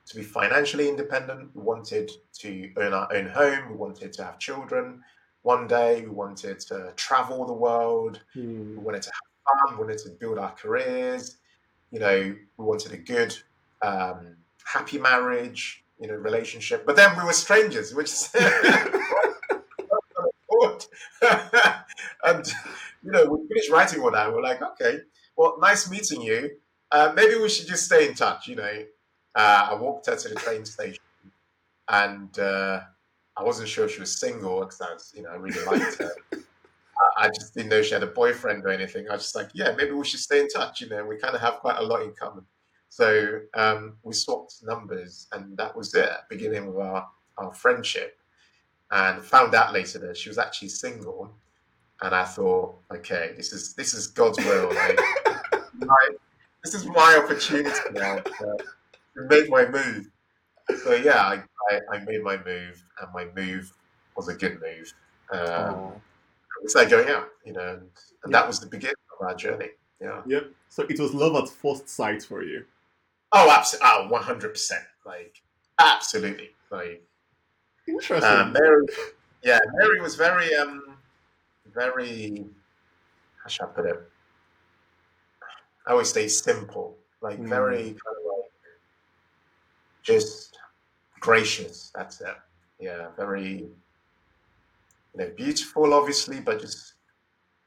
to 0.07 0.17
be 0.17 0.23
financially 0.23 0.89
independent. 0.89 1.55
We 1.55 1.63
wanted 1.63 2.11
to 2.39 2.73
own 2.79 2.95
our 2.95 3.13
own 3.13 3.27
home. 3.27 3.69
We 3.71 3.77
wanted 3.77 4.15
to 4.15 4.25
have 4.25 4.39
children 4.39 5.05
one 5.43 5.67
day. 5.67 6.01
We 6.01 6.09
wanted 6.09 6.59
to 6.71 6.95
travel 6.97 7.45
the 7.45 7.53
world. 7.53 8.23
Hmm. 8.33 8.79
We 8.79 8.83
wanted 8.83 9.03
to 9.03 9.11
have 9.11 9.69
fun. 9.69 9.77
We 9.77 9.85
wanted 9.85 9.99
to 10.05 10.11
build 10.11 10.39
our 10.39 10.53
careers. 10.53 11.37
You 11.91 12.01
know, 12.01 12.35
we 12.57 12.65
wanted 12.65 12.93
a 12.93 12.97
good, 12.97 13.37
um, 13.83 14.37
happy 14.65 14.99
marriage. 14.99 15.85
You 16.01 16.09
know, 16.09 16.15
relationship. 16.15 16.87
But 16.87 16.97
then 16.97 17.17
we 17.17 17.25
were 17.25 17.33
strangers, 17.33 17.95
which 17.95 18.11
is 18.11 18.35
and 22.25 22.47
you 23.03 23.13
know, 23.13 23.27
we 23.27 23.47
finished 23.49 23.71
writing 23.71 24.01
all 24.01 24.11
that. 24.11 24.33
We're 24.33 24.43
like, 24.43 24.63
okay, 24.63 24.99
well, 25.37 25.57
nice 25.61 25.91
meeting 25.91 26.23
you. 26.23 26.51
Uh, 26.91 27.13
maybe 27.15 27.37
we 27.37 27.49
should 27.49 27.69
just 27.69 27.85
stay 27.85 28.09
in 28.09 28.15
touch. 28.15 28.49
You 28.49 28.57
know, 28.57 28.85
uh, 29.35 29.69
I 29.71 29.75
walked 29.75 30.07
her 30.07 30.17
to 30.17 30.29
the 30.29 30.35
train 30.35 30.65
station, 30.65 31.03
and 31.89 32.37
uh, 32.39 32.81
I 33.37 33.43
wasn't 33.43 33.69
sure 33.69 33.85
if 33.85 33.93
she 33.93 34.01
was 34.01 34.19
single 34.19 34.61
because 34.61 34.81
I 34.81 34.93
was, 34.93 35.13
you 35.15 35.23
know, 35.23 35.31
I 35.31 35.37
really 35.37 35.65
liked 35.65 35.99
her. 35.99 36.13
I 37.17 37.29
just 37.29 37.55
didn't 37.55 37.71
know 37.71 37.83
she 37.83 37.95
had 37.95 38.03
a 38.03 38.09
boyfriend 38.09 38.65
or 38.65 38.69
anything. 38.69 39.09
I 39.09 39.15
was 39.15 39.23
just 39.23 39.37
like, 39.37 39.49
yeah, 39.55 39.75
maybe 39.77 39.93
we 39.93 40.05
should 40.05 40.21
stay 40.21 40.41
in 40.41 40.49
touch. 40.49 40.81
You 40.81 40.89
know, 40.89 41.05
we 41.05 41.17
kind 41.17 41.35
of 41.35 41.41
have 41.41 41.55
quite 41.55 41.79
a 41.79 41.83
lot 41.83 42.03
in 42.03 42.13
common. 42.13 42.45
So 42.91 43.41
um, 43.55 43.97
we 44.03 44.13
swapped 44.13 44.57
numbers, 44.65 45.29
and 45.33 45.57
that 45.57 45.75
was 45.77 45.95
it, 45.95 46.11
beginning 46.29 46.69
of 46.69 46.77
our, 46.79 47.09
our 47.39 47.55
friendship. 47.55 48.19
And 48.91 49.23
found 49.23 49.55
out 49.55 49.73
later 49.73 50.01
that 50.01 50.17
she 50.17 50.29
was 50.29 50.37
actually 50.39 50.69
single. 50.69 51.31
And 52.03 52.13
I 52.13 52.25
thought, 52.25 52.75
okay, 52.93 53.33
this 53.37 53.53
is 53.53 53.75
this 53.75 53.95
is 53.95 54.09
God's 54.09 54.39
will. 54.39 54.75
Like, 54.75 54.99
my, 55.75 56.09
this 56.65 56.75
is 56.75 56.85
my 56.87 57.21
opportunity 57.23 57.79
now 57.93 58.17
to, 58.17 58.57
to 59.17 59.23
make 59.29 59.49
my 59.49 59.67
move. 59.69 60.11
So 60.83 60.95
yeah, 60.95 61.19
I, 61.21 61.43
I, 61.71 61.81
I 61.93 61.99
made 62.05 62.23
my 62.25 62.37
move, 62.45 62.83
and 63.01 63.13
my 63.15 63.27
move 63.37 63.73
was 64.17 64.29
a 64.29 64.35
good 64.35 64.61
move. 64.61 64.93
Um, 65.33 65.93
we 66.63 66.69
started 66.69 66.91
going 66.91 67.09
out, 67.09 67.29
you 67.47 67.53
know, 67.53 67.61
and, 67.75 67.83
and 68.25 68.33
Yeah. 68.33 68.41
that 68.41 68.47
was 68.49 68.59
the 68.59 68.67
beginning 68.67 68.97
of 69.21 69.29
our 69.29 69.35
journey. 69.35 69.69
Yeah. 70.01 70.23
Yep. 70.27 70.51
So 70.69 70.83
it 70.89 70.99
was 70.99 71.15
love 71.15 71.37
at 71.37 71.49
first 71.49 71.89
sight 71.89 72.23
for 72.25 72.43
you. 72.43 72.65
Oh, 73.33 73.51
absolutely. 73.51 73.89
Oh, 73.91 74.09
one 74.09 74.23
hundred 74.23 74.51
percent. 74.51 74.85
Like, 75.07 75.41
absolutely. 75.79 76.51
Like, 76.71 77.03
Interesting. 77.87 78.31
uh, 78.31 78.53
Mary. 78.53 78.87
Yeah, 79.43 79.59
Mary 79.75 80.01
was 80.01 80.17
very, 80.17 80.55
um, 80.55 80.97
very. 81.73 82.45
How 83.43 83.49
should 83.49 83.65
I 83.65 83.67
put 83.69 83.87
it? 83.87 84.11
I 85.87 85.93
always 85.93 86.13
say 86.13 86.29
simple. 86.29 86.97
Like 87.23 87.39
Mm. 87.39 87.49
very 87.49 87.83
kind 87.85 88.17
of 88.19 88.25
like 88.37 88.51
just 90.03 90.59
gracious. 91.21 91.91
That's 91.95 92.21
it. 92.21 92.37
Yeah, 92.79 93.09
very. 93.17 93.69
You 95.15 95.17
know, 95.17 95.31
beautiful, 95.37 95.93
obviously, 95.93 96.41
but 96.41 96.61
just 96.61 96.95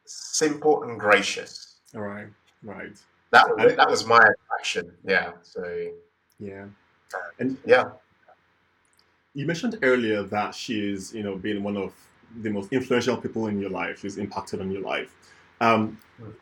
simple 0.06 0.84
and 0.84 0.99
gracious. 0.99 1.78
All 1.95 2.02
right. 2.02 2.28
Right. 2.63 2.97
That 3.34 3.48
was. 3.58 3.76
That 3.76 3.89
was 3.89 4.06
my 4.06 4.24
attraction. 4.34 4.91
Yeah. 5.04 5.32
So 5.41 5.63
Yeah. 6.39 6.65
And 7.39 7.58
yeah. 7.65 7.86
You 9.34 9.48
mentioned 9.48 9.80
earlier 9.82 10.22
that 10.24 10.54
she's, 10.54 11.13
you 11.13 11.24
know, 11.24 11.36
being 11.36 11.63
one 11.63 11.76
of 11.76 11.91
the 12.41 12.50
most 12.52 12.72
influential 12.72 13.17
people 13.17 13.48
in 13.48 13.60
your 13.60 13.72
life. 13.72 14.02
She's 14.02 14.17
impacted 14.17 14.62
on 14.62 14.69
your 14.72 14.82
life. 14.82 15.12
Um, 15.60 15.98
Mm. 16.22 16.34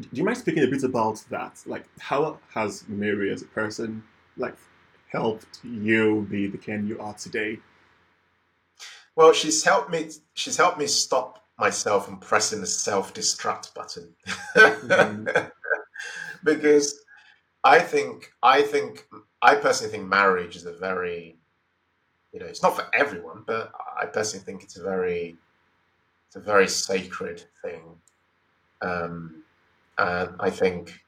do 0.00 0.08
you 0.12 0.24
mind 0.24 0.38
speaking 0.38 0.64
a 0.64 0.66
bit 0.66 0.82
about 0.82 1.22
that? 1.28 1.62
Like, 1.66 1.84
how 1.98 2.38
has 2.54 2.88
Mary 2.88 3.30
as 3.30 3.42
a 3.42 3.46
person, 3.60 4.02
like, 4.38 4.56
helped 5.12 5.58
you 5.62 6.26
be 6.30 6.46
the 6.46 6.56
Ken 6.56 6.86
you 6.86 6.98
are 7.00 7.12
today? 7.14 7.58
Well, 9.16 9.32
she's 9.34 9.62
helped 9.62 9.90
me. 9.90 10.08
She's 10.32 10.56
helped 10.56 10.78
me 10.78 10.86
stop 10.86 11.44
myself 11.58 12.06
from 12.06 12.18
pressing 12.20 12.60
the 12.62 12.66
self-destruct 12.66 13.74
button, 13.74 14.14
Mhm. 14.54 15.52
because 16.44 17.04
I 17.64 17.78
think 17.80 18.32
I 18.42 18.62
think 18.62 19.06
I 19.42 19.54
personally 19.54 19.92
think 19.92 20.08
marriage 20.08 20.56
is 20.56 20.66
a 20.66 20.72
very, 20.72 21.36
you 22.32 22.40
know, 22.40 22.46
it's 22.46 22.62
not 22.62 22.76
for 22.76 22.86
everyone, 22.94 23.44
but 23.46 23.72
I 24.00 24.06
personally 24.06 24.44
think 24.44 24.62
it's 24.62 24.76
a 24.76 24.82
very, 24.82 25.36
it's 26.26 26.36
a 26.36 26.40
very 26.40 26.68
sacred 26.68 27.44
thing, 27.62 27.82
um, 28.82 29.42
and 29.98 30.30
I 30.40 30.50
think 30.50 31.00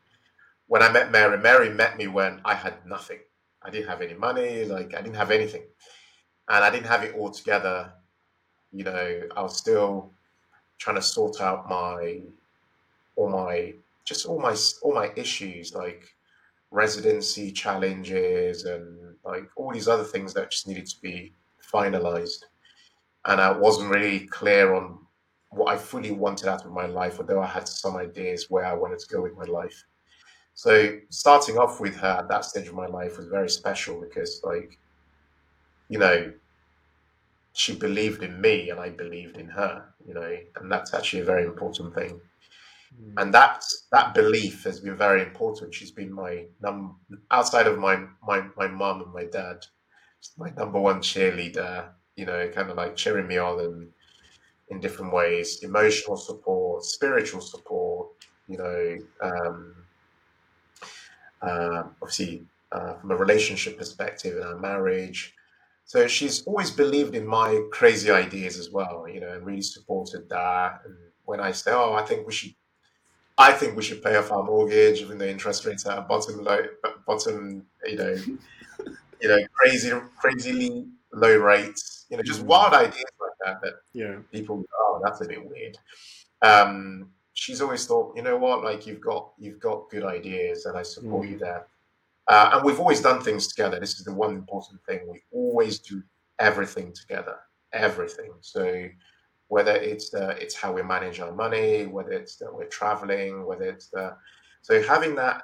when 0.68 0.82
I 0.82 0.90
met 0.90 1.10
Mary, 1.10 1.38
Mary 1.38 1.70
met 1.70 1.96
me 1.96 2.06
when 2.06 2.40
I 2.44 2.54
had 2.54 2.84
nothing. 2.86 3.18
I 3.62 3.70
didn't 3.70 3.88
have 3.88 4.02
any 4.02 4.14
money, 4.14 4.64
like 4.64 4.94
I 4.94 5.02
didn't 5.02 5.16
have 5.16 5.30
anything, 5.30 5.62
and 6.48 6.64
I 6.64 6.70
didn't 6.70 6.86
have 6.86 7.04
it 7.04 7.14
all 7.14 7.30
together. 7.30 7.92
You 8.72 8.84
know, 8.84 9.22
I 9.36 9.42
was 9.42 9.56
still 9.56 10.10
trying 10.78 10.96
to 10.96 11.02
sort 11.02 11.40
out 11.40 11.68
my 11.68 12.22
all 13.16 13.28
my 13.30 13.74
just 14.04 14.26
all 14.26 14.40
my 14.40 14.56
all 14.82 14.94
my 14.94 15.10
issues 15.16 15.74
like 15.74 16.04
residency 16.70 17.52
challenges 17.52 18.64
and 18.64 19.14
like 19.24 19.48
all 19.56 19.72
these 19.72 19.88
other 19.88 20.04
things 20.04 20.32
that 20.34 20.50
just 20.50 20.66
needed 20.66 20.86
to 20.86 21.00
be 21.00 21.34
finalized. 21.72 22.44
And 23.26 23.40
I 23.40 23.52
wasn't 23.52 23.90
really 23.90 24.20
clear 24.20 24.74
on 24.74 24.98
what 25.50 25.72
I 25.72 25.76
fully 25.76 26.10
wanted 26.10 26.48
out 26.48 26.64
of 26.64 26.72
my 26.72 26.86
life, 26.86 27.18
although 27.18 27.42
I 27.42 27.46
had 27.46 27.68
some 27.68 27.96
ideas 27.96 28.46
where 28.48 28.64
I 28.64 28.72
wanted 28.72 28.98
to 29.00 29.14
go 29.14 29.22
with 29.22 29.36
my 29.36 29.44
life. 29.44 29.84
So 30.54 30.98
starting 31.10 31.58
off 31.58 31.78
with 31.78 31.94
her 31.96 32.18
at 32.20 32.28
that 32.28 32.44
stage 32.44 32.68
of 32.68 32.74
my 32.74 32.86
life 32.86 33.18
was 33.18 33.26
very 33.26 33.50
special 33.50 34.00
because 34.00 34.40
like, 34.42 34.78
you 35.88 35.98
know, 35.98 36.32
she 37.52 37.76
believed 37.76 38.22
in 38.22 38.40
me 38.40 38.70
and 38.70 38.80
I 38.80 38.88
believed 38.88 39.36
in 39.36 39.48
her, 39.48 39.84
you 40.06 40.14
know, 40.14 40.36
and 40.56 40.72
that's 40.72 40.94
actually 40.94 41.20
a 41.20 41.26
very 41.26 41.44
important 41.44 41.94
thing. 41.94 42.20
And 43.16 43.32
that 43.34 43.62
that 43.90 44.14
belief 44.14 44.64
has 44.64 44.80
been 44.80 44.96
very 44.96 45.22
important. 45.22 45.74
She's 45.74 45.90
been 45.90 46.12
my 46.12 46.46
num 46.62 46.98
outside 47.30 47.66
of 47.66 47.78
my 47.78 48.04
my 48.26 48.46
my 48.56 48.68
mom 48.68 49.02
and 49.02 49.12
my 49.12 49.24
dad, 49.24 49.66
my 50.38 50.50
number 50.50 50.80
one 50.80 51.00
cheerleader. 51.00 51.90
You 52.16 52.26
know, 52.26 52.48
kind 52.48 52.70
of 52.70 52.76
like 52.76 52.96
cheering 52.96 53.26
me 53.26 53.38
on 53.38 53.60
and 53.60 53.88
in 54.68 54.80
different 54.80 55.12
ways, 55.12 55.62
emotional 55.62 56.16
support, 56.16 56.84
spiritual 56.84 57.40
support. 57.40 58.08
You 58.48 58.58
know, 58.58 58.98
um, 59.22 59.74
uh, 61.42 61.84
obviously 62.00 62.42
uh, 62.72 62.94
from 62.94 63.10
a 63.10 63.16
relationship 63.16 63.78
perspective 63.78 64.36
in 64.36 64.42
our 64.42 64.58
marriage. 64.58 65.34
So 65.84 66.06
she's 66.06 66.42
always 66.44 66.70
believed 66.70 67.14
in 67.14 67.26
my 67.26 67.60
crazy 67.70 68.10
ideas 68.10 68.56
as 68.58 68.70
well, 68.70 69.06
you 69.08 69.20
know, 69.20 69.32
and 69.32 69.44
really 69.44 69.62
supported 69.62 70.28
that. 70.30 70.80
And 70.86 70.96
when 71.24 71.40
I 71.40 71.52
say, 71.52 71.72
"Oh, 71.72 71.92
I 71.94 72.02
think 72.02 72.26
we 72.26 72.32
should 72.32 72.54
I 73.38 73.52
think 73.52 73.76
we 73.76 73.82
should 73.82 74.02
pay 74.02 74.16
off 74.16 74.30
our 74.30 74.42
mortgage, 74.42 75.00
even 75.00 75.18
though 75.18 75.26
interest 75.26 75.64
rates 75.64 75.86
are 75.86 76.02
bottom 76.02 76.44
low, 76.44 76.60
bottom, 77.06 77.66
you 77.84 77.96
know, 77.96 78.14
you 79.20 79.28
know, 79.28 79.38
crazy, 79.52 79.90
crazily 80.18 80.86
low 81.12 81.36
rates. 81.36 82.06
You 82.10 82.16
know, 82.16 82.22
just 82.22 82.42
mm. 82.42 82.46
wild 82.46 82.74
ideas 82.74 83.04
like 83.20 83.30
that 83.44 83.62
that 83.62 83.74
yeah. 83.94 84.16
people, 84.30 84.64
oh, 84.78 85.00
that's 85.02 85.20
a 85.22 85.26
bit 85.26 85.44
weird. 85.48 85.78
Um, 86.42 87.10
she's 87.32 87.60
always 87.60 87.86
thought, 87.86 88.14
you 88.16 88.22
know 88.22 88.36
what, 88.36 88.62
like 88.62 88.86
you've 88.86 89.00
got 89.00 89.32
you've 89.38 89.60
got 89.60 89.88
good 89.90 90.04
ideas, 90.04 90.66
and 90.66 90.76
I 90.76 90.82
support 90.82 91.26
mm. 91.26 91.30
you 91.30 91.38
there. 91.38 91.66
Uh, 92.28 92.50
and 92.54 92.64
we've 92.64 92.78
always 92.78 93.00
done 93.00 93.20
things 93.20 93.48
together. 93.48 93.80
This 93.80 93.98
is 93.98 94.04
the 94.04 94.14
one 94.14 94.34
important 94.34 94.80
thing. 94.84 95.00
We 95.10 95.22
always 95.32 95.78
do 95.78 96.02
everything 96.38 96.92
together, 96.92 97.36
everything. 97.72 98.32
So 98.40 98.88
whether 99.52 99.74
it's 99.74 100.08
the, 100.08 100.30
it's 100.42 100.54
how 100.54 100.72
we 100.72 100.82
manage 100.82 101.20
our 101.20 101.30
money, 101.30 101.84
whether 101.84 102.12
it's 102.12 102.36
that 102.36 102.50
we're 102.50 102.64
traveling, 102.80 103.44
whether 103.44 103.64
it's 103.64 103.88
the 103.88 104.16
so 104.62 104.82
having 104.82 105.14
that 105.16 105.42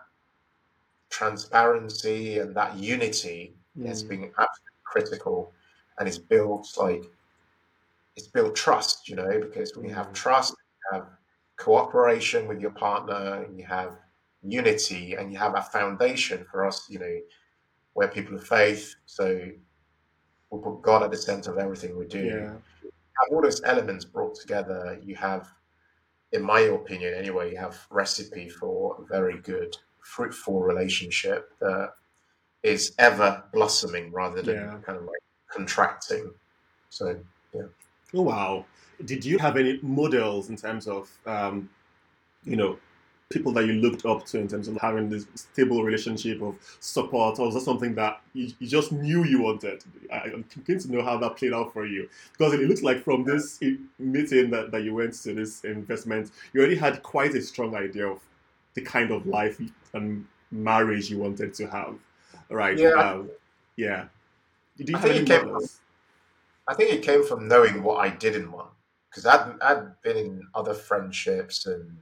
transparency 1.10 2.38
and 2.38 2.56
that 2.56 2.74
unity 2.74 3.54
mm. 3.78 3.86
has 3.86 4.02
been 4.02 4.22
absolutely 4.22 4.82
critical, 4.82 5.52
and 5.98 6.08
it's 6.08 6.16
built 6.16 6.66
like 6.78 7.04
it's 8.16 8.28
built 8.28 8.56
trust, 8.56 9.10
you 9.10 9.14
know, 9.14 9.40
because 9.42 9.76
when 9.76 9.84
you 9.86 9.94
have 9.94 10.08
mm. 10.08 10.14
trust, 10.14 10.54
you 10.56 10.98
have 10.98 11.08
cooperation 11.58 12.48
with 12.48 12.62
your 12.62 12.70
partner, 12.70 13.44
and 13.44 13.58
you 13.58 13.66
have 13.66 13.92
unity, 14.42 15.16
and 15.16 15.30
you 15.30 15.38
have 15.38 15.54
a 15.54 15.60
foundation 15.60 16.46
for 16.50 16.66
us, 16.66 16.86
you 16.88 16.98
know, 16.98 17.16
we're 17.92 18.08
people 18.08 18.34
of 18.36 18.46
faith, 18.46 18.94
so 19.04 19.26
we 20.48 20.58
put 20.62 20.80
God 20.80 21.02
at 21.02 21.10
the 21.10 21.18
center 21.18 21.52
of 21.52 21.58
everything 21.58 21.98
we 21.98 22.06
do. 22.06 22.24
Yeah 22.24 22.52
have 23.20 23.32
all 23.32 23.42
those 23.42 23.62
elements 23.64 24.04
brought 24.04 24.34
together, 24.34 24.98
you 25.02 25.14
have, 25.16 25.48
in 26.32 26.42
my 26.42 26.60
opinion 26.60 27.14
anyway, 27.14 27.52
you 27.52 27.58
have 27.58 27.78
recipe 27.90 28.48
for 28.48 28.96
a 29.00 29.04
very 29.06 29.38
good, 29.38 29.76
fruitful 30.00 30.60
relationship 30.60 31.52
that 31.60 31.92
is 32.62 32.94
ever 32.98 33.44
blossoming 33.52 34.10
rather 34.12 34.42
than 34.42 34.56
yeah. 34.56 34.76
kind 34.84 34.98
of 34.98 35.04
like 35.04 35.20
contracting. 35.50 36.30
So, 36.90 37.18
yeah. 37.54 37.62
Oh, 38.14 38.22
wow. 38.22 38.64
Did 39.04 39.24
you 39.24 39.38
have 39.38 39.56
any 39.56 39.78
models 39.82 40.48
in 40.48 40.56
terms 40.56 40.86
of, 40.88 41.10
um, 41.26 41.68
you 42.44 42.56
know, 42.56 42.78
people 43.30 43.52
that 43.52 43.66
you 43.66 43.74
looked 43.74 44.06
up 44.06 44.24
to 44.24 44.38
in 44.38 44.48
terms 44.48 44.68
of 44.68 44.76
having 44.78 45.10
this 45.10 45.26
stable 45.34 45.84
relationship 45.84 46.40
of 46.40 46.56
support, 46.80 47.38
or 47.38 47.46
was 47.46 47.54
that 47.54 47.60
something 47.60 47.94
that 47.94 48.22
you, 48.32 48.50
you 48.58 48.66
just 48.66 48.90
knew 48.90 49.24
you 49.24 49.42
wanted? 49.42 49.84
I, 50.10 50.28
am 50.28 50.44
keen 50.66 50.78
to 50.78 50.92
know 50.92 51.02
how 51.02 51.18
that 51.18 51.36
played 51.36 51.52
out 51.52 51.72
for 51.72 51.86
you 51.86 52.08
because 52.32 52.54
it 52.54 52.60
looks 52.60 52.82
like 52.82 53.04
from 53.04 53.24
this 53.24 53.60
meeting 53.98 54.50
that, 54.50 54.70
that 54.70 54.82
you 54.82 54.94
went 54.94 55.12
to 55.22 55.34
this 55.34 55.64
investment, 55.64 56.30
you 56.52 56.60
already 56.60 56.76
had 56.76 57.02
quite 57.02 57.34
a 57.34 57.42
strong 57.42 57.76
idea 57.76 58.06
of 58.06 58.20
the 58.74 58.80
kind 58.80 59.10
of 59.10 59.26
life 59.26 59.60
and 59.92 60.24
marriage 60.50 61.10
you 61.10 61.18
wanted 61.18 61.52
to 61.54 61.66
have, 61.66 61.96
right? 62.48 62.78
Yeah. 62.78 62.90
Um, 62.92 63.30
yeah. 63.76 64.06
Did 64.78 64.88
you 64.88 64.96
I 64.96 65.00
have 65.00 65.10
any 65.10 65.26
From, 65.26 65.60
I 66.66 66.74
think 66.74 66.92
it 66.92 67.02
came 67.02 67.26
from 67.26 67.46
knowing 67.46 67.82
what 67.82 67.96
I 67.96 68.08
didn't 68.08 68.50
want 68.50 68.70
because 69.10 69.26
I'd, 69.26 69.54
I'd 69.60 70.00
been 70.02 70.16
in 70.16 70.46
other 70.54 70.74
friendships 70.74 71.66
and 71.66 71.98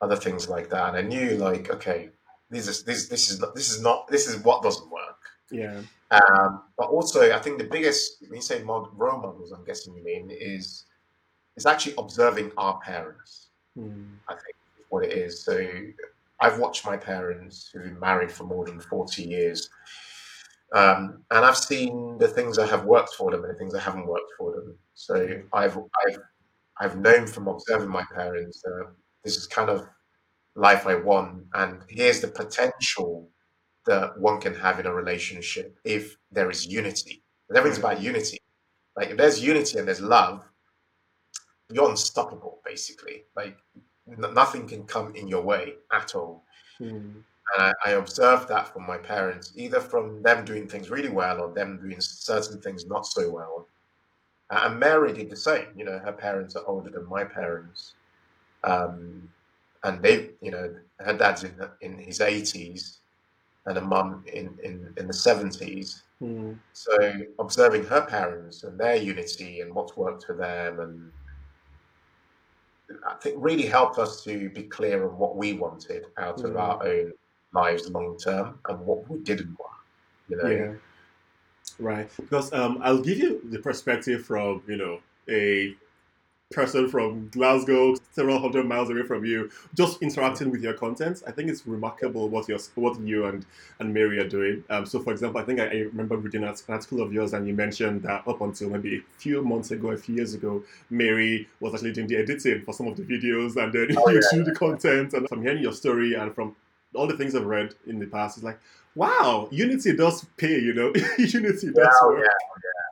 other 0.00 0.16
things 0.16 0.48
like 0.48 0.70
that. 0.70 0.88
And 0.88 0.96
I 0.96 1.02
knew 1.02 1.36
like, 1.36 1.70
okay, 1.70 2.10
this 2.50 2.68
is 2.68 2.84
this 2.84 3.08
this 3.08 3.30
is 3.30 3.42
this 3.54 3.70
is 3.70 3.82
not 3.82 4.08
this 4.08 4.26
is 4.26 4.42
what 4.42 4.62
doesn't 4.62 4.90
work. 4.90 5.18
Yeah. 5.50 5.80
Um, 6.10 6.62
but 6.78 6.88
also, 6.88 7.34
I 7.34 7.38
think 7.38 7.58
the 7.58 7.64
biggest 7.64 8.22
when 8.22 8.36
you 8.36 8.42
say 8.42 8.62
mod, 8.62 8.88
role 8.94 9.20
models, 9.20 9.52
I'm 9.52 9.64
guessing 9.64 9.94
you 9.96 10.04
mean 10.04 10.30
is 10.30 10.84
is 11.56 11.66
actually 11.66 11.94
observing 11.98 12.52
our 12.56 12.78
parents. 12.80 13.48
Mm. 13.76 14.06
I 14.28 14.32
think 14.32 14.56
what 14.88 15.04
it 15.04 15.12
is. 15.12 15.42
So 15.42 15.68
I've 16.40 16.58
watched 16.58 16.86
my 16.86 16.96
parents 16.96 17.70
who've 17.72 17.84
been 17.84 18.00
married 18.00 18.32
for 18.32 18.44
more 18.44 18.64
than 18.64 18.80
forty 18.80 19.24
years. 19.24 19.68
Um, 20.74 21.24
and 21.30 21.44
I've 21.46 21.56
seen 21.56 22.18
the 22.18 22.28
things 22.28 22.56
that 22.56 22.68
have 22.68 22.84
worked 22.84 23.14
for 23.14 23.30
them 23.30 23.42
and 23.42 23.54
the 23.54 23.58
things 23.58 23.72
that 23.72 23.80
haven't 23.80 24.06
worked 24.06 24.32
for 24.38 24.52
them. 24.52 24.76
So 24.94 25.42
I've 25.52 25.76
I've 25.76 26.18
I've 26.80 26.98
known 26.98 27.26
from 27.26 27.48
observing 27.48 27.88
my 27.88 28.04
parents 28.14 28.62
that 28.62 28.86
this 29.28 29.36
is 29.36 29.46
kind 29.46 29.68
of 29.68 29.86
life 30.54 30.86
I 30.86 30.94
want, 30.94 31.44
and 31.52 31.82
here's 31.88 32.20
the 32.20 32.28
potential 32.28 33.28
that 33.86 34.18
one 34.18 34.40
can 34.40 34.54
have 34.54 34.80
in 34.80 34.86
a 34.86 34.92
relationship 34.92 35.78
if 35.84 36.16
there 36.32 36.50
is 36.50 36.66
unity. 36.66 37.22
Everything's 37.54 37.78
about 37.78 38.00
unity. 38.00 38.38
Like 38.96 39.10
if 39.10 39.18
there's 39.18 39.42
unity 39.42 39.78
and 39.78 39.86
there's 39.86 40.00
love, 40.00 40.44
you're 41.70 41.88
unstoppable, 41.88 42.60
basically. 42.64 43.24
Like 43.36 43.56
n- 44.08 44.34
nothing 44.34 44.66
can 44.66 44.84
come 44.84 45.14
in 45.14 45.28
your 45.28 45.42
way 45.42 45.74
at 45.92 46.14
all. 46.14 46.44
Mm. 46.80 47.22
And 47.54 47.58
I, 47.58 47.72
I, 47.84 47.90
observed 47.92 48.48
that 48.48 48.72
from 48.72 48.86
my 48.86 48.98
parents, 48.98 49.52
either 49.56 49.80
from 49.80 50.22
them 50.22 50.44
doing 50.44 50.68
things 50.68 50.90
really 50.90 51.08
well 51.08 51.40
or 51.40 51.52
them 51.52 51.80
doing 51.80 52.00
certain 52.00 52.60
things 52.60 52.86
not 52.86 53.06
so 53.06 53.30
well. 53.30 53.68
and 54.50 54.78
Mary 54.78 55.12
did 55.12 55.30
the 55.30 55.36
same. 55.36 55.68
You 55.76 55.84
know, 55.84 55.98
her 55.98 56.12
parents 56.12 56.56
are 56.56 56.66
older 56.66 56.90
than 56.90 57.08
my 57.08 57.24
parents. 57.24 57.94
Um, 58.64 59.28
and 59.84 60.02
they, 60.02 60.30
you 60.40 60.50
know, 60.50 60.74
her 60.98 61.12
dad's 61.12 61.44
in, 61.44 61.54
in 61.80 61.98
his 61.98 62.18
80s 62.18 62.98
and 63.66 63.78
a 63.78 63.80
mum 63.80 64.24
in, 64.32 64.58
in, 64.62 64.92
in 64.96 65.06
the 65.06 65.12
70s. 65.12 66.02
Mm. 66.22 66.58
So 66.72 66.96
observing 67.38 67.84
her 67.84 68.00
parents 68.02 68.64
and 68.64 68.78
their 68.78 68.96
unity 68.96 69.60
and 69.60 69.72
what's 69.72 69.96
worked 69.96 70.24
for 70.24 70.34
them 70.34 70.80
and 70.80 71.12
I 73.06 73.14
think 73.14 73.36
really 73.38 73.66
helped 73.66 73.98
us 73.98 74.24
to 74.24 74.48
be 74.50 74.62
clear 74.62 75.08
on 75.08 75.18
what 75.18 75.36
we 75.36 75.52
wanted 75.52 76.06
out 76.16 76.42
of 76.42 76.56
our 76.56 76.76
hmm. 76.78 76.86
own 76.86 77.12
lives 77.52 77.90
long 77.90 78.16
term 78.16 78.58
and 78.68 78.80
what 78.80 79.08
we 79.10 79.18
didn't 79.18 79.56
want. 79.58 79.72
You 80.28 80.36
know? 80.36 80.48
Yeah. 80.48 80.72
Right. 81.78 82.10
Because 82.16 82.52
um, 82.52 82.78
I'll 82.82 83.02
give 83.02 83.18
you 83.18 83.40
the 83.50 83.58
perspective 83.58 84.24
from, 84.24 84.62
you 84.66 84.76
know, 84.76 85.00
a 85.28 85.74
person 86.50 86.88
from 86.88 87.28
Glasgow, 87.28 87.94
several 88.12 88.38
hundred 88.38 88.66
miles 88.66 88.88
away 88.88 89.02
from 89.02 89.24
you, 89.24 89.50
just 89.74 90.00
interacting 90.02 90.50
with 90.50 90.62
your 90.62 90.72
content. 90.72 91.22
I 91.26 91.30
think 91.30 91.50
it's 91.50 91.66
remarkable 91.66 92.28
what 92.28 92.48
you 92.48 92.58
what 92.74 92.98
you 93.00 93.26
and 93.26 93.44
and 93.80 93.92
Mary 93.92 94.18
are 94.18 94.28
doing. 94.28 94.64
Um, 94.70 94.86
so, 94.86 95.00
for 95.00 95.12
example, 95.12 95.40
I 95.40 95.44
think 95.44 95.60
I, 95.60 95.66
I 95.66 95.76
remember 95.80 96.16
reading 96.16 96.44
an 96.44 96.54
article 96.68 97.02
of 97.02 97.12
yours, 97.12 97.34
and 97.34 97.46
you 97.46 97.54
mentioned 97.54 98.02
that 98.02 98.26
up 98.26 98.40
until 98.40 98.70
maybe 98.70 98.96
a 98.96 99.20
few 99.20 99.42
months 99.42 99.70
ago, 99.70 99.90
a 99.90 99.96
few 99.96 100.16
years 100.16 100.34
ago, 100.34 100.62
Mary 100.88 101.46
was 101.60 101.74
actually 101.74 101.92
doing 101.92 102.06
the 102.06 102.16
editing 102.16 102.62
for 102.62 102.72
some 102.72 102.86
of 102.86 102.96
the 102.96 103.02
videos, 103.02 103.56
and 103.62 103.72
then 103.72 103.88
oh, 103.98 104.08
you 104.08 104.20
yeah. 104.32 104.38
do 104.38 104.44
the 104.44 104.54
content. 104.54 105.12
And 105.12 105.28
from 105.28 105.42
hearing 105.42 105.62
your 105.62 105.72
story 105.72 106.14
and 106.14 106.34
from 106.34 106.56
all 106.94 107.06
the 107.06 107.16
things 107.16 107.34
I've 107.34 107.44
read 107.44 107.74
in 107.86 107.98
the 107.98 108.06
past, 108.06 108.38
it's 108.38 108.44
like, 108.44 108.58
wow, 108.94 109.48
Unity 109.50 109.94
does 109.94 110.24
pay. 110.38 110.58
You 110.58 110.72
know, 110.72 110.92
Unity 111.18 111.72
does 111.72 111.94
work. 112.04 112.26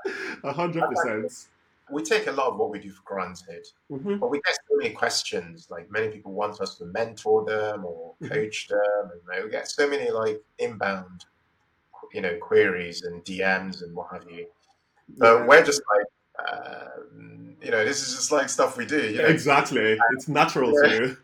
Yeah, 0.05 0.13
A 0.45 0.53
hundred 0.53 0.85
percent 0.91 1.47
we 1.91 2.03
take 2.03 2.27
a 2.27 2.33
lot 2.33 2.49
of 2.49 2.57
what 2.57 2.71
we 2.71 2.79
do 2.79 2.91
for 2.91 3.03
granted, 3.05 3.67
mm-hmm. 3.91 4.17
but 4.17 4.31
we 4.31 4.41
get 4.41 4.55
so 4.55 4.77
many 4.77 4.91
questions. 4.91 5.69
Like 5.71 5.91
many 5.91 6.09
people 6.09 6.33
want 6.33 6.61
us 6.61 6.77
to 6.79 6.87
mentor 6.87 7.45
them 7.45 7.85
or 7.85 8.15
mm-hmm. 8.21 8.33
coach 8.33 8.69
them, 8.69 9.11
and 9.33 9.45
we 9.45 9.51
get 9.51 9.69
so 9.69 9.89
many 9.89 10.11
like 10.11 10.43
inbound, 10.59 11.27
you 12.13 12.21
know, 12.21 12.37
queries 12.39 13.03
and 13.03 13.25
DMs 13.25 13.83
and 13.83 13.95
what 13.95 14.09
have 14.13 14.29
you. 14.31 14.47
But 15.17 15.39
yeah. 15.41 15.47
we're 15.47 15.65
just 15.65 15.83
like, 15.97 16.49
uh, 16.49 16.89
you 17.63 17.71
know, 17.71 17.85
this 17.85 18.03
is 18.03 18.17
just 18.17 18.33
like 18.33 18.49
stuff 18.49 18.77
we 18.77 18.85
do. 18.85 19.11
You 19.11 19.19
know? 19.19 19.29
Exactly, 19.29 19.93
and, 19.93 20.01
it's 20.13 20.29
natural 20.29 20.73
yeah. 20.83 20.89
to 20.89 20.95
you. 20.97 21.17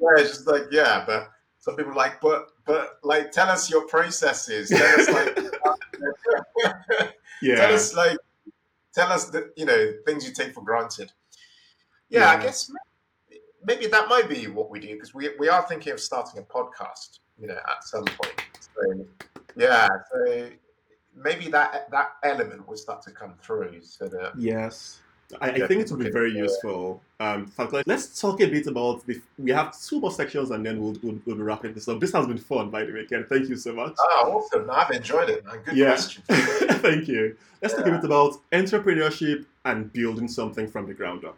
Yeah, 0.00 0.22
it's 0.22 0.30
just 0.30 0.46
like 0.46 0.64
yeah, 0.72 1.04
but 1.06 1.30
some 1.58 1.76
people 1.76 1.92
are 1.92 1.96
like, 1.96 2.20
but 2.20 2.48
but 2.66 2.98
like, 3.02 3.30
tell 3.30 3.48
us 3.48 3.70
your 3.70 3.86
processes. 3.86 4.68
Tell 4.68 5.00
us 5.00 5.08
like, 5.08 5.38
yeah. 7.42 7.56
tell 7.56 7.74
us 7.74 7.94
like, 7.94 8.18
tell 8.98 9.12
us 9.12 9.26
the 9.30 9.52
you 9.56 9.64
know 9.64 9.92
things 10.06 10.26
you 10.26 10.32
take 10.34 10.52
for 10.52 10.62
granted. 10.62 11.12
Yeah, 12.08 12.20
Yeah. 12.20 12.38
I 12.38 12.42
guess 12.42 12.70
maybe, 13.28 13.42
maybe 13.64 13.86
that 13.86 14.08
might 14.08 14.28
be 14.28 14.46
what 14.48 14.70
we 14.70 14.80
do 14.80 14.88
because 14.88 15.14
we 15.14 15.30
we 15.38 15.48
are 15.48 15.62
thinking 15.62 15.92
of 15.92 16.00
starting 16.00 16.40
a 16.40 16.44
podcast. 16.44 17.20
You 17.40 17.46
know, 17.46 17.54
at 17.74 17.84
some 17.84 18.04
point. 18.04 18.42
So 18.60 19.06
yeah, 19.56 19.86
so 20.12 20.50
maybe 21.14 21.48
that 21.50 21.90
that 21.92 22.08
element 22.24 22.66
will 22.66 22.76
start 22.76 23.02
to 23.02 23.12
come 23.12 23.34
through. 23.40 23.82
So 23.82 24.08
that 24.08 24.32
Yes. 24.36 25.00
I, 25.40 25.50
I 25.50 25.66
think 25.66 25.82
it 25.82 25.90
would 25.90 26.00
be 26.02 26.10
very 26.10 26.32
useful. 26.32 27.02
Um, 27.20 27.52
let's 27.86 28.18
talk 28.18 28.40
a 28.40 28.46
bit 28.46 28.66
about 28.66 29.06
the. 29.06 29.20
We 29.36 29.50
have 29.50 29.78
two 29.78 30.00
more 30.00 30.10
sections 30.10 30.50
and 30.50 30.64
then 30.64 30.80
we'll, 30.80 30.96
we'll, 31.02 31.18
we'll 31.26 31.36
be 31.36 31.42
wrapping 31.42 31.74
this 31.74 31.86
up. 31.88 32.00
This 32.00 32.12
has 32.12 32.26
been 32.26 32.38
fun, 32.38 32.70
by 32.70 32.84
the 32.84 32.92
way, 32.92 33.04
Ken. 33.04 33.26
Thank 33.28 33.48
you 33.48 33.56
so 33.56 33.74
much. 33.74 33.94
oh, 33.98 34.32
awesome! 34.52 34.70
I've 34.70 34.90
enjoyed 34.90 35.28
it, 35.28 35.44
man. 35.44 35.58
Good 35.64 35.76
Yeah. 35.76 35.88
question. 35.90 36.22
Thank 36.28 37.08
you. 37.08 37.36
Let's 37.60 37.74
talk 37.74 37.86
a 37.86 37.90
bit 37.90 38.04
about 38.04 38.36
entrepreneurship 38.52 39.44
and 39.66 39.92
building 39.92 40.28
something 40.28 40.66
from 40.68 40.86
the 40.86 40.94
ground 40.94 41.24
up. 41.26 41.36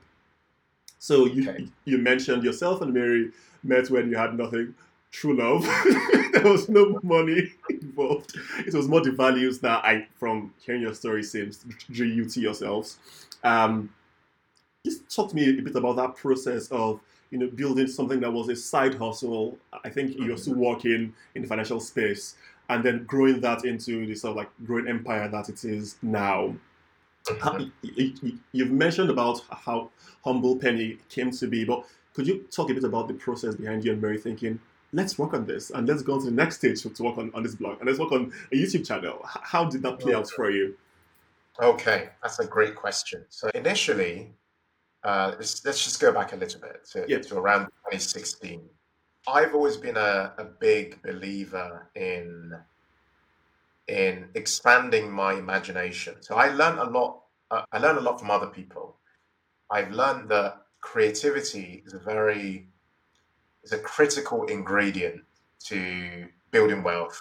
So 0.99 1.25
you 1.27 1.51
Okay. 1.51 1.67
you 1.85 1.99
mentioned 1.99 2.45
yourself 2.45 2.83
and 2.83 2.95
Mary 2.95 3.33
met 3.65 3.91
when 3.91 4.09
you 4.11 4.17
had 4.17 4.37
nothing, 4.39 4.75
true 5.11 5.35
love. 5.37 5.65
there 6.33 6.45
was 6.45 6.69
no 6.69 7.01
money 7.03 7.53
involved. 7.69 8.37
It 8.67 8.75
was 8.75 8.87
more 8.87 9.01
the 9.01 9.13
values 9.13 9.59
that 9.61 9.85
I, 9.85 10.07
from 10.19 10.53
hearing 10.65 10.83
your 10.83 10.95
story, 10.95 11.23
seems 11.25 11.65
drew 11.91 12.07
you 12.07 12.27
to 12.27 12.41
yourselves. 12.41 12.99
Um, 13.45 13.93
just 14.85 15.15
talk 15.15 15.31
to 15.31 15.37
me 15.37 15.59
a 15.59 15.63
bit 15.63 15.77
about 15.77 15.97
that 15.97 16.17
process 16.17 16.69
of 16.71 17.01
you 17.31 17.39
know 17.39 17.49
building 17.49 17.87
something 17.87 18.21
that 18.21 18.33
was 18.33 18.49
a 18.49 18.57
side 18.57 18.95
hustle. 18.95 19.59
I 19.85 19.91
think 19.91 20.17
you're 20.19 20.37
still 20.39 20.55
working 20.55 21.15
in 21.35 21.43
the 21.43 21.49
financial 21.49 21.81
space, 21.81 22.37
and 22.69 22.83
then 22.85 23.05
growing 23.05 23.41
that 23.43 23.65
into 23.65 24.07
the 24.07 24.15
sort 24.15 24.31
of 24.33 24.37
like 24.37 24.51
growing 24.65 24.89
empire 24.89 25.29
that 25.29 25.49
it 25.49 25.65
is 25.65 25.97
now. 26.03 26.55
How- 27.41 27.59
Mhm. 27.59 27.71
y- 28.23 28.33
You've 28.53 28.71
mentioned 28.71 29.11
about 29.11 29.43
how 29.51 29.91
Humble 30.25 30.57
Penny 30.57 30.99
came 31.11 31.31
to 31.33 31.47
be, 31.47 31.65
but 31.65 31.85
could 32.15 32.27
you 32.27 32.45
talk 32.51 32.71
a 32.71 32.75
bit 32.75 32.85
about 32.85 33.09
the 33.09 33.15
process 33.15 33.55
behind 33.55 33.85
you 33.85 33.93
and 33.93 34.01
Mary 34.03 34.19
thinking, 34.19 34.59
let's 34.93 35.19
work 35.19 35.35
on 35.35 35.45
this 35.47 35.71
and 35.71 35.87
let's 35.87 36.03
go 36.03 36.15
on 36.15 36.21
to 36.21 36.25
the 36.27 36.33
next 36.33 36.57
stage 36.57 36.83
to 36.83 37.03
work 37.03 37.19
on, 37.19 37.31
on 37.35 37.43
this 37.45 37.55
blog 37.55 37.79
and 37.79 37.87
let's 37.87 37.99
work 38.01 38.11
on 38.13 38.33
a 38.51 38.57
YouTube 38.57 38.87
channel? 38.87 39.21
How 39.25 39.65
did 39.67 39.83
that 39.83 40.01
play 40.01 40.15
out 40.15 40.29
for 40.31 40.51
you? 40.51 40.77
Okay, 41.61 42.09
that's 42.23 42.39
a 42.39 42.47
great 42.47 42.75
question. 42.75 43.25
So 43.29 43.51
initially, 43.55 44.33
uh, 45.05 45.35
let's, 45.39 45.65
let's 45.65 45.85
just 45.85 46.01
go 46.01 46.13
back 46.13 46.33
a 46.33 46.37
little 46.37 46.61
bit 46.61 46.85
to, 46.93 47.05
Yeah. 47.09 47.19
to 47.21 47.39
around 47.39 47.67
2016. 47.67 48.63
I've 49.29 49.55
always 49.55 49.77
been 49.77 49.97
a, 49.97 50.33
a 50.39 50.45
big 50.45 51.03
believer 51.03 51.89
in 51.95 52.55
in 53.89 54.29
expanding 54.35 55.11
my 55.11 55.35
imagination. 55.35 56.15
So 56.21 56.37
I 56.37 56.49
learned 56.51 56.79
a 56.79 56.85
lot. 56.85 57.23
Uh, 57.51 57.63
I 57.73 57.79
learned 57.79 57.99
a 57.99 58.03
lot 58.03 58.21
from 58.21 58.31
other 58.31 58.47
people. 58.47 58.97
I've 59.71 59.91
learned 59.91 60.29
that 60.29 60.63
creativity 60.81 61.83
is 61.85 61.93
a 61.93 61.99
very 61.99 62.69
is 63.65 63.73
a 63.73 63.79
critical 63.79 64.45
ingredient 64.45 65.23
to 65.67 66.29
building 66.53 66.83
wealth, 66.83 67.21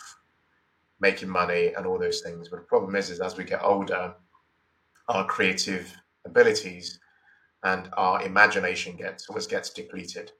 making 1.02 1.28
money, 1.30 1.74
and 1.76 1.86
all 1.86 1.98
those 2.00 2.22
things. 2.22 2.48
But 2.50 2.58
the 2.58 2.66
problem 2.66 2.96
is, 2.96 3.10
is 3.10 3.20
as 3.20 3.36
we 3.36 3.44
get 3.44 3.62
older, 3.64 4.14
our 5.10 5.26
creative 5.26 5.94
abilities 6.26 7.00
and 7.64 7.90
our 7.98 8.22
imagination 8.24 8.96
gets 8.96 9.28
almost 9.30 9.50
gets 9.50 9.70
depleted. 9.72 10.32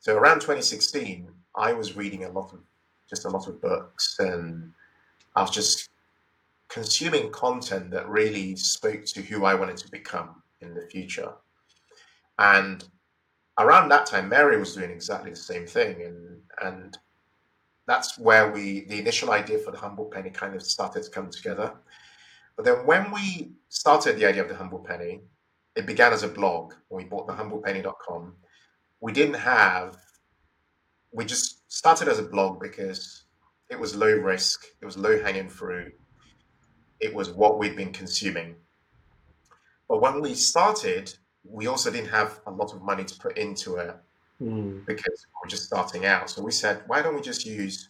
So 0.00 0.16
around 0.16 0.40
2016, 0.40 1.28
I 1.56 1.72
was 1.72 1.96
reading 1.96 2.24
a 2.24 2.30
lot 2.30 2.52
of 2.52 2.60
just 3.08 3.26
a 3.26 3.30
lot 3.30 3.46
of 3.46 3.60
books, 3.60 4.16
and 4.18 4.72
I 5.36 5.42
was 5.42 5.50
just 5.50 5.90
consuming 6.68 7.30
content 7.30 7.90
that 7.90 8.08
really 8.08 8.56
spoke 8.56 9.04
to 9.04 9.22
who 9.22 9.44
I 9.44 9.54
wanted 9.54 9.76
to 9.78 9.90
become 9.90 10.42
in 10.60 10.74
the 10.74 10.86
future. 10.88 11.32
And 12.38 12.84
around 13.58 13.88
that 13.90 14.06
time, 14.06 14.28
Mary 14.28 14.58
was 14.58 14.74
doing 14.74 14.90
exactly 14.90 15.30
the 15.30 15.36
same 15.36 15.66
thing, 15.66 16.02
and 16.02 16.40
and 16.62 16.98
that's 17.86 18.18
where 18.18 18.50
we 18.50 18.86
the 18.86 18.98
initial 18.98 19.30
idea 19.30 19.58
for 19.58 19.70
the 19.70 19.78
humble 19.78 20.06
penny 20.06 20.30
kind 20.30 20.54
of 20.54 20.62
started 20.62 21.04
to 21.04 21.10
come 21.10 21.30
together. 21.30 21.72
But 22.56 22.64
then 22.64 22.86
when 22.86 23.10
we 23.10 23.52
started 23.68 24.16
the 24.16 24.26
idea 24.26 24.42
of 24.42 24.48
the 24.48 24.54
humble 24.54 24.78
penny, 24.78 25.22
it 25.74 25.86
began 25.86 26.12
as 26.12 26.22
a 26.22 26.28
blog. 26.28 26.74
When 26.88 27.02
we 27.04 27.08
bought 27.08 27.26
the 27.26 27.32
humblepenny.com, 27.32 28.34
we 29.00 29.12
didn't 29.12 29.34
have 29.34 29.96
we 31.12 31.24
just 31.24 31.70
started 31.70 32.08
as 32.08 32.18
a 32.18 32.24
blog 32.24 32.60
because 32.60 33.24
it 33.70 33.78
was 33.78 33.94
low 33.94 34.12
risk, 34.12 34.64
it 34.82 34.84
was 34.84 34.96
low 34.96 35.22
hanging 35.22 35.48
fruit, 35.48 35.94
it 36.98 37.14
was 37.14 37.30
what 37.30 37.58
we'd 37.58 37.76
been 37.76 37.92
consuming. 37.92 38.56
But 39.88 40.02
when 40.02 40.20
we 40.20 40.34
started, 40.34 41.14
we 41.44 41.68
also 41.68 41.90
didn't 41.92 42.10
have 42.10 42.40
a 42.46 42.50
lot 42.50 42.74
of 42.74 42.82
money 42.82 43.04
to 43.04 43.14
put 43.20 43.38
into 43.38 43.76
it 43.76 43.96
Mm, 44.40 44.84
because 44.84 45.26
we 45.26 45.32
were 45.42 45.48
just 45.48 45.64
starting 45.64 46.06
out. 46.06 46.28
So 46.28 46.42
we 46.42 46.50
said, 46.50 46.82
why 46.86 47.02
don't 47.02 47.14
we 47.14 47.20
just 47.20 47.46
use, 47.46 47.88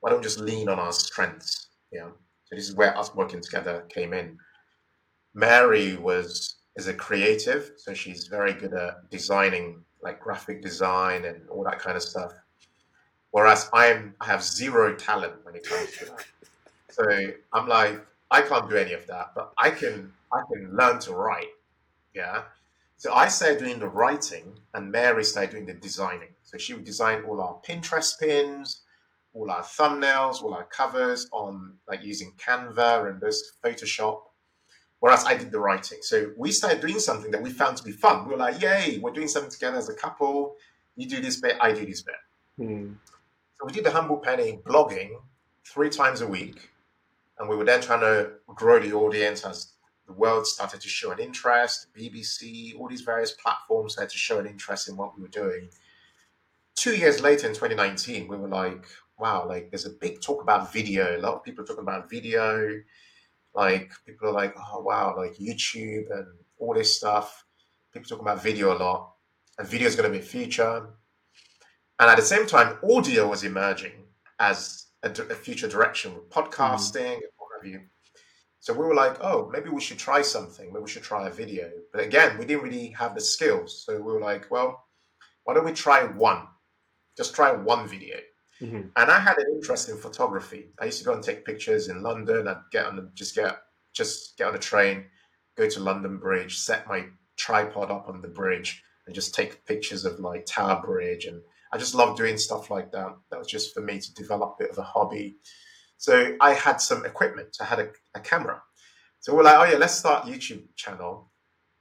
why 0.00 0.10
don't 0.10 0.18
we 0.18 0.24
just 0.24 0.40
lean 0.40 0.68
on 0.68 0.78
our 0.78 0.92
strengths? 0.92 1.68
You 1.92 2.00
know, 2.00 2.12
so 2.46 2.54
this 2.54 2.68
is 2.68 2.76
where 2.76 2.96
us 2.96 3.14
working 3.14 3.40
together 3.40 3.84
came 3.88 4.12
in. 4.12 4.38
Mary 5.34 5.96
was 5.96 6.56
is 6.76 6.88
a 6.88 6.94
creative, 6.94 7.72
so 7.76 7.92
she's 7.94 8.26
very 8.26 8.52
good 8.52 8.74
at 8.74 9.10
designing, 9.10 9.82
like 10.02 10.20
graphic 10.20 10.62
design 10.62 11.24
and 11.24 11.48
all 11.48 11.64
that 11.64 11.78
kind 11.78 11.96
of 11.96 12.02
stuff. 12.02 12.32
Whereas 13.30 13.68
I'm, 13.72 14.14
I 14.20 14.26
have 14.26 14.42
zero 14.42 14.94
talent 14.94 15.34
when 15.42 15.54
it 15.54 15.66
comes 15.66 15.90
to 15.98 16.04
that. 16.06 16.26
So 16.90 17.04
I'm 17.52 17.66
like, 17.66 18.00
I 18.30 18.42
can't 18.42 18.68
do 18.68 18.76
any 18.76 18.92
of 18.92 19.06
that, 19.06 19.32
but 19.34 19.52
I 19.58 19.70
can, 19.70 20.12
I 20.32 20.42
can 20.52 20.74
learn 20.76 20.98
to 21.00 21.12
write. 21.14 21.48
Yeah. 22.14 22.42
So 22.98 23.12
I 23.12 23.28
started 23.28 23.58
doing 23.58 23.78
the 23.78 23.88
writing, 23.88 24.58
and 24.74 24.90
Mary 24.90 25.24
started 25.24 25.50
doing 25.52 25.66
the 25.66 25.74
designing. 25.74 26.28
So 26.44 26.56
she 26.56 26.74
would 26.74 26.84
design 26.84 27.24
all 27.24 27.40
our 27.40 27.56
Pinterest 27.66 28.18
pins, 28.18 28.82
all 29.36 29.50
our 29.50 29.62
thumbnails, 29.62 30.42
all 30.42 30.54
our 30.54 30.64
covers 30.64 31.28
on 31.30 31.74
like 31.86 32.02
using 32.02 32.32
Canva 32.38 33.10
and 33.10 33.20
those 33.20 33.52
Photoshop. 33.62 34.22
Whereas 35.00 35.24
I 35.26 35.36
did 35.36 35.52
the 35.52 35.60
writing. 35.60 35.98
So 36.00 36.32
we 36.38 36.50
started 36.50 36.80
doing 36.80 36.98
something 36.98 37.30
that 37.30 37.42
we 37.42 37.50
found 37.50 37.76
to 37.76 37.84
be 37.84 37.92
fun. 37.92 38.24
We 38.24 38.32
were 38.32 38.38
like, 38.38 38.60
"Yay, 38.62 38.98
we're 38.98 39.12
doing 39.12 39.28
something 39.28 39.50
together 39.50 39.76
as 39.76 39.90
a 39.90 39.94
couple. 39.94 40.56
You 40.96 41.06
do 41.06 41.20
this 41.20 41.36
bit, 41.38 41.56
I 41.60 41.72
do 41.72 41.84
this 41.84 42.00
bit." 42.02 42.14
mm, 42.58 42.96
So 43.58 43.66
we 43.66 43.72
did 43.72 43.84
the 43.84 43.90
Humble 43.90 44.16
Penny 44.16 44.60
blogging 44.64 45.20
three 45.66 45.90
times 45.90 46.22
a 46.22 46.26
week, 46.26 46.70
and 47.38 47.48
we 47.48 47.56
were 47.56 47.64
then 47.64 47.82
trying 47.82 48.00
to 48.00 48.32
grow 48.46 48.80
the 48.80 48.94
audience 48.94 49.44
as 49.44 49.72
the 50.06 50.14
world 50.14 50.46
started 50.46 50.80
to 50.80 50.88
show 50.88 51.10
an 51.10 51.18
interest. 51.18 51.88
BBC, 51.94 52.74
all 52.78 52.88
these 52.88 53.02
various 53.02 53.32
platforms 53.32 53.92
started 53.94 54.12
to 54.12 54.18
show 54.18 54.38
an 54.38 54.46
interest 54.46 54.88
in 54.88 54.96
what 54.96 55.14
we 55.14 55.20
were 55.22 55.28
doing. 55.44 55.68
Two 56.74 56.94
years 56.96 57.20
later, 57.20 57.46
in 57.48 57.54
2019, 57.54 58.28
we 58.28 58.36
were 58.36 58.48
like, 58.48 58.86
"Wow! 59.18 59.46
Like, 59.48 59.70
there's 59.70 59.86
a 59.86 59.90
big 59.90 60.20
talk 60.20 60.42
about 60.42 60.72
video. 60.72 61.16
A 61.16 61.20
lot 61.20 61.34
of 61.34 61.44
people 61.44 61.64
are 61.64 61.66
talking 61.66 61.82
about 61.82 62.10
video. 62.10 62.80
Like, 63.54 63.92
people 64.04 64.28
are 64.28 64.32
like, 64.32 64.54
oh 64.56 64.80
wow, 64.80 65.14
like 65.16 65.36
YouTube 65.36 66.10
and 66.10 66.26
all 66.58 66.74
this 66.74 66.96
stuff. 66.96 67.44
People 67.92 68.08
talking 68.08 68.24
about 68.24 68.42
video 68.42 68.76
a 68.76 68.78
lot, 68.78 69.14
and 69.58 69.66
video 69.66 69.88
is 69.88 69.96
going 69.96 70.10
to 70.10 70.18
be 70.18 70.24
future." 70.24 70.88
And 71.98 72.10
at 72.10 72.16
the 72.16 72.22
same 72.22 72.46
time, 72.46 72.78
audio 72.82 73.28
was 73.28 73.42
emerging 73.42 73.92
as 74.38 74.86
a, 75.02 75.08
a 75.08 75.34
future 75.34 75.68
direction 75.68 76.14
with 76.14 76.28
mm-hmm. 76.28 76.40
podcasting 76.40 77.14
and 77.14 77.32
what 77.38 77.48
have 77.56 77.70
you. 77.70 77.80
So 78.60 78.72
we 78.72 78.84
were 78.84 78.94
like, 78.94 79.16
oh, 79.20 79.48
maybe 79.52 79.68
we 79.68 79.80
should 79.80 79.98
try 79.98 80.22
something. 80.22 80.72
Maybe 80.72 80.82
we 80.82 80.88
should 80.88 81.04
try 81.04 81.28
a 81.28 81.30
video. 81.30 81.70
But 81.92 82.02
again, 82.02 82.36
we 82.36 82.44
didn't 82.44 82.64
really 82.64 82.88
have 82.88 83.14
the 83.14 83.20
skills. 83.20 83.84
So 83.86 83.94
we 83.94 84.02
were 84.02 84.20
like, 84.20 84.50
well, 84.50 84.84
why 85.44 85.54
don't 85.54 85.64
we 85.64 85.72
try 85.72 86.04
one? 86.04 86.48
Just 87.16 87.34
try 87.34 87.52
one 87.52 87.86
video. 87.86 88.16
Mhm. 88.60 88.90
And 88.96 89.10
I 89.10 89.18
had 89.18 89.38
an 89.38 89.46
interest 89.54 89.88
in 89.88 89.96
photography. 89.96 90.70
I 90.80 90.86
used 90.86 90.98
to 90.98 91.04
go 91.04 91.14
and 91.14 91.22
take 91.22 91.44
pictures 91.44 91.88
in 91.88 92.02
London. 92.02 92.48
I'd 92.48 92.62
get 92.70 92.86
on 92.86 92.96
the, 92.96 93.10
just 93.14 93.34
get 93.34 93.58
just 93.92 94.36
get 94.36 94.48
on 94.48 94.54
a 94.54 94.58
train, 94.58 95.06
go 95.56 95.68
to 95.68 95.80
London 95.80 96.18
Bridge, 96.18 96.58
set 96.58 96.86
my 96.86 97.06
tripod 97.36 97.90
up 97.90 98.08
on 98.08 98.20
the 98.20 98.28
bridge, 98.28 98.82
and 99.06 99.14
just 99.14 99.34
take 99.34 99.64
pictures 99.64 100.04
of 100.04 100.20
like 100.20 100.46
Tower 100.46 100.82
Bridge. 100.84 101.24
And 101.24 101.40
I 101.72 101.78
just 101.78 101.94
loved 101.94 102.18
doing 102.18 102.38
stuff 102.38 102.70
like 102.70 102.92
that. 102.92 103.16
That 103.30 103.38
was 103.38 103.48
just 103.48 103.74
for 103.74 103.80
me 103.80 103.98
to 103.98 104.14
develop 104.14 104.56
a 104.58 104.64
bit 104.64 104.70
of 104.70 104.78
a 104.78 104.82
hobby. 104.82 105.36
So 105.98 106.36
I 106.40 106.52
had 106.52 106.80
some 106.80 107.04
equipment. 107.06 107.56
I 107.60 107.64
had 107.64 107.80
a, 107.80 107.88
a 108.14 108.20
camera. 108.20 108.62
So 109.20 109.34
we're 109.34 109.42
like, 109.44 109.58
oh 109.58 109.64
yeah, 109.72 109.78
let's 109.78 109.94
start 109.94 110.26
YouTube 110.26 110.64
channel. 110.76 111.30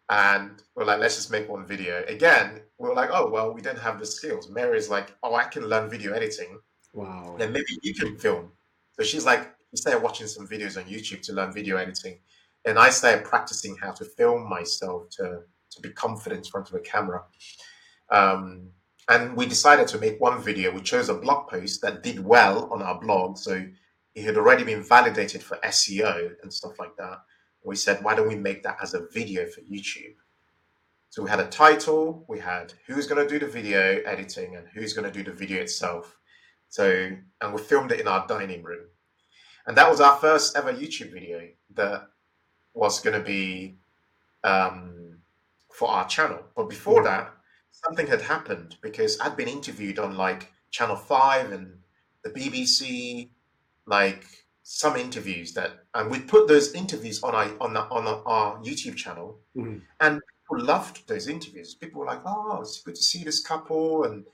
And 0.10 0.62
we're 0.76 0.86
like, 0.86 1.00
let's 1.00 1.16
just 1.16 1.32
make 1.32 1.50
one 1.50 1.66
video. 1.66 2.04
Again, 2.08 2.62
we 2.78 2.90
are 2.90 2.94
like, 2.94 3.10
oh 3.12 3.30
well, 3.30 3.54
we 3.54 3.62
don't 3.62 3.80
have 3.80 4.00
the 4.00 4.06
skills. 4.06 4.50
Mary's 4.50 4.90
like, 4.90 5.16
oh, 5.24 5.36
I 5.36 5.46
can 5.46 5.68
learn 5.68 5.90
video 5.90 6.14
editing 6.14 6.60
Wow. 6.96 7.36
then 7.38 7.52
maybe 7.52 7.78
you 7.84 7.94
can 7.94 8.18
film. 8.18 8.52
So 8.94 9.04
she's 9.04 9.26
like, 9.26 9.54
she 9.72 9.78
started 9.78 10.02
watching 10.02 10.28
some 10.28 10.48
videos 10.48 10.78
on 10.78 10.90
YouTube 10.90 11.22
to 11.24 11.34
learn 11.34 11.54
video 11.54 11.76
editing. 11.76 12.20
And 12.64 12.80
I 12.80 12.90
started 12.90 13.26
practicing 13.26 13.76
how 13.76 13.92
to 13.92 14.06
film 14.06 14.50
myself 14.50 15.10
to, 15.18 15.42
to 15.72 15.82
be 15.82 15.90
confident 15.90 16.46
in 16.46 16.52
front 16.52 16.70
of 16.70 16.76
a 16.76 16.80
camera. 16.80 17.24
Um, 18.10 18.70
and 19.10 19.36
we 19.36 19.46
decided 19.46 19.88
to 19.90 20.00
make 20.00 20.20
one 20.22 20.42
video. 20.42 20.72
We 20.72 20.82
chose 20.82 21.10
a 21.10 21.14
blog 21.14 21.50
post 21.50 21.82
that 21.82 22.02
did 22.02 22.24
well 22.24 22.72
on 22.72 22.82
our 22.82 23.00
blog, 23.00 23.38
so 23.38 23.64
it 24.16 24.24
had 24.24 24.38
already 24.38 24.64
been 24.64 24.82
validated 24.82 25.44
for 25.44 25.58
SEO 25.58 26.32
and 26.42 26.52
stuff 26.52 26.80
like 26.80 26.96
that. 26.98 27.20
We 27.66 27.76
said, 27.76 28.04
why 28.04 28.16
don't 28.16 28.28
we 28.28 28.36
make 28.36 28.64
that 28.64 28.78
as 28.82 28.94
a 28.94 29.08
video 29.12 29.46
for 29.48 29.62
YouTube? 29.62 30.16
So 31.10 31.24
we 31.24 31.30
had 31.30 31.40
a 31.40 31.48
title, 31.48 32.26
we 32.28 32.40
had 32.40 32.74
who's 32.88 33.08
going 33.08 33.26
to 33.26 33.30
do 33.30 33.44
the 33.44 33.52
video 33.52 34.02
editing 34.06 34.56
and 34.56 34.68
who's 34.74 34.94
going 34.94 35.12
to 35.12 35.18
do 35.18 35.24
the 35.24 35.36
video 35.36 35.62
itself. 35.62 36.18
So, 36.70 37.10
and 37.42 37.54
we 37.54 37.62
filmed 37.62 37.92
it 37.92 38.00
in 38.00 38.08
our 38.08 38.28
dining 38.28 38.64
room. 38.64 38.88
And 39.66 39.78
that 39.78 39.90
was 39.90 40.02
our 40.02 40.18
first 40.18 40.56
ever 40.56 40.74
YouTube 40.74 41.12
video 41.14 41.48
that 41.74 42.10
was 42.74 43.00
going 43.00 43.18
to 43.18 43.26
be 43.26 43.78
um, 44.44 45.20
for 45.74 45.90
our 45.90 46.08
channel. 46.08 46.40
But 46.56 46.70
before 46.70 47.02
mm. 47.02 47.06
that, 47.06 47.34
something 47.72 48.08
had 48.08 48.22
happened 48.22 48.78
because 48.82 49.20
I'd 49.20 49.38
been 49.38 49.48
interviewed 49.48 50.00
on 50.00 50.18
like 50.18 50.52
Channel 50.72 50.98
5 50.98 51.52
and 51.52 51.78
the 52.24 52.30
BBC, 52.30 53.30
like 53.86 54.45
some 54.68 54.96
interviews 54.96 55.54
that, 55.54 55.74
and 55.94 56.10
we 56.10 56.20
put 56.20 56.48
those 56.48 56.74
interviews 56.74 57.22
on 57.22 57.36
our, 57.36 57.52
on, 57.62 57.76
the, 57.76 57.82
on 57.82 58.08
our 58.26 58.58
YouTube 58.64 58.96
channel. 58.96 59.40
Mm. 59.56 59.84
And 60.00 60.20
people 60.42 60.66
loved 60.66 61.08
those 61.08 61.28
interviews. 61.28 61.76
People 61.76 62.00
were 62.00 62.08
like, 62.08 62.22
oh, 62.26 62.62
it's 62.62 62.82
good 62.82 62.96
to 62.96 63.02
see 63.04 63.24
this 63.24 63.46
couple 63.46 64.06
and 64.06 64.26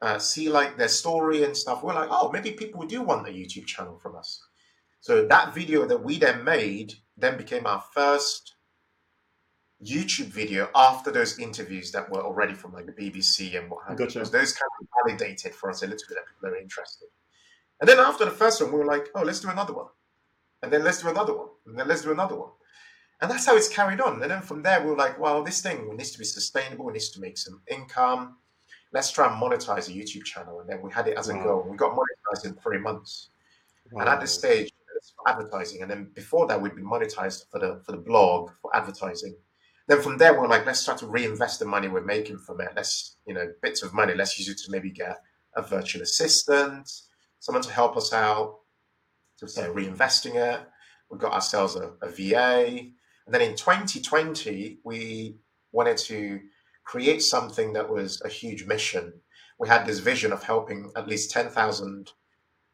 uh, 0.00 0.20
see 0.20 0.48
like 0.48 0.76
their 0.76 0.86
story 0.86 1.42
and 1.42 1.56
stuff. 1.56 1.82
We're 1.82 1.94
like, 1.94 2.10
oh, 2.12 2.30
maybe 2.30 2.52
people 2.52 2.86
do 2.86 3.02
want 3.02 3.26
a 3.26 3.32
YouTube 3.32 3.66
channel 3.66 3.98
from 3.98 4.14
us. 4.14 4.40
So 5.00 5.26
that 5.26 5.52
video 5.52 5.84
that 5.86 6.04
we 6.04 6.16
then 6.16 6.44
made 6.44 6.94
then 7.16 7.36
became 7.36 7.66
our 7.66 7.82
first 7.92 8.54
YouTube 9.84 10.26
video 10.26 10.68
after 10.76 11.10
those 11.10 11.40
interviews 11.40 11.90
that 11.90 12.08
were 12.08 12.22
already 12.22 12.54
from 12.54 12.72
like 12.72 12.86
the 12.86 12.92
BBC 12.92 13.58
and 13.58 13.68
what 13.68 13.80
have 13.88 13.98
you. 13.98 14.06
Because 14.06 14.30
those 14.30 14.52
kind 14.52 14.70
of 14.80 14.86
validated 15.04 15.56
for 15.56 15.70
us 15.70 15.82
a 15.82 15.86
little 15.86 16.06
bit 16.08 16.18
that 16.18 16.32
people 16.32 16.56
are 16.56 16.60
interested. 16.62 17.08
And 17.82 17.88
then 17.88 17.98
after 17.98 18.24
the 18.24 18.30
first 18.30 18.62
one, 18.62 18.72
we 18.72 18.78
were 18.78 18.86
like, 18.86 19.08
oh, 19.14 19.22
let's 19.22 19.40
do 19.40 19.50
another 19.50 19.74
one. 19.74 19.88
And 20.62 20.72
then 20.72 20.84
let's 20.84 21.02
do 21.02 21.08
another 21.08 21.36
one. 21.36 21.48
And 21.66 21.78
then 21.78 21.88
let's 21.88 22.02
do 22.02 22.12
another 22.12 22.36
one. 22.36 22.50
And 23.20 23.30
that's 23.30 23.44
how 23.44 23.56
it's 23.56 23.68
carried 23.68 24.00
on. 24.00 24.22
And 24.22 24.30
then 24.30 24.40
from 24.40 24.62
there, 24.62 24.80
we 24.80 24.90
were 24.90 24.96
like, 24.96 25.18
well, 25.18 25.42
this 25.42 25.60
thing 25.60 25.94
needs 25.94 26.12
to 26.12 26.18
be 26.18 26.24
sustainable. 26.24 26.88
It 26.88 26.92
needs 26.92 27.10
to 27.10 27.20
make 27.20 27.36
some 27.36 27.60
income. 27.68 28.36
Let's 28.92 29.10
try 29.10 29.30
and 29.30 29.42
monetize 29.42 29.88
a 29.88 29.92
YouTube 29.92 30.24
channel. 30.24 30.60
And 30.60 30.68
then 30.70 30.80
we 30.80 30.90
had 30.90 31.08
it 31.08 31.18
as 31.18 31.28
a 31.28 31.34
wow. 31.34 31.44
goal. 31.44 31.66
We 31.68 31.76
got 31.76 31.92
monetized 31.92 32.46
in 32.46 32.54
three 32.54 32.78
months. 32.78 33.30
Wow. 33.90 34.00
And 34.00 34.08
at 34.08 34.20
this 34.20 34.32
stage, 34.32 34.72
for 35.16 35.28
advertising. 35.28 35.82
And 35.82 35.90
then 35.90 36.10
before 36.14 36.46
that, 36.46 36.60
we'd 36.60 36.74
been 36.74 36.86
monetized 36.86 37.46
for 37.50 37.58
the 37.58 37.80
for 37.84 37.92
the 37.92 37.98
blog 37.98 38.50
for 38.60 38.74
advertising. 38.76 39.36
Then 39.88 40.00
from 40.00 40.16
there, 40.16 40.38
we're 40.38 40.48
like, 40.48 40.64
let's 40.64 40.80
start 40.80 40.98
to 40.98 41.06
reinvest 41.06 41.58
the 41.58 41.64
money 41.64 41.88
we're 41.88 42.04
making 42.04 42.38
from 42.38 42.60
it. 42.60 42.68
Let's, 42.76 43.16
you 43.26 43.34
know, 43.34 43.52
bits 43.62 43.82
of 43.82 43.92
money. 43.92 44.14
Let's 44.14 44.38
use 44.38 44.48
it 44.48 44.58
to 44.58 44.70
maybe 44.70 44.90
get 44.90 45.20
a 45.56 45.62
virtual 45.62 46.02
assistant, 46.02 46.88
someone 47.42 47.62
to 47.62 47.72
help 47.72 47.96
us 47.96 48.12
out, 48.12 48.60
to 49.36 49.48
say 49.48 49.62
reinvesting 49.62 50.36
it. 50.36 50.60
We 51.10 51.18
got 51.18 51.32
ourselves 51.32 51.74
a, 51.74 51.90
a 52.00 52.08
VA. 52.08 52.78
And 53.26 53.34
then 53.34 53.40
in 53.42 53.56
2020, 53.56 54.78
we 54.84 55.38
wanted 55.72 55.96
to 55.96 56.40
create 56.84 57.20
something 57.20 57.72
that 57.72 57.90
was 57.90 58.22
a 58.24 58.28
huge 58.28 58.64
mission. 58.64 59.14
We 59.58 59.66
had 59.66 59.84
this 59.84 59.98
vision 59.98 60.32
of 60.32 60.44
helping 60.44 60.92
at 60.94 61.08
least 61.08 61.32
10,000 61.32 62.12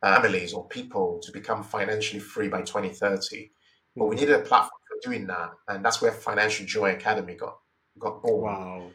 uh, 0.02 0.20
families 0.20 0.52
or 0.52 0.68
people 0.68 1.18
to 1.22 1.32
become 1.32 1.64
financially 1.64 2.20
free 2.20 2.48
by 2.48 2.60
2030. 2.60 3.50
But 3.96 4.04
we 4.04 4.16
hmm. 4.16 4.20
needed 4.20 4.34
a 4.34 4.40
platform 4.40 4.80
for 4.86 5.10
doing 5.10 5.26
that, 5.28 5.50
and 5.68 5.82
that's 5.82 6.02
where 6.02 6.12
Financial 6.12 6.66
Joy 6.66 6.92
Academy 6.92 7.34
got 7.34 7.56
got 7.98 8.22
born. 8.22 8.54
Wow! 8.54 8.90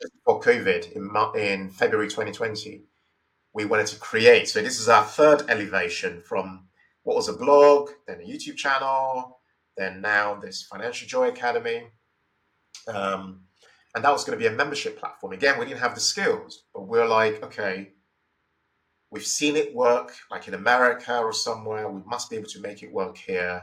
Just 0.00 0.14
before 0.14 0.40
COVID 0.40 0.92
in 0.92 1.40
in 1.40 1.70
February 1.70 2.08
2020, 2.08 2.84
we 3.56 3.64
wanted 3.64 3.88
to 3.88 3.98
create. 3.98 4.48
So 4.48 4.62
this 4.62 4.78
is 4.78 4.88
our 4.88 5.04
third 5.04 5.42
elevation 5.48 6.22
from 6.22 6.68
what 7.02 7.16
was 7.16 7.28
a 7.28 7.32
blog, 7.32 7.90
then 8.06 8.20
a 8.20 8.24
YouTube 8.24 8.56
channel, 8.56 9.40
then 9.76 10.00
now 10.00 10.36
this 10.36 10.62
Financial 10.62 11.08
Joy 11.08 11.28
Academy. 11.28 11.88
Um, 12.86 13.40
and 13.94 14.04
that 14.04 14.12
was 14.12 14.24
going 14.24 14.38
to 14.38 14.42
be 14.42 14.52
a 14.52 14.56
membership 14.56 14.98
platform. 15.00 15.32
Again, 15.32 15.58
we 15.58 15.64
didn't 15.64 15.80
have 15.80 15.94
the 15.96 16.00
skills, 16.00 16.64
but 16.72 16.86
we're 16.86 17.08
like, 17.08 17.42
okay, 17.42 17.94
We've 19.10 19.26
seen 19.26 19.56
it 19.56 19.74
work, 19.74 20.12
like 20.30 20.48
in 20.48 20.54
America 20.54 21.18
or 21.18 21.32
somewhere. 21.32 21.88
We 21.88 22.02
must 22.06 22.28
be 22.28 22.36
able 22.36 22.48
to 22.48 22.60
make 22.60 22.82
it 22.82 22.92
work 22.92 23.16
here. 23.16 23.62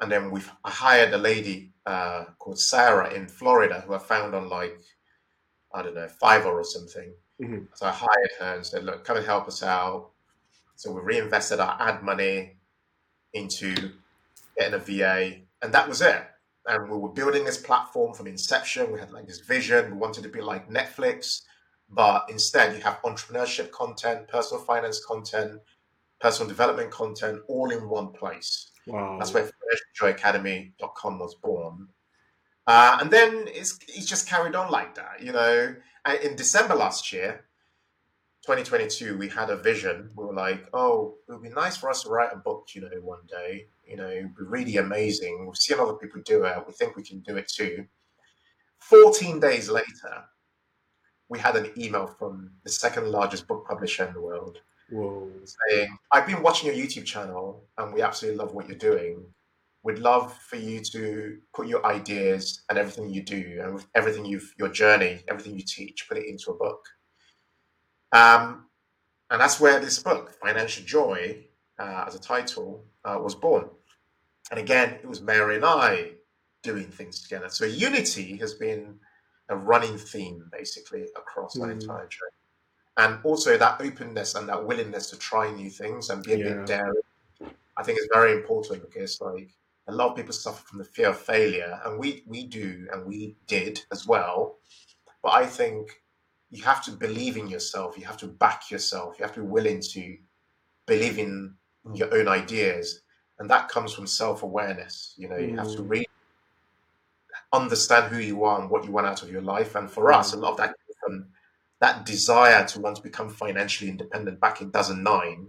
And 0.00 0.12
then 0.12 0.30
we've 0.30 0.50
I 0.64 0.70
hired 0.70 1.14
a 1.14 1.18
lady 1.18 1.72
uh, 1.86 2.26
called 2.38 2.60
Sarah 2.60 3.12
in 3.12 3.26
Florida 3.26 3.82
who 3.86 3.94
I 3.94 3.98
found 3.98 4.34
on 4.34 4.48
like 4.48 4.78
I 5.74 5.82
don't 5.82 5.94
know 5.94 6.08
Fiverr 6.22 6.52
or 6.52 6.64
something. 6.64 7.14
Mm-hmm. 7.40 7.64
So 7.74 7.86
I 7.86 7.90
hired 7.90 8.30
her 8.40 8.54
and 8.56 8.66
said, 8.66 8.84
"Look, 8.84 9.04
come 9.04 9.16
and 9.16 9.26
help 9.26 9.46
us 9.46 9.62
out." 9.62 10.10
So 10.76 10.92
we 10.92 11.00
reinvested 11.00 11.60
our 11.60 11.76
ad 11.80 12.02
money 12.02 12.56
into 13.32 13.74
getting 14.58 14.74
a 14.74 14.78
VA, 14.78 15.40
and 15.62 15.72
that 15.72 15.88
was 15.88 16.00
it. 16.00 16.22
And 16.66 16.90
we 16.90 16.98
were 16.98 17.08
building 17.08 17.44
this 17.44 17.58
platform 17.58 18.14
from 18.14 18.26
inception. 18.26 18.92
We 18.92 18.98
had 18.98 19.12
like 19.12 19.26
this 19.26 19.40
vision. 19.40 19.92
We 19.92 19.98
wanted 19.98 20.22
to 20.24 20.28
be 20.28 20.40
like 20.40 20.68
Netflix 20.68 21.42
but 21.90 22.26
instead 22.28 22.74
you 22.74 22.82
have 22.82 23.00
entrepreneurship 23.02 23.70
content, 23.70 24.28
personal 24.28 24.62
finance 24.62 25.04
content, 25.04 25.60
personal 26.20 26.48
development 26.48 26.90
content 26.90 27.40
all 27.48 27.70
in 27.70 27.88
one 27.88 28.12
place. 28.12 28.70
Wow. 28.86 29.16
That's 29.18 29.32
where 29.32 29.50
financialjoyacademy.com 30.00 31.18
was 31.18 31.34
born. 31.36 31.88
Uh, 32.66 32.98
and 33.00 33.10
then 33.10 33.44
it's, 33.46 33.78
it's 33.88 34.06
just 34.06 34.28
carried 34.28 34.56
on 34.56 34.70
like 34.70 34.94
that, 34.96 35.22
you 35.22 35.32
know. 35.32 35.74
In 36.22 36.36
December 36.36 36.74
last 36.74 37.12
year, 37.12 37.44
2022, 38.42 39.18
we 39.18 39.28
had 39.28 39.50
a 39.50 39.56
vision. 39.56 40.10
We 40.16 40.24
were 40.24 40.34
like, 40.34 40.68
oh, 40.72 41.16
it 41.28 41.32
would 41.32 41.42
be 41.42 41.48
nice 41.48 41.76
for 41.76 41.90
us 41.90 42.02
to 42.02 42.10
write 42.10 42.32
a 42.32 42.36
book, 42.36 42.68
you 42.74 42.82
know, 42.82 42.88
one 43.02 43.26
day. 43.28 43.66
You 43.84 43.96
know, 43.96 44.08
it'd 44.08 44.36
be 44.36 44.44
really 44.44 44.76
amazing. 44.76 45.46
We've 45.46 45.56
seen 45.56 45.80
other 45.80 45.94
people 45.94 46.22
do 46.24 46.44
it. 46.44 46.64
We 46.66 46.72
think 46.72 46.94
we 46.96 47.02
can 47.02 47.20
do 47.20 47.36
it 47.36 47.48
too. 47.48 47.86
14 48.78 49.40
days 49.40 49.68
later, 49.68 50.24
we 51.28 51.40
had 51.40 51.56
an 51.56 51.72
email 51.76 52.06
from 52.06 52.50
the 52.62 52.70
second 52.70 53.08
largest 53.08 53.48
book 53.48 53.66
publisher 53.66 54.06
in 54.06 54.14
the 54.14 54.20
world 54.20 54.58
Whoa. 54.90 55.28
saying, 55.68 55.98
I've 56.12 56.26
been 56.26 56.42
watching 56.42 56.72
your 56.72 56.86
YouTube 56.86 57.04
channel 57.04 57.64
and 57.78 57.92
we 57.92 58.02
absolutely 58.02 58.38
love 58.38 58.54
what 58.54 58.68
you're 58.68 58.78
doing. 58.78 59.24
We'd 59.86 60.00
love 60.00 60.36
for 60.36 60.56
you 60.56 60.80
to 60.80 61.38
put 61.54 61.68
your 61.68 61.86
ideas 61.86 62.64
and 62.68 62.76
everything 62.76 63.08
you 63.08 63.22
do 63.22 63.60
and 63.62 63.84
everything 63.94 64.24
you've, 64.24 64.52
your 64.58 64.68
journey, 64.68 65.20
everything 65.28 65.54
you 65.54 65.62
teach, 65.64 66.08
put 66.08 66.18
it 66.18 66.26
into 66.26 66.50
a 66.50 66.56
book. 66.56 66.84
Um, 68.10 68.66
and 69.30 69.40
that's 69.40 69.60
where 69.60 69.78
this 69.78 70.00
book, 70.00 70.34
Financial 70.42 70.84
Joy, 70.84 71.44
uh, 71.78 72.02
as 72.04 72.16
a 72.16 72.20
title, 72.20 72.84
uh, 73.04 73.20
was 73.22 73.36
born. 73.36 73.68
And 74.50 74.58
again, 74.58 74.94
it 74.94 75.06
was 75.06 75.20
Mary 75.20 75.54
and 75.54 75.64
I 75.64 76.14
doing 76.64 76.86
things 76.86 77.22
together. 77.22 77.48
So 77.48 77.64
Unity 77.64 78.38
has 78.38 78.54
been 78.54 78.98
a 79.50 79.56
running 79.56 79.98
theme 79.98 80.48
basically 80.50 81.04
across 81.16 81.56
mm. 81.56 81.60
that 81.60 81.70
entire 81.70 82.08
journey. 82.08 82.32
And 82.96 83.20
also 83.22 83.56
that 83.56 83.80
openness 83.80 84.34
and 84.34 84.48
that 84.48 84.66
willingness 84.66 85.10
to 85.10 85.16
try 85.18 85.48
new 85.52 85.70
things 85.70 86.10
and 86.10 86.24
be 86.24 86.32
a 86.32 86.38
yeah. 86.38 86.44
bit 86.44 86.66
daring, 86.66 86.94
I 87.76 87.84
think 87.84 88.00
is 88.00 88.08
very 88.12 88.32
important 88.32 88.82
because 88.82 89.20
like 89.20 89.50
a 89.88 89.92
lot 89.92 90.10
of 90.10 90.16
people 90.16 90.32
suffer 90.32 90.66
from 90.66 90.78
the 90.78 90.84
fear 90.84 91.08
of 91.10 91.18
failure, 91.18 91.80
and 91.84 91.98
we 91.98 92.22
we 92.26 92.44
do 92.44 92.86
and 92.92 93.06
we 93.06 93.36
did 93.46 93.80
as 93.92 94.06
well. 94.06 94.58
But 95.22 95.34
I 95.34 95.46
think 95.46 96.02
you 96.50 96.62
have 96.64 96.84
to 96.84 96.92
believe 96.92 97.36
in 97.36 97.48
yourself. 97.48 97.98
You 97.98 98.04
have 98.04 98.18
to 98.18 98.26
back 98.26 98.70
yourself. 98.70 99.16
You 99.18 99.24
have 99.24 99.34
to 99.34 99.40
be 99.40 99.46
willing 99.46 99.80
to 99.80 100.16
believe 100.86 101.18
in 101.18 101.54
your 101.94 102.12
own 102.14 102.28
ideas, 102.28 103.00
and 103.38 103.48
that 103.50 103.68
comes 103.68 103.92
from 103.92 104.06
self 104.06 104.42
awareness. 104.42 105.14
You 105.16 105.28
know, 105.28 105.36
you 105.36 105.52
mm. 105.52 105.58
have 105.58 105.72
to 105.72 105.82
mm. 105.82 105.90
read 105.90 106.06
understand 107.52 108.12
who 108.12 108.20
you 108.20 108.44
are 108.44 108.60
and 108.60 108.70
what 108.70 108.84
you 108.84 108.90
want 108.90 109.06
out 109.06 109.22
of 109.22 109.30
your 109.30 109.40
life. 109.40 109.74
And 109.74 109.90
for 109.90 110.12
us, 110.12 110.32
a 110.32 110.36
lot 110.36 110.52
of 110.52 110.56
that 110.58 110.74
from 111.02 111.26
that 111.80 112.06
desire 112.06 112.64
to 112.66 112.80
want 112.80 112.96
to 112.96 113.02
become 113.02 113.28
financially 113.28 113.90
independent 113.90 114.40
back 114.40 114.60
in 114.60 114.68
2009 114.68 115.46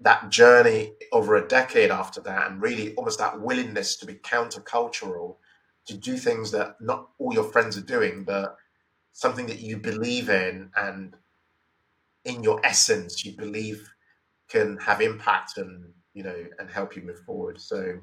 that 0.00 0.28
journey 0.30 0.92
over 1.12 1.36
a 1.36 1.48
decade 1.48 1.90
after 1.90 2.20
that 2.20 2.50
and 2.50 2.60
really 2.60 2.94
almost 2.94 3.18
that 3.18 3.40
willingness 3.40 3.96
to 3.96 4.06
be 4.06 4.14
countercultural 4.14 5.36
to 5.86 5.96
do 5.96 6.16
things 6.16 6.50
that 6.50 6.80
not 6.80 7.08
all 7.18 7.32
your 7.32 7.44
friends 7.44 7.76
are 7.76 7.82
doing 7.82 8.24
but 8.24 8.56
something 9.12 9.46
that 9.46 9.60
you 9.60 9.76
believe 9.76 10.28
in 10.28 10.70
and 10.76 11.14
in 12.24 12.42
your 12.42 12.60
essence 12.64 13.24
you 13.24 13.32
believe 13.32 13.88
can 14.48 14.76
have 14.78 15.00
impact 15.00 15.56
and 15.56 15.92
you 16.12 16.22
know 16.22 16.44
and 16.58 16.70
help 16.70 16.94
you 16.94 17.02
move 17.02 17.20
forward 17.20 17.60
so 17.60 17.98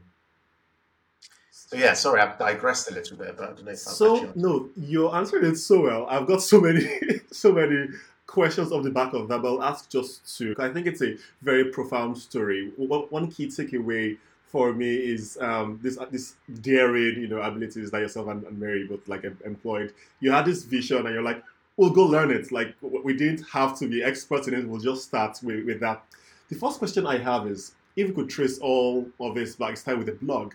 so 1.74 1.78
yeah, 1.78 1.94
sorry, 1.94 2.20
I've 2.20 2.38
digressed 2.38 2.92
a 2.92 2.94
little 2.94 3.16
bit, 3.18 3.38
but 3.38 3.44
I 3.44 3.54
don't 3.54 3.66
know 3.66 3.72
if 3.72 3.80
So 3.80 4.32
no, 4.36 4.70
you're 4.76 5.16
answering 5.16 5.46
it 5.46 5.56
so 5.56 5.82
well. 5.82 6.06
I've 6.08 6.28
got 6.28 6.42
so 6.42 6.60
many, 6.60 6.88
so 7.32 7.52
many 7.52 7.88
questions 8.34 8.72
off 8.72 8.84
the 8.84 8.90
back 8.90 9.14
of 9.14 9.28
that, 9.28 9.44
but 9.44 9.48
I'll 9.48 9.64
ask 9.64 9.90
just 9.90 10.38
two. 10.38 10.56
I 10.58 10.70
think 10.70 10.88
it's 10.88 11.04
a 11.04 11.16
very 11.44 11.66
profound 11.66 12.18
story. 12.18 12.72
One 12.78 13.30
key 13.30 13.48
takeaway 13.48 14.18
for 14.48 14.74
me 14.74 14.96
is 14.96 15.38
um, 15.40 15.80
this 15.84 16.00
uh, 16.00 16.08
this 16.10 16.34
daring, 16.62 17.22
you 17.22 17.28
know, 17.28 17.42
abilities 17.42 17.92
that 17.92 18.02
yourself 18.02 18.28
and, 18.28 18.44
and 18.44 18.60
Mary 18.60 18.88
both 18.88 19.08
like 19.08 19.24
employed. 19.46 19.94
You 20.20 20.32
had 20.32 20.46
this 20.46 20.64
vision, 20.64 21.06
and 21.06 21.14
you're 21.14 21.24
like, 21.24 21.44
we'll 21.78 21.92
go 21.92 22.06
learn 22.06 22.32
it. 22.32 22.52
Like 22.52 22.76
we 22.82 23.16
didn't 23.16 23.46
have 23.52 23.78
to 23.80 23.88
be 23.88 24.04
experts 24.04 24.48
in 24.48 24.56
it. 24.56 24.68
We'll 24.68 24.82
just 24.82 25.04
start 25.04 25.40
with, 25.44 25.66
with 25.66 25.80
that. 25.82 26.04
The 26.50 26.56
first 26.56 26.80
question 26.80 27.06
I 27.06 27.20
have 27.20 27.46
is 27.48 27.74
if 27.96 28.08
you 28.08 28.14
could 28.14 28.30
trace 28.30 28.58
all 28.60 29.08
of 29.20 29.36
this 29.36 29.56
back, 29.56 29.78
start 29.78 30.00
with 30.00 30.10
a 30.10 30.14
blog, 30.14 30.54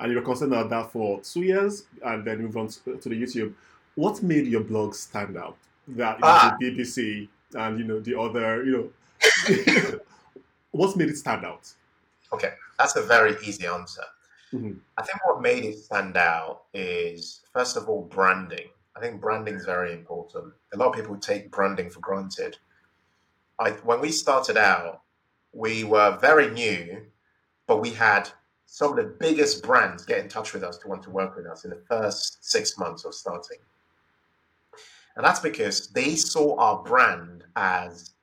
and 0.00 0.10
you're 0.10 0.22
concerned 0.22 0.54
about 0.54 0.70
that 0.70 0.92
for 0.92 1.20
two 1.20 1.42
years, 1.42 1.84
and 2.04 2.24
then 2.24 2.38
move 2.38 2.56
on 2.56 2.68
to, 2.68 2.96
to 2.96 3.08
the 3.10 3.22
YouTube. 3.22 3.52
What 3.96 4.22
made 4.22 4.46
your 4.46 4.62
blog 4.62 4.94
stand 4.94 5.36
out? 5.36 5.58
That 5.88 6.18
Ah. 6.22 6.56
the 6.60 6.70
BBC 6.70 7.28
and 7.54 7.78
you 7.78 7.84
know 7.84 8.00
the 8.00 8.18
other, 8.18 8.64
you 8.64 8.72
know, 8.72 9.98
what's 10.70 10.96
made 10.96 11.08
it 11.10 11.16
stand 11.16 11.44
out? 11.44 11.72
Okay, 12.32 12.54
that's 12.78 12.96
a 12.96 13.02
very 13.02 13.36
easy 13.44 13.66
answer. 13.66 14.04
Mhm. 14.52 14.78
I 14.98 15.02
think 15.02 15.26
what 15.26 15.40
made 15.40 15.64
it 15.64 15.78
stand 15.78 16.16
out 16.16 16.64
is, 16.74 17.40
first 17.52 17.76
of 17.76 17.88
all, 17.88 18.02
branding. 18.02 18.68
I 18.94 19.00
think 19.00 19.20
branding 19.20 19.54
is 19.54 19.64
very 19.64 19.92
important. 19.92 20.52
A 20.72 20.76
lot 20.76 20.88
of 20.88 20.94
people 20.94 21.16
take 21.16 21.50
branding 21.50 21.88
for 21.90 22.00
granted. 22.00 22.58
I, 23.58 23.70
when 23.70 24.00
we 24.00 24.12
started 24.12 24.56
out, 24.56 25.00
we 25.52 25.84
were 25.84 26.16
very 26.18 26.50
new, 26.50 27.02
but 27.66 27.78
we 27.78 27.90
had 27.90 28.28
some 28.66 28.90
of 28.90 28.96
the 28.96 29.04
biggest 29.18 29.62
brands 29.62 30.04
get 30.04 30.18
in 30.18 30.28
touch 30.28 30.52
with 30.52 30.62
us 30.64 30.78
to 30.78 30.88
want 30.88 31.02
to 31.04 31.10
work 31.10 31.36
with 31.36 31.46
us 31.46 31.64
in 31.64 31.70
the 31.70 31.82
first 31.88 32.44
six 32.44 32.76
months 32.78 33.04
of 33.04 33.14
starting. 33.14 33.58
And 35.16 35.24
that's 35.24 35.40
because 35.40 35.88
they 35.88 36.16
saw 36.16 36.56
our 36.58 36.82
brand 36.82 37.44
as 37.56 38.14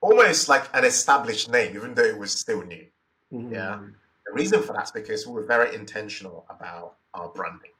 almost 0.00 0.48
like 0.48 0.68
an 0.74 0.84
established 0.84 1.50
name, 1.50 1.76
even 1.76 1.94
though 1.94 2.04
it 2.04 2.18
was 2.18 2.32
still 2.32 2.62
new. 2.62 2.86
Yeah. 3.30 3.76
Mhm. 3.78 3.94
The 4.26 4.32
reason 4.32 4.62
for 4.62 4.72
that 4.72 4.84
is 4.84 4.90
because 4.92 5.26
we 5.26 5.34
were 5.34 5.44
very 5.44 5.74
intentional 5.74 6.46
about 6.48 6.96
our 7.14 7.28
branding. 7.28 7.72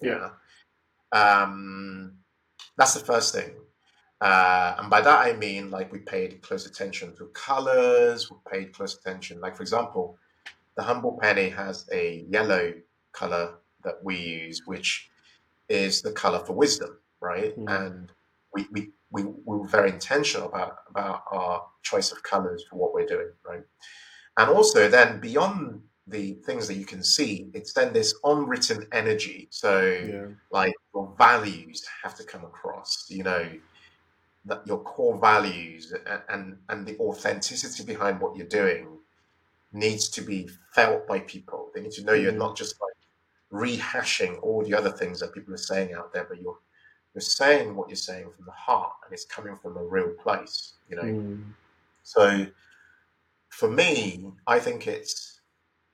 Yeah. 0.00 0.30
Um, 1.12 2.18
that's 2.76 2.94
the 2.94 3.00
first 3.00 3.34
thing. 3.34 3.56
Uh, 4.20 4.76
and 4.78 4.88
by 4.88 5.00
that 5.00 5.26
I 5.26 5.32
mean 5.32 5.70
like 5.70 5.92
we 5.92 5.98
paid 5.98 6.42
close 6.42 6.64
attention 6.66 7.14
to 7.16 7.26
colors, 7.34 8.30
we 8.30 8.36
paid 8.50 8.72
close 8.72 8.96
attention. 8.96 9.40
Like 9.40 9.56
for 9.56 9.62
example, 9.62 10.16
the 10.76 10.82
humble 10.82 11.18
penny 11.20 11.48
has 11.50 11.88
a 11.92 12.24
yellow 12.30 12.72
color 13.12 13.56
that 13.84 14.02
we 14.02 14.16
use, 14.16 14.62
which 14.64 15.10
is 15.68 16.02
the 16.02 16.12
color 16.12 16.38
for 16.38 16.52
wisdom, 16.52 16.98
right? 17.22 17.56
Mhm. 17.58 17.68
And 17.86 18.12
we, 18.52 18.66
we, 18.72 18.90
we, 19.10 19.22
we 19.24 19.56
were 19.58 19.66
very 19.68 19.90
intentional 19.90 20.48
about, 20.48 20.78
about 20.90 21.22
our 21.30 21.66
choice 21.82 22.12
of 22.12 22.22
colors 22.22 22.64
for 22.68 22.76
what 22.76 22.92
we're 22.92 23.06
doing, 23.06 23.30
right? 23.48 23.62
And 24.36 24.50
also 24.50 24.88
then 24.88 25.20
beyond 25.20 25.82
the 26.06 26.34
things 26.46 26.66
that 26.68 26.74
you 26.74 26.84
can 26.84 27.02
see, 27.02 27.50
it's 27.54 27.72
then 27.72 27.92
this 27.92 28.14
unwritten 28.24 28.86
energy. 28.92 29.48
So 29.50 29.80
Yeah. 29.80 30.26
like 30.50 30.74
your 30.94 31.14
values 31.16 31.86
have 32.02 32.14
to 32.16 32.24
come 32.24 32.44
across 32.44 33.06
you 33.08 33.22
know 33.22 33.48
that 34.44 34.66
your 34.66 34.80
core 34.82 35.18
values 35.18 35.94
and, 36.06 36.22
and 36.28 36.58
and 36.68 36.86
the 36.86 36.98
authenticity 36.98 37.84
behind 37.84 38.20
what 38.20 38.36
you're 38.36 38.46
doing 38.62 38.98
needs 39.72 40.10
to 40.10 40.20
be 40.20 40.50
felt 40.74 41.06
by 41.06 41.20
people 41.20 41.70
they 41.74 41.80
need 41.80 41.92
to 41.92 42.04
know 42.04 42.12
you're 42.12 42.32
Mhm. 42.32 42.44
not 42.46 42.56
just 42.56 42.74
like 42.84 43.00
rehashing 43.62 44.38
all 44.42 44.62
the 44.64 44.74
other 44.74 44.90
things 44.90 45.20
that 45.20 45.32
people 45.32 45.54
are 45.54 45.68
saying 45.72 45.94
out 45.94 46.12
there 46.12 46.24
but 46.28 46.40
you're 46.42 46.58
you're 47.14 47.20
saying 47.22 47.74
what 47.76 47.88
you're 47.88 47.96
saying 47.96 48.30
from 48.34 48.44
the 48.46 48.52
heart 48.52 48.92
and 49.04 49.12
it's 49.12 49.24
coming 49.26 49.56
from 49.56 49.76
a 49.76 49.82
real 49.84 50.10
place 50.22 50.74
you 50.88 50.96
know 50.96 51.02
Mm. 51.02 51.52
so 52.02 52.46
for 53.50 53.70
me, 53.70 54.32
I 54.46 54.58
think 54.58 54.86
it's 54.86 55.40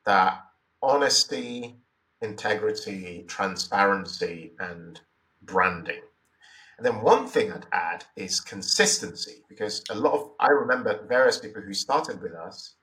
that 0.06 0.44
honesty, 0.80 1.76
integrity, 2.22 3.24
transparency, 3.26 4.52
and 4.60 5.00
branding. 5.42 6.02
And 6.76 6.86
then 6.86 7.02
one 7.02 7.26
thing 7.26 7.52
I'd 7.52 7.66
add 7.72 8.04
is 8.14 8.38
consistency, 8.40 9.42
because 9.48 9.82
a 9.90 9.94
lot 9.96 10.14
of 10.14 10.30
I 10.38 10.46
remember 10.50 11.04
various 11.08 11.38
people 11.38 11.60
who 11.60 11.74
started 11.74 12.22
with 12.22 12.32
us 12.32 12.74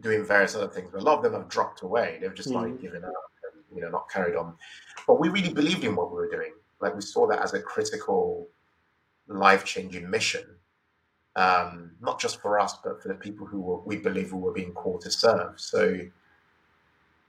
doing 0.00 0.26
various 0.26 0.54
other 0.54 0.68
things, 0.68 0.90
but 0.92 1.00
a 1.00 1.04
lot 1.04 1.16
of 1.16 1.22
them 1.24 1.32
have 1.32 1.48
dropped 1.48 1.80
away. 1.80 2.18
They've 2.20 2.34
just 2.34 2.50
like 2.50 2.72
Mhm. 2.72 2.80
given 2.82 3.04
up 3.04 3.14
and 3.54 3.64
you 3.74 3.80
know 3.80 3.88
not 3.88 4.10
carried 4.10 4.36
on. 4.36 4.58
But 5.06 5.20
we 5.20 5.30
really 5.30 5.54
believed 5.54 5.84
in 5.84 5.96
what 5.96 6.10
we 6.10 6.16
were 6.16 6.30
doing. 6.30 6.52
Like 6.82 6.94
we 6.94 7.00
saw 7.00 7.26
that 7.28 7.40
as 7.40 7.54
a 7.54 7.62
critical, 7.62 8.48
life-changing 9.28 10.10
mission 10.10 10.44
um, 11.36 11.92
not 12.00 12.20
just 12.20 12.40
for 12.40 12.58
us, 12.58 12.76
but 12.84 13.00
for 13.02 13.08
the 13.08 13.14
people 13.14 13.46
who 13.46 13.60
were, 13.60 13.78
we 13.80 13.96
believe 13.96 14.32
we 14.32 14.40
were 14.40 14.52
being 14.52 14.72
called 14.72 15.02
to 15.02 15.10
serve. 15.10 15.58
So 15.58 16.00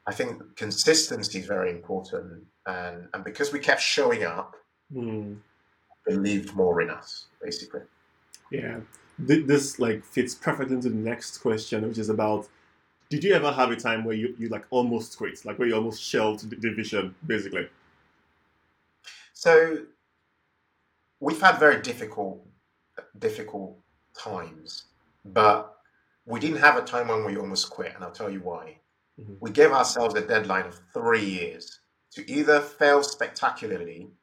I 0.06 0.14
think 0.14 0.56
consistency 0.56 1.39
is 1.39 1.45
very 1.45 1.72
important. 1.72 2.43
And, 2.66 3.08
and 3.14 3.24
because 3.24 3.54
we 3.54 3.60
kept 3.60 3.82
showing 3.82 4.24
up, 4.24 4.56
Mm. 4.93 5.38
believed 6.06 6.54
more 6.54 6.82
in 6.82 6.89
us, 6.89 7.26
basically. 7.41 7.82
Yeah, 8.51 8.82
this 9.18 9.80
like 9.80 10.04
fits 10.04 10.36
perfectly 10.36 10.76
into 10.76 10.89
the 10.89 10.95
next 10.95 11.39
question, 11.39 11.88
which 11.88 11.97
is 11.97 12.10
about: 12.10 12.47
Did 13.10 13.24
you 13.24 13.34
ever 13.34 13.51
have 13.51 13.72
a 13.72 13.76
time 13.76 14.04
where 14.04 14.16
you, 14.16 14.36
you 14.38 14.49
like 14.49 14.66
almost 14.70 15.18
quit, 15.18 15.43
like 15.45 15.58
where 15.58 15.68
you 15.68 15.74
almost 15.74 16.04
shelved 16.04 16.47
the, 16.47 16.58
the 16.58 16.76
vision, 16.76 17.16
basically? 17.26 17.70
So 19.44 19.80
we've 21.20 21.41
had 21.41 21.60
very 21.60 21.82
difficult, 21.82 22.48
difficult 23.20 23.78
times, 24.18 24.86
but 25.26 25.76
we 26.26 26.39
didn't 26.39 26.60
have 26.60 26.78
a 26.78 26.82
time 26.82 27.10
when 27.10 27.26
we 27.26 27.36
almost 27.36 27.70
quit. 27.70 27.94
And 27.94 28.06
I'll 28.06 28.20
tell 28.22 28.30
you 28.30 28.39
why. 28.39 28.80
Mhm. 29.20 29.36
We 29.41 29.52
gave 29.52 29.74
ourselves 29.74 30.16
a 30.16 30.26
deadline 30.26 30.68
of 30.68 30.80
three 30.94 31.26
years 31.26 31.82
to 32.12 32.22
either 32.32 32.62
fail 32.62 33.04
spectacularly 33.04 34.14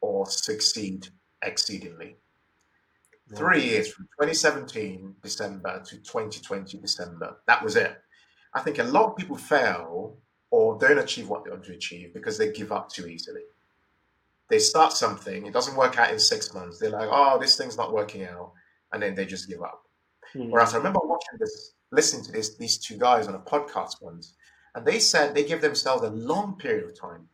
or 0.00 0.24
succeed 0.26 1.08
exceedingly. 1.42 2.20
Three 3.34 3.64
years 3.64 3.92
from 3.92 4.08
2017 4.16 5.16
December 5.20 5.82
to 5.86 5.98
2020 5.98 6.78
December. 6.78 7.42
That 7.48 7.64
was 7.64 7.74
it. 7.74 8.00
I 8.54 8.60
think 8.60 8.78
a 8.78 8.84
lot 8.84 9.10
of 9.10 9.16
people 9.16 9.36
fail 9.36 10.22
or 10.52 10.78
don't 10.78 10.98
achieve 10.98 11.28
what 11.28 11.42
they 11.42 11.50
want 11.50 11.64
to 11.64 11.72
achieve 11.72 12.14
because 12.14 12.38
they 12.38 12.52
give 12.52 12.70
up 12.70 12.88
too 12.88 13.08
easily. 13.08 13.42
They 14.50 14.58
start 14.58 14.92
something, 14.92 15.46
it 15.46 15.52
doesn't 15.52 15.76
work 15.76 15.98
out 15.98 16.12
in 16.12 16.18
six 16.18 16.52
months. 16.52 16.78
They're 16.78 16.90
like, 16.90 17.08
oh, 17.10 17.38
this 17.40 17.56
thing's 17.56 17.76
not 17.76 17.92
working 17.92 18.24
out. 18.24 18.52
And 18.92 19.02
then 19.02 19.14
they 19.14 19.24
just 19.24 19.48
give 19.48 19.62
up. 19.62 19.82
Mm. 20.34 20.50
Whereas 20.50 20.74
I 20.74 20.78
remember 20.78 21.00
watching 21.02 21.38
this, 21.38 21.74
listening 21.92 22.24
to 22.24 22.32
this, 22.32 22.56
these 22.56 22.76
two 22.76 22.98
guys 22.98 23.28
on 23.28 23.34
a 23.34 23.38
podcast 23.38 24.02
once, 24.02 24.34
and 24.74 24.84
they 24.84 24.98
said 24.98 25.34
they 25.34 25.44
give 25.44 25.60
themselves 25.60 26.02
a 26.02 26.10
long 26.10 26.56
period 26.56 26.84
of 26.84 26.98
time, 26.98 27.28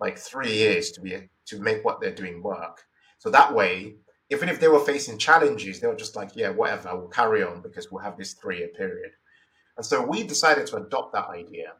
like 0.00 0.16
three 0.16 0.52
years, 0.52 0.90
to 0.92 1.00
be 1.00 1.28
to 1.46 1.60
make 1.60 1.84
what 1.84 2.00
they're 2.00 2.14
doing 2.14 2.42
work. 2.42 2.82
So 3.18 3.30
that 3.30 3.54
way, 3.54 3.96
even 4.30 4.48
if 4.48 4.60
they 4.60 4.68
were 4.68 4.80
facing 4.80 5.18
challenges, 5.18 5.80
they 5.80 5.86
were 5.86 5.94
just 5.94 6.16
like, 6.16 6.30
yeah, 6.34 6.50
whatever, 6.50 6.96
we'll 6.96 7.08
carry 7.08 7.42
on 7.42 7.62
because 7.62 7.90
we'll 7.90 8.02
have 8.02 8.16
this 8.16 8.34
three-year 8.34 8.68
period. 8.68 9.12
And 9.76 9.84
so 9.84 10.04
we 10.04 10.22
decided 10.22 10.66
to 10.68 10.76
adopt 10.76 11.12
that 11.12 11.28
idea 11.28 11.72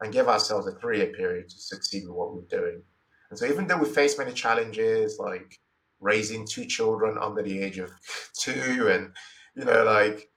and 0.00 0.12
give 0.12 0.28
ourselves 0.28 0.66
a 0.66 0.72
three-year 0.72 1.08
period 1.08 1.48
to 1.48 1.58
succeed 1.58 2.04
with 2.06 2.16
what 2.16 2.34
we're 2.34 2.42
doing. 2.42 2.82
And 3.30 3.38
so 3.38 3.46
even 3.46 3.66
though 3.66 3.78
we 3.78 3.88
face 3.88 4.18
many 4.18 4.32
challenges 4.32 5.18
like 5.18 5.58
raising 6.00 6.46
two 6.46 6.66
children 6.66 7.16
under 7.18 7.42
the 7.42 7.60
age 7.62 7.78
of 7.78 7.90
two 8.38 8.88
and 8.90 9.12
you 9.56 9.64
know, 9.64 9.84
like, 9.84 10.28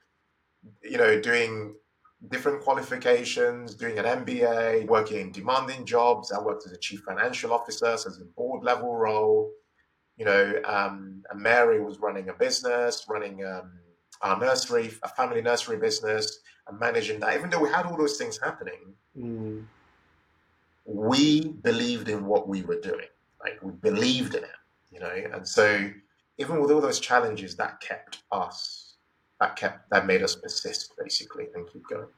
you 0.82 0.96
know, 0.96 1.20
doing 1.20 1.74
different 2.30 2.62
qualifications, 2.62 3.74
doing 3.74 3.98
an 3.98 4.04
MBA, 4.04 4.86
working 4.86 5.20
in 5.20 5.32
demanding 5.32 5.84
jobs. 5.84 6.32
I 6.32 6.40
worked 6.40 6.66
as 6.66 6.72
a 6.72 6.78
chief 6.78 7.00
financial 7.00 7.52
officer, 7.52 7.96
so 7.96 8.08
as 8.08 8.20
a 8.20 8.24
board 8.36 8.64
level 8.64 8.96
role. 8.96 9.50
You 10.16 10.26
know, 10.26 10.60
um, 10.64 11.22
Mary 11.34 11.80
was 11.82 11.98
running 11.98 12.28
a 12.28 12.34
business, 12.34 13.06
running 13.08 13.44
um, 13.44 13.72
our 14.20 14.38
nursery, 14.38 14.90
a 15.02 15.08
family 15.08 15.40
nursery 15.40 15.78
business, 15.78 16.40
and 16.66 16.78
managing 16.78 17.20
that. 17.20 17.36
Even 17.36 17.48
though 17.48 17.60
we 17.60 17.70
had 17.70 17.86
all 17.86 17.96
those 17.96 18.16
things 18.18 18.38
happening, 18.42 18.94
Mm. 19.16 19.64
We 20.90 21.48
believed 21.48 22.08
in 22.08 22.26
what 22.26 22.48
we 22.48 22.62
were 22.62 22.80
doing. 22.80 23.06
Like 23.40 23.58
we 23.62 23.72
believed 23.72 24.34
in 24.34 24.44
it, 24.44 24.50
you 24.90 24.98
know. 24.98 25.14
And 25.32 25.46
so, 25.46 25.90
even 26.38 26.60
with 26.60 26.70
all 26.70 26.80
those 26.80 27.00
challenges, 27.00 27.56
that 27.56 27.80
kept 27.80 28.22
us, 28.32 28.94
that 29.40 29.56
kept, 29.56 29.88
that 29.90 30.06
made 30.06 30.22
us 30.22 30.34
persist, 30.34 30.94
basically, 31.02 31.46
and 31.54 31.66
keep 31.72 31.86
going. 31.88 32.08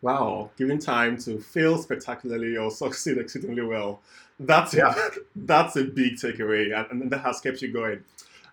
Wow, 0.00 0.50
given 0.56 0.78
time 0.78 1.16
to 1.18 1.38
fail 1.38 1.78
spectacularly 1.78 2.56
or 2.56 2.70
succeed 2.70 3.18
exceedingly 3.18 3.62
well. 3.62 4.00
That's 4.40 4.74
a, 4.74 4.78
Yeah. 4.78 5.08
that's 5.36 5.76
a 5.76 5.84
big 5.84 6.14
takeaway, 6.14 6.76
and, 6.76 7.02
and 7.02 7.10
that 7.10 7.20
has 7.20 7.40
kept 7.40 7.62
you 7.62 7.72
going. 7.72 8.02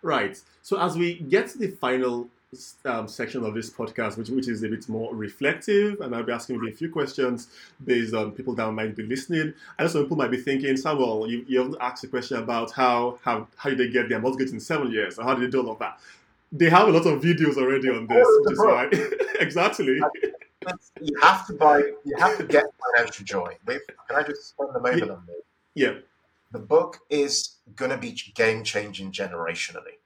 Right. 0.02 0.40
So 0.62 0.80
as 0.80 0.98
we 0.98 1.16
get 1.16 1.50
to 1.50 1.58
the 1.58 1.72
final 1.72 2.30
um, 2.86 3.08
section 3.08 3.44
of 3.46 3.54
this 3.54 3.70
podcast, 3.70 4.18
which, 4.18 4.30
which 4.30 4.48
is 4.48 4.64
a 4.64 4.70
bit 4.70 4.90
more 4.90 5.14
reflective, 5.14 6.02
and 6.02 6.16
I'll 6.16 6.24
be 6.24 6.32
asking 6.32 6.60
maybe 6.60 6.74
a 6.74 6.76
few 6.76 6.90
questions 6.90 7.48
based 7.84 8.14
on 8.14 8.32
people 8.32 8.56
that 8.56 8.72
might 8.72 8.96
be 8.96 9.04
listening. 9.04 9.54
I 9.78 9.84
know 9.84 9.90
some 9.90 10.04
people 10.04 10.18
might 10.18 10.32
be 10.32 10.38
thinking, 10.38 10.76
Samuel, 10.76 11.30
you, 11.30 11.46
you 11.48 11.78
asked 11.80 12.04
a 12.04 12.08
question 12.08 12.38
about 12.38 12.72
how, 12.72 13.20
how 13.24 13.48
how 13.56 13.70
did 13.70 13.78
they 13.80 13.90
get 13.90 14.10
their 14.10 14.20
mortgage 14.20 14.50
in 14.52 14.60
seven 14.60 14.92
years, 14.92 15.20
or 15.20 15.26
how 15.26 15.36
did 15.36 15.48
they 15.48 15.52
do 15.52 15.62
all 15.66 15.74
of 15.74 15.80
that? 15.80 16.00
They 16.52 16.70
have 16.70 16.88
a 16.88 16.92
lot 16.92 17.06
of 17.06 17.22
videos 17.22 17.58
already 17.58 17.90
on 17.90 18.08
this, 18.08 18.26
Oh, 18.28 18.42
which 18.44 18.54
is 18.54 18.60
why 18.60 18.90
exactly. 19.40 20.00
You 21.00 21.16
have 21.22 21.46
to 21.48 21.54
buy, 21.54 21.78
you 22.04 22.16
have 22.18 22.38
to 22.38 22.44
get 22.46 22.66
financial 22.96 23.26
joy. 23.26 23.56
Wait, 23.68 23.82
Can 24.08 24.18
I 24.18 24.24
just 24.24 24.50
spend 24.50 24.70
a 24.76 24.80
moment 24.80 25.12
on 25.12 25.24
this? 25.28 25.36
Yeah. 25.76 25.94
The 26.52 26.60
book 26.60 26.98
is 27.12 27.58
going 27.76 27.92
to 27.92 27.98
be 27.98 28.18
game 28.34 28.64
changing 28.64 29.12
generationally. 29.12 29.98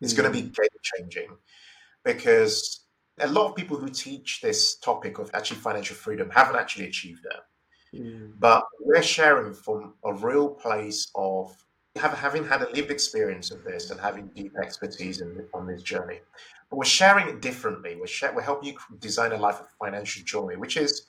It's 0.00 0.14
Mm. 0.14 0.16
going 0.18 0.32
to 0.32 0.38
be 0.40 0.42
game 0.42 0.78
changing 0.82 1.28
because 2.04 2.84
a 3.18 3.28
lot 3.28 3.48
of 3.48 3.56
people 3.56 3.76
who 3.76 3.88
teach 3.88 4.40
this 4.40 4.76
topic 4.78 5.18
of 5.18 5.30
actually 5.34 5.58
financial 5.58 5.96
freedom 5.96 6.30
haven't 6.30 6.56
actually 6.56 6.86
achieved 6.86 7.26
it. 7.26 7.96
Mm. 7.96 8.32
But 8.38 8.64
we're 8.80 9.02
sharing 9.02 9.52
from 9.52 9.94
a 10.04 10.14
real 10.14 10.48
place 10.48 11.10
of 11.14 11.54
have, 11.96 12.12
having 12.12 12.46
had 12.46 12.62
a 12.62 12.70
lived 12.70 12.90
experience 12.90 13.50
of 13.50 13.64
this 13.64 13.90
and 13.90 14.00
having 14.00 14.28
deep 14.28 14.52
expertise 14.62 15.20
in, 15.20 15.44
on 15.52 15.66
this 15.66 15.82
journey. 15.82 16.20
But 16.70 16.76
we're 16.76 16.84
sharing 16.84 17.28
it 17.28 17.42
differently. 17.42 17.96
We're, 17.96 18.06
share, 18.06 18.32
we're 18.32 18.42
helping 18.42 18.70
you 18.70 18.78
design 19.00 19.32
a 19.32 19.36
life 19.36 19.60
of 19.60 19.66
financial 19.82 20.22
joy, 20.24 20.54
which 20.56 20.76
is 20.76 21.04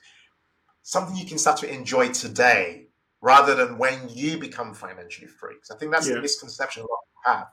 something 0.82 1.16
you 1.16 1.24
can 1.24 1.38
start 1.38 1.58
to 1.58 1.72
enjoy 1.72 2.08
today 2.08 2.88
rather 3.20 3.54
than 3.54 3.78
when 3.78 4.08
you 4.08 4.38
become 4.38 4.74
financially 4.74 5.28
free. 5.28 5.54
Because 5.54 5.70
I 5.70 5.76
think 5.76 5.92
that's 5.92 6.08
Yeah. 6.08 6.14
the 6.14 6.22
misconception 6.22 6.82
a 6.82 6.86
lot 6.86 6.98
of 6.98 7.06
people 7.08 7.32
have. 7.38 7.48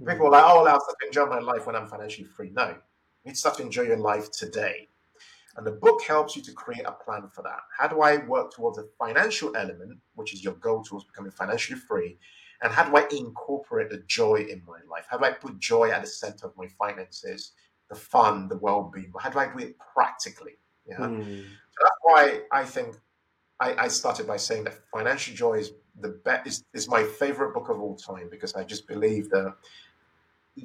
Mm. 0.00 0.10
People 0.10 0.26
are 0.26 0.30
like, 0.32 0.44
oh, 0.44 0.66
I'll 0.66 0.80
start 0.80 0.96
to 1.00 1.06
enjoy 1.06 1.26
my 1.26 1.40
life 1.40 1.66
when 1.66 1.76
I'm 1.76 1.86
financially 1.86 2.26
free. 2.26 2.50
No, 2.50 2.68
you 2.68 2.76
need 3.24 3.32
to 3.32 3.38
start 3.38 3.56
to 3.56 3.62
enjoy 3.62 3.82
your 3.82 3.98
life 3.98 4.30
today. 4.30 4.88
And 5.56 5.66
the 5.66 5.72
book 5.72 6.02
helps 6.02 6.34
you 6.34 6.42
to 6.42 6.52
create 6.52 6.84
a 6.84 6.92
plan 6.92 7.28
for 7.32 7.42
that. 7.42 7.60
How 7.78 7.86
do 7.86 8.00
I 8.00 8.18
work 8.26 8.52
towards 8.52 8.78
a 8.78 8.84
financial 8.98 9.56
element, 9.56 9.98
which 10.14 10.34
is 10.34 10.42
your 10.42 10.54
goal 10.54 10.82
towards 10.82 11.04
becoming 11.04 11.30
financially 11.30 11.78
free? 11.78 12.18
And 12.62 12.72
how 12.72 12.84
do 12.84 12.96
I 12.96 13.06
incorporate 13.16 13.90
the 13.90 14.02
joy 14.06 14.46
in 14.50 14.62
my 14.66 14.78
life? 14.90 15.06
How 15.08 15.18
do 15.18 15.24
I 15.24 15.30
put 15.30 15.58
joy 15.58 15.90
at 15.90 16.00
the 16.00 16.08
center 16.08 16.46
of 16.46 16.56
my 16.56 16.66
finances, 16.66 17.52
the 17.88 17.94
fun, 17.94 18.48
the 18.48 18.56
well 18.56 18.90
being? 18.92 19.12
How 19.20 19.30
do 19.30 19.38
I 19.38 19.46
do 19.46 19.58
it 19.58 19.76
practically? 19.94 20.54
Yeah. 20.86 20.98
Mm. 20.98 21.44
So 21.44 21.78
that's 21.82 22.00
why 22.02 22.40
I 22.52 22.64
think 22.64 22.96
I, 23.60 23.84
I 23.84 23.88
started 23.88 24.26
by 24.26 24.36
saying 24.36 24.64
that 24.64 24.74
Financial 24.92 25.34
Joy 25.34 25.54
is 25.54 25.72
the 26.00 26.08
best 26.24 26.46
is, 26.46 26.64
is 26.74 26.88
my 26.88 27.04
favorite 27.04 27.54
book 27.54 27.68
of 27.68 27.80
all 27.80 27.96
time 27.96 28.28
because 28.30 28.54
I 28.54 28.64
just 28.64 28.88
believe 28.88 29.30
that 29.30 29.54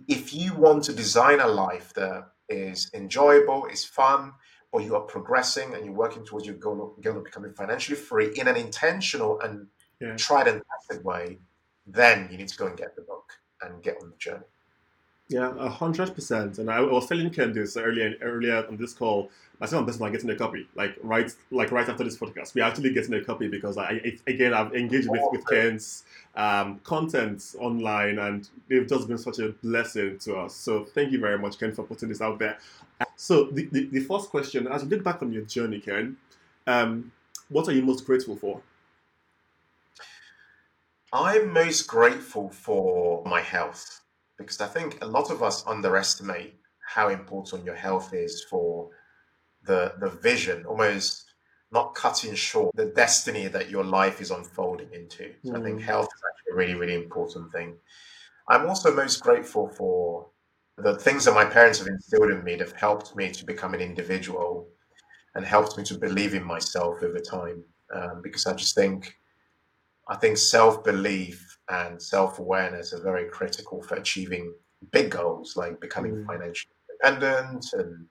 if 0.08 0.34
you 0.34 0.54
want 0.54 0.84
to 0.86 0.94
design 0.94 1.40
a 1.40 1.48
life 1.48 1.94
that 1.94 2.30
is 2.48 2.90
enjoyable, 2.94 3.66
is 3.66 3.86
fun, 3.86 4.34
or 4.72 4.82
you 4.82 4.96
are 4.96 5.02
progressing 5.02 5.74
and 5.74 5.86
you're 5.86 5.94
working 5.94 6.24
towards 6.26 6.46
your 6.46 6.56
goal 6.56 6.94
of, 6.98 7.04
goal 7.04 7.18
of 7.18 7.24
becoming 7.24 7.54
financially 7.54 7.98
free 7.98 8.32
in 8.36 8.48
an 8.48 8.56
intentional 8.56 9.40
and 9.42 9.68
Yeah. 10.00 10.16
tried 10.16 10.48
and 10.48 10.62
tested 10.72 11.04
way, 11.04 11.40
then 11.86 12.30
you 12.32 12.38
need 12.38 12.48
to 12.48 12.58
go 12.58 12.68
and 12.68 12.78
get 12.78 12.96
the 12.96 13.02
book 13.02 13.34
and 13.62 13.84
get 13.84 13.98
on 14.02 14.10
the 14.12 14.16
journey. 14.18 14.46
Yeah, 15.30 15.54
a 15.60 15.70
hundred 15.70 16.16
percent. 16.16 16.58
And 16.58 16.72
I, 16.72 16.78
I 16.78 16.82
was 16.82 17.06
telling 17.06 17.30
Ken 17.30 17.54
this 17.54 17.78
earlier 17.78 18.16
earlier 18.22 18.66
on 18.68 18.78
this 18.78 18.94
call. 18.94 19.30
Myself 19.60 19.80
and 19.82 19.88
Best 19.88 20.02
are 20.02 20.10
getting 20.10 20.30
a 20.32 20.36
copy, 20.36 20.68
like 20.74 20.98
right 21.04 21.32
like 21.52 21.72
right 21.72 21.88
after 21.88 22.04
this 22.04 22.18
podcast. 22.18 22.56
We're 22.56 22.64
actually 22.64 22.94
getting 22.94 23.14
a 23.14 23.24
copy 23.24 23.48
because 23.48 23.78
I, 23.78 23.90
I 23.90 24.18
again 24.26 24.54
I've 24.56 24.74
engaged 24.74 25.08
with, 25.10 25.22
with 25.32 25.46
Ken's 25.48 26.04
um, 26.36 26.80
content 26.84 27.44
online, 27.60 28.18
and 28.18 28.50
they've 28.70 28.88
just 28.88 29.08
been 29.08 29.20
such 29.20 29.38
a 29.38 29.50
blessing 29.50 30.18
to 30.20 30.38
us. 30.38 30.56
So 30.56 30.86
thank 30.86 31.12
you 31.12 31.20
very 31.20 31.38
much, 31.38 31.60
Ken, 31.60 31.74
for 31.74 31.84
putting 31.84 32.10
this 32.10 32.22
out 32.22 32.40
there. 32.40 32.58
So 33.16 33.46
the, 33.52 33.66
the, 33.72 33.86
the 33.88 34.00
first 34.00 34.30
question, 34.30 34.66
as 34.68 34.84
you 34.84 34.90
look 34.90 35.04
back 35.04 35.22
on 35.22 35.32
your 35.32 35.44
journey, 35.44 35.80
Ken, 35.80 36.18
um, 36.66 37.12
what 37.50 37.68
are 37.68 37.74
you 37.74 37.84
most 37.84 38.06
grateful 38.06 38.36
for? 38.36 38.62
I'm 41.14 41.54
most 41.54 41.84
grateful 41.88 42.50
for 42.50 43.24
my 43.26 43.42
health 43.42 44.02
because 44.40 44.62
I 44.62 44.68
think 44.68 45.04
a 45.04 45.08
lot 45.08 45.32
of 45.32 45.44
us 45.44 45.68
underestimate 45.68 46.56
how 46.96 47.10
important 47.10 47.66
your 47.66 47.76
health 47.76 48.14
is 48.14 48.46
for 48.50 48.90
the 49.64 49.94
the 50.00 50.10
vision, 50.10 50.66
almost 50.66 51.26
not 51.72 51.96
cutting 51.96 52.36
short 52.36 52.72
the 52.76 52.88
destiny 52.88 53.48
that 53.48 53.70
your 53.70 53.84
life 53.84 54.22
is 54.22 54.32
unfolding 54.32 54.92
into. 54.94 55.36
So 55.44 55.58
I 55.58 55.62
think 55.62 55.82
Mm. 55.82 55.84
health 55.84 56.08
is 56.16 56.22
actually 56.30 56.54
a 56.54 56.56
really, 56.58 56.76
really 56.76 56.96
important 57.04 57.52
thing. 57.52 57.78
I'm 58.50 58.68
also 58.68 58.96
most 58.96 59.22
grateful 59.22 59.70
for 59.70 60.32
the 60.78 60.98
things 60.98 61.26
that 61.26 61.34
my 61.36 61.46
parents 61.46 61.80
have 61.80 61.88
instilled 61.88 62.32
in 62.32 62.44
me 62.44 62.56
that 62.56 62.68
have 62.70 62.78
helped 62.78 63.16
me 63.16 63.32
to 63.32 63.46
become 63.46 63.74
an 63.74 63.82
individual 63.82 64.70
and 65.36 65.46
helped 65.46 65.78
me 65.78 65.84
to 65.86 65.98
believe 65.98 66.34
in 66.36 66.44
myself 66.44 67.04
over 67.04 67.20
time. 67.20 67.66
Um, 67.94 68.22
because 68.24 68.46
I 68.48 68.54
just 68.56 68.76
think 68.76 69.18
I 70.08 70.16
think 70.16 70.38
self 70.38 70.84
belief 70.84 71.49
and 71.70 72.02
self 72.02 72.40
awareness 72.40 72.94
are 72.94 73.02
very 73.02 73.30
critical 73.30 73.82
for 73.84 73.96
achieving 73.96 74.54
big 74.92 75.12
goals 75.12 75.56
like 75.56 75.80
becoming 75.80 76.16
Mm. 76.16 76.26
financially 76.26 76.74
independent 77.04 77.66
and 77.74 78.08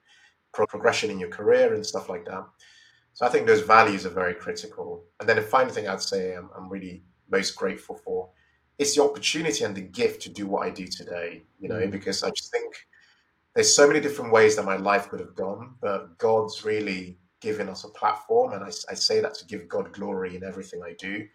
pro- 0.53 0.67
progression 0.67 1.09
in 1.09 1.19
your 1.19 1.29
career 1.29 1.73
and 1.73 1.85
stuff 1.85 2.09
like 2.09 2.25
that. 2.25 2.45
So 3.13 3.25
I 3.25 3.29
think 3.29 3.47
those 3.47 3.61
values 3.61 4.05
are 4.05 4.09
very 4.23 4.33
critical. 4.33 5.03
And 5.19 5.27
then 5.27 5.35
the 5.35 5.41
final 5.41 5.73
thing 5.73 5.87
I'd 5.87 6.01
say 6.01 6.35
I'm, 6.35 6.49
I'm 6.55 6.69
really 6.69 7.03
most 7.29 7.55
grateful 7.55 7.95
for 7.95 8.29
is 8.77 8.95
the 8.95 9.03
opportunity 9.03 9.63
and 9.65 9.75
the 9.75 9.81
gift 9.81 10.21
to 10.21 10.29
do 10.29 10.47
what 10.47 10.65
I 10.65 10.69
do 10.69 10.87
today, 10.87 11.43
you 11.59 11.67
know, 11.69 11.81
Mm. 11.81 11.91
because 11.91 12.23
I 12.23 12.29
just 12.29 12.51
think 12.51 12.73
there's 13.55 13.75
so 13.75 13.87
many 13.87 13.99
different 13.99 14.31
ways 14.31 14.55
that 14.55 14.63
my 14.65 14.77
life 14.77 15.09
could 15.09 15.19
have 15.19 15.35
gone, 15.35 15.75
but 15.81 16.17
God's 16.17 16.63
really 16.63 17.17
given 17.41 17.67
us 17.67 17.83
a 17.83 17.89
platform. 17.89 18.53
And 18.53 18.63
I, 18.63 18.67
I 18.67 18.93
say 18.93 19.19
that 19.21 19.33
to 19.35 19.45
give 19.45 19.67
God 19.67 19.91
glory 19.91 20.35
in 20.35 20.43
everything 20.43 20.81
I 20.83 20.93
do 20.99 21.27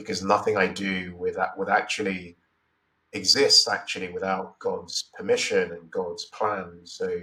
because 0.00 0.22
nothing 0.24 0.56
I 0.56 0.66
do 0.66 1.14
with 1.16 1.36
that 1.36 1.56
would 1.56 1.68
actually 1.68 2.36
exist 3.12 3.68
actually 3.68 4.10
without 4.12 4.58
God's 4.58 5.10
permission 5.16 5.72
and 5.72 5.90
God's 5.90 6.24
plan. 6.26 6.80
So 6.84 7.20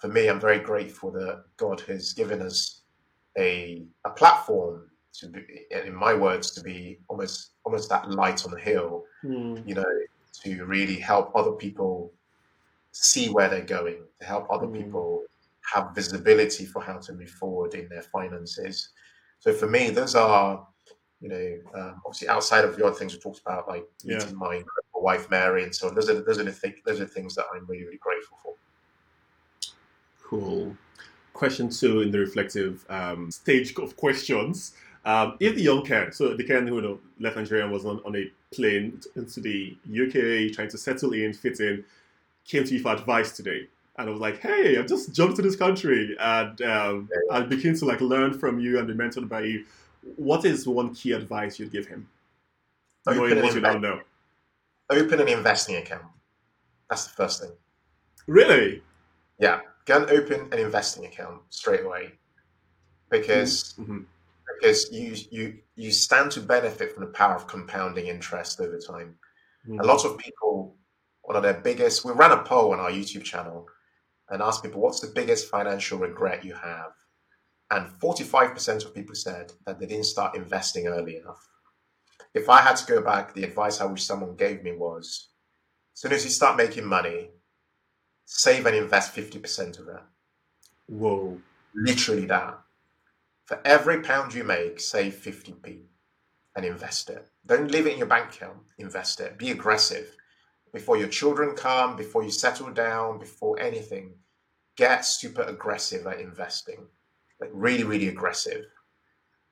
for 0.00 0.08
me, 0.08 0.28
I'm 0.28 0.40
very 0.40 0.58
grateful 0.58 1.10
that 1.12 1.44
God 1.56 1.80
has 1.82 2.12
given 2.12 2.40
us 2.42 2.82
a 3.38 3.84
a 4.04 4.10
platform 4.10 4.90
to 5.20 5.28
be, 5.28 5.42
in 5.70 5.94
my 5.94 6.14
words, 6.14 6.50
to 6.52 6.60
be 6.62 6.98
almost 7.08 7.50
almost 7.64 7.88
that 7.90 8.10
light 8.10 8.44
on 8.44 8.50
the 8.52 8.60
hill, 8.60 9.04
Mm. 9.24 9.66
you 9.68 9.74
know, 9.74 9.92
to 10.42 10.64
really 10.64 10.98
help 10.98 11.26
other 11.34 11.52
people 11.52 12.12
see 12.92 13.28
where 13.28 13.48
they're 13.48 13.72
going, 13.78 14.00
to 14.20 14.24
help 14.24 14.46
other 14.50 14.66
Mm. 14.66 14.78
people 14.80 15.24
have 15.72 15.94
visibility 15.94 16.64
for 16.66 16.80
how 16.82 16.98
to 16.98 17.12
move 17.12 17.30
forward 17.30 17.74
in 17.74 17.88
their 17.88 18.02
finances. 18.16 18.90
So 19.38 19.52
for 19.52 19.66
me, 19.66 19.90
those 19.90 20.14
are 20.14 20.66
you 21.24 21.30
know, 21.30 21.80
um, 21.80 22.02
obviously 22.04 22.28
outside 22.28 22.66
of 22.66 22.76
the 22.76 22.84
other 22.84 22.94
things 22.94 23.14
we 23.14 23.18
talked 23.18 23.40
about, 23.40 23.66
like 23.66 23.88
Yeah. 24.02 24.18
meeting 24.18 24.36
my 24.36 24.56
incredible 24.56 25.00
wife 25.00 25.30
Mary 25.30 25.62
and 25.62 25.74
so 25.74 25.88
on. 25.88 25.94
Those 25.94 26.10
are 26.10 26.20
those 26.20 26.38
are 26.38 26.44
the 26.44 26.52
things 26.52 26.76
those 26.84 27.00
are 27.00 27.06
things 27.06 27.34
that 27.34 27.46
I'm 27.52 27.64
really 27.66 27.84
really 27.84 27.96
grateful 27.96 28.38
for. 28.42 28.54
Cool. 30.22 30.76
Question 31.32 31.70
two 31.70 32.02
in 32.02 32.10
the 32.10 32.18
reflective 32.18 32.84
um, 32.90 33.30
stage 33.30 33.74
of 33.78 33.96
questions. 33.96 34.74
Um, 35.06 35.36
if 35.40 35.54
the 35.54 35.62
young 35.62 35.84
Ken, 35.84 36.12
so 36.12 36.34
the 36.34 36.44
Ken 36.44 36.66
who 36.66 36.76
you 36.76 36.82
know, 36.82 36.98
left 37.18 37.36
Nigeria 37.36 37.64
and 37.64 37.72
was 37.72 37.86
on, 37.86 38.00
on 38.04 38.16
a 38.16 38.30
plane 38.54 39.00
into 39.16 39.40
the 39.40 39.76
UK, 39.90 40.54
trying 40.54 40.70
to 40.70 40.78
settle 40.78 41.12
in, 41.14 41.32
fit 41.32 41.60
in, 41.60 41.84
came 42.46 42.64
to 42.64 42.74
you 42.74 42.80
for 42.80 42.92
advice 42.92 43.32
today. 43.32 43.66
And 43.96 44.08
I 44.08 44.12
was 44.12 44.20
like, 44.20 44.40
hey, 44.40 44.78
I've 44.78 44.86
just 44.86 45.12
jumped 45.14 45.36
to 45.36 45.42
this 45.42 45.56
country 45.56 46.16
and 46.18 46.60
um, 46.62 47.08
I 47.30 47.40
begin 47.40 47.76
to 47.78 47.84
like 47.84 48.00
learn 48.00 48.38
from 48.38 48.58
you 48.58 48.78
and 48.78 48.86
be 48.88 48.94
mentored 48.94 49.28
by 49.28 49.42
you. 49.42 49.64
What 50.16 50.44
is 50.44 50.66
one 50.66 50.94
key 50.94 51.12
advice 51.12 51.58
you'd 51.58 51.72
give 51.72 51.86
him? 51.86 52.08
Open 53.06 53.18
Knowing 53.18 53.38
an, 53.38 53.42
what 53.44 53.54
you 53.54 53.60
don't 53.60 53.80
know. 53.80 54.00
open 54.90 55.20
an 55.20 55.28
investing 55.28 55.76
account. 55.76 56.04
That's 56.88 57.04
the 57.06 57.12
first 57.12 57.42
thing. 57.42 57.52
Really? 58.26 58.82
Yeah, 59.38 59.60
go 59.84 60.02
and 60.02 60.10
open 60.10 60.52
an 60.52 60.58
investing 60.58 61.04
account 61.06 61.42
straight 61.50 61.84
away 61.84 62.12
because 63.10 63.74
hmm 63.76 64.02
because 64.60 64.90
you 64.92 65.16
you 65.30 65.58
you 65.76 65.90
stand 65.90 66.30
to 66.32 66.40
benefit 66.40 66.92
from 66.94 67.04
the 67.04 67.10
power 67.10 67.34
of 67.34 67.46
compounding 67.46 68.06
interest 68.06 68.60
over 68.60 68.78
time. 68.78 69.16
Mm-hmm. 69.66 69.80
A 69.80 69.84
lot 69.84 70.04
of 70.04 70.18
people, 70.18 70.76
one 71.22 71.36
of 71.36 71.42
their 71.42 71.54
biggest, 71.60 72.04
we 72.04 72.12
ran 72.12 72.32
a 72.32 72.42
poll 72.42 72.72
on 72.72 72.80
our 72.80 72.90
YouTube 72.90 73.24
channel 73.24 73.66
and 74.28 74.42
asked 74.42 74.62
people, 74.62 74.80
what's 74.80 75.00
the 75.00 75.12
biggest 75.14 75.48
financial 75.50 75.98
regret 75.98 76.44
you 76.44 76.54
have? 76.54 76.92
And 77.70 77.88
45% 78.00 78.84
of 78.84 78.94
people 78.94 79.14
said 79.14 79.52
that 79.66 79.78
they 79.78 79.86
didn't 79.86 80.04
start 80.04 80.36
investing 80.36 80.86
early 80.86 81.16
enough. 81.16 81.48
If 82.34 82.48
I 82.48 82.60
had 82.60 82.76
to 82.76 82.86
go 82.86 83.00
back, 83.00 83.32
the 83.32 83.44
advice 83.44 83.80
I 83.80 83.86
wish 83.86 84.04
someone 84.04 84.36
gave 84.36 84.62
me 84.62 84.72
was 84.72 85.28
as 85.94 86.00
soon 86.00 86.12
as 86.12 86.24
you 86.24 86.30
start 86.30 86.56
making 86.56 86.84
money, 86.84 87.30
save 88.24 88.66
and 88.66 88.74
invest 88.74 89.14
50% 89.14 89.78
of 89.78 89.86
that. 89.86 90.04
Whoa. 90.88 91.40
Literally 91.74 92.26
that. 92.26 92.58
For 93.44 93.60
every 93.64 94.02
pound 94.02 94.34
you 94.34 94.42
make, 94.42 94.80
save 94.80 95.14
50p 95.14 95.82
and 96.56 96.64
invest 96.64 97.10
it. 97.10 97.28
Don't 97.46 97.70
leave 97.70 97.86
it 97.86 97.92
in 97.92 97.98
your 97.98 98.06
bank 98.06 98.34
account, 98.34 98.58
invest 98.78 99.20
it. 99.20 99.38
Be 99.38 99.50
aggressive. 99.50 100.16
Before 100.72 100.96
your 100.96 101.08
children 101.08 101.54
come, 101.54 101.94
before 101.96 102.24
you 102.24 102.30
settle 102.30 102.70
down, 102.70 103.18
before 103.18 103.60
anything, 103.60 104.14
get 104.76 105.04
super 105.04 105.42
aggressive 105.42 106.06
at 106.06 106.20
investing. 106.20 106.86
Like 107.40 107.50
really, 107.52 107.84
really 107.84 108.08
aggressive. 108.08 108.66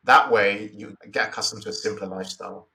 That 0.04 0.30
way 0.30 0.70
you 0.74 0.96
get 1.10 1.28
accustomed 1.28 1.62
to 1.62 1.70
a 1.70 1.72
simpler 1.72 2.08
lifestyle. 2.08 2.68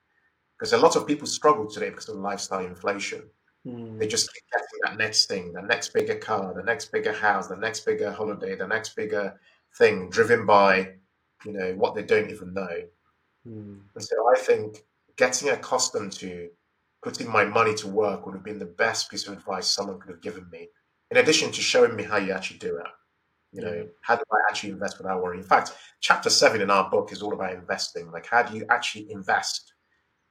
Because 0.57 0.73
a 0.73 0.77
lot 0.77 0.95
of 0.95 1.05
people 1.05 1.27
struggle 1.27 1.67
today 1.67 1.89
because 1.89 2.09
of 2.09 2.17
lifestyle 2.17 2.65
inflation. 2.65 3.23
Mm. 3.65 3.99
They 3.99 4.07
just 4.07 4.33
keep 4.33 4.43
getting 4.51 4.79
that 4.83 4.97
next 4.97 5.27
thing, 5.27 5.53
the 5.53 5.61
next 5.61 5.93
bigger 5.93 6.15
car, 6.15 6.53
the 6.53 6.63
next 6.63 6.91
bigger 6.91 7.13
house, 7.13 7.47
the 7.47 7.57
next 7.57 7.85
bigger 7.85 8.11
holiday, 8.11 8.55
the 8.55 8.67
next 8.67 8.95
bigger 8.95 9.39
thing, 9.77 10.09
driven 10.09 10.45
by, 10.45 10.93
you 11.45 11.53
know, 11.53 11.73
what 11.75 11.93
they 11.93 12.03
don't 12.03 12.31
even 12.31 12.53
know. 12.53 12.81
Mm. 13.47 13.79
And 13.93 14.03
so 14.03 14.15
I 14.35 14.39
think 14.39 14.83
getting 15.17 15.49
accustomed 15.49 16.13
to 16.13 16.49
putting 17.03 17.29
my 17.29 17.45
money 17.45 17.75
to 17.75 17.87
work 17.87 18.25
would 18.25 18.35
have 18.35 18.43
been 18.43 18.59
the 18.59 18.65
best 18.65 19.11
piece 19.11 19.27
of 19.27 19.33
advice 19.33 19.67
someone 19.67 19.99
could 19.99 20.09
have 20.09 20.21
given 20.21 20.49
me. 20.49 20.69
In 21.11 21.17
addition 21.17 21.51
to 21.51 21.61
showing 21.61 21.95
me 21.95 22.03
how 22.03 22.17
you 22.17 22.31
actually 22.31 22.59
do 22.59 22.77
it. 22.77 22.87
You 23.57 23.63
know, 23.63 23.87
how 24.01 24.15
do 24.15 24.23
I 24.31 24.37
actually 24.47 24.69
invest 24.69 24.99
without 24.99 25.23
worry? 25.23 25.39
In 25.39 25.43
fact, 25.43 25.71
chapter 25.99 26.29
seven 26.29 26.61
in 26.61 26.69
our 26.69 26.91
book 26.91 27.11
is 27.11 27.23
all 27.23 27.33
about 27.33 27.53
investing. 27.53 28.11
Like, 28.11 28.27
how 28.27 28.43
do 28.43 28.55
you 28.55 28.67
actually 28.69 29.11
invest 29.11 29.73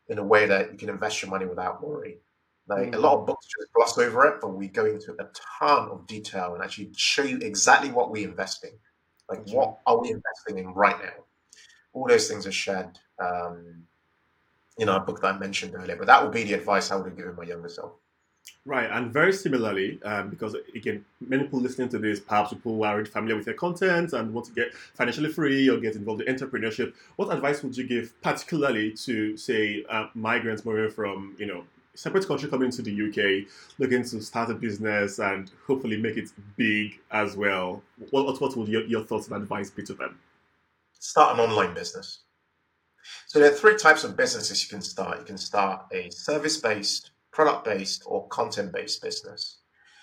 in 0.07 0.18
a 0.18 0.22
way 0.22 0.47
that 0.47 0.70
you 0.70 0.79
can 0.79 0.89
invest 0.89 1.20
your 1.20 1.33
money 1.33 1.45
without 1.45 1.85
worry? 1.85 2.18
Like, 2.68 2.83
mm-hmm. 2.83 2.95
a 2.95 2.99
lot 2.99 3.18
of 3.18 3.27
books 3.27 3.47
just 3.47 3.72
gloss 3.72 3.99
over 3.99 4.27
it, 4.27 4.41
but 4.41 4.55
we 4.55 4.68
go 4.68 4.87
into 4.87 5.12
a 5.14 5.27
ton 5.59 5.89
of 5.89 6.07
detail 6.07 6.55
and 6.55 6.62
actually 6.62 6.93
show 6.97 7.24
you 7.24 7.39
exactly 7.39 7.91
what 7.91 8.12
we're 8.12 8.29
investing. 8.29 8.79
Like, 9.29 9.41
mm-hmm. 9.41 9.57
what 9.57 9.81
are 9.89 10.01
we 10.01 10.12
investing 10.12 10.59
in 10.59 10.72
right 10.72 10.97
now? 11.03 11.24
All 11.95 12.07
those 12.07 12.29
things 12.29 12.47
are 12.47 12.53
shared 12.53 12.97
um, 13.18 13.83
in 14.79 14.89
our 14.89 15.01
book 15.01 15.20
that 15.22 15.35
I 15.35 15.39
mentioned 15.39 15.74
earlier. 15.74 15.97
But 15.97 16.07
that 16.07 16.22
would 16.22 16.33
be 16.33 16.45
the 16.45 16.53
advice 16.53 16.93
I 16.93 16.95
would 16.95 17.07
have 17.07 17.16
given 17.16 17.35
my 17.35 17.43
younger 17.43 17.68
self. 17.68 17.95
Right, 18.67 18.91
and 18.91 19.13
very 19.13 19.33
similarly, 19.33 20.03
um, 20.03 20.29
because 20.29 20.57
again, 20.75 21.05
many 21.21 21.45
people 21.45 21.61
listening 21.61 21.89
to 21.91 21.99
this, 21.99 22.19
perhaps 22.19 22.53
people 22.53 22.75
who 22.75 22.83
are 22.83 22.95
already 22.95 23.09
familiar 23.09 23.37
with 23.37 23.47
your 23.47 23.55
content 23.55 24.13
and 24.13 24.35
want 24.35 24.47
to 24.47 24.53
get 24.53 24.75
financially 24.75 25.33
free 25.33 25.71
or 25.71 25.79
get 25.79 25.95
involved 25.95 26.23
in 26.23 26.35
entrepreneurship, 26.35 26.93
what 27.15 27.33
advice 27.33 27.63
would 27.63 27.77
you 27.77 27.87
give, 27.87 28.21
particularly 28.23 28.91
to 28.93 29.37
say 29.37 29.85
uh, 29.89 30.09
migrants 30.15 30.65
moving 30.65 30.91
from 30.91 31.37
you 31.39 31.47
know 31.47 31.63
separate 31.95 32.27
country 32.27 32.49
coming 32.49 32.73
to 32.73 32.83
the 32.83 32.91
UK, 32.91 33.49
looking 33.79 34.03
to 34.03 34.21
start 34.21 34.51
a 34.51 34.55
business 34.55 35.21
and 35.21 35.53
hopefully 35.65 35.97
make 35.97 36.17
it 36.17 36.31
big 36.57 36.99
as 37.13 37.37
well? 37.37 37.83
What 38.11 38.27
what, 38.27 38.41
what 38.41 38.57
would 38.57 38.67
your, 38.67 38.85
your 38.87 39.05
thoughts 39.05 39.29
and 39.29 39.37
advice 39.37 39.71
be 39.71 39.85
to 39.85 39.95
them? 39.95 40.19
Start 40.99 41.39
an 41.39 41.41
online 41.41 41.73
business. 41.73 42.19
So 43.29 43.39
there 43.39 43.53
are 43.53 43.55
three 43.55 43.77
types 43.77 44.03
of 44.03 44.17
businesses 44.17 44.65
you 44.65 44.69
can 44.69 44.83
start. 44.83 45.21
You 45.21 45.25
can 45.25 45.39
start 45.39 45.87
a 45.93 46.11
service 46.11 46.57
based 46.57 47.13
product 47.37 47.66
based 47.66 48.03
or 48.07 48.26
content 48.28 48.72
based 48.72 49.03
business. 49.03 49.59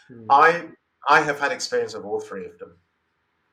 Mm. 0.09 0.27
I 0.29 0.65
I 1.09 1.21
have 1.21 1.39
had 1.39 1.51
experience 1.51 1.95
of 1.95 2.05
all 2.05 2.19
three 2.19 2.45
of 2.45 2.57
them. 2.59 2.77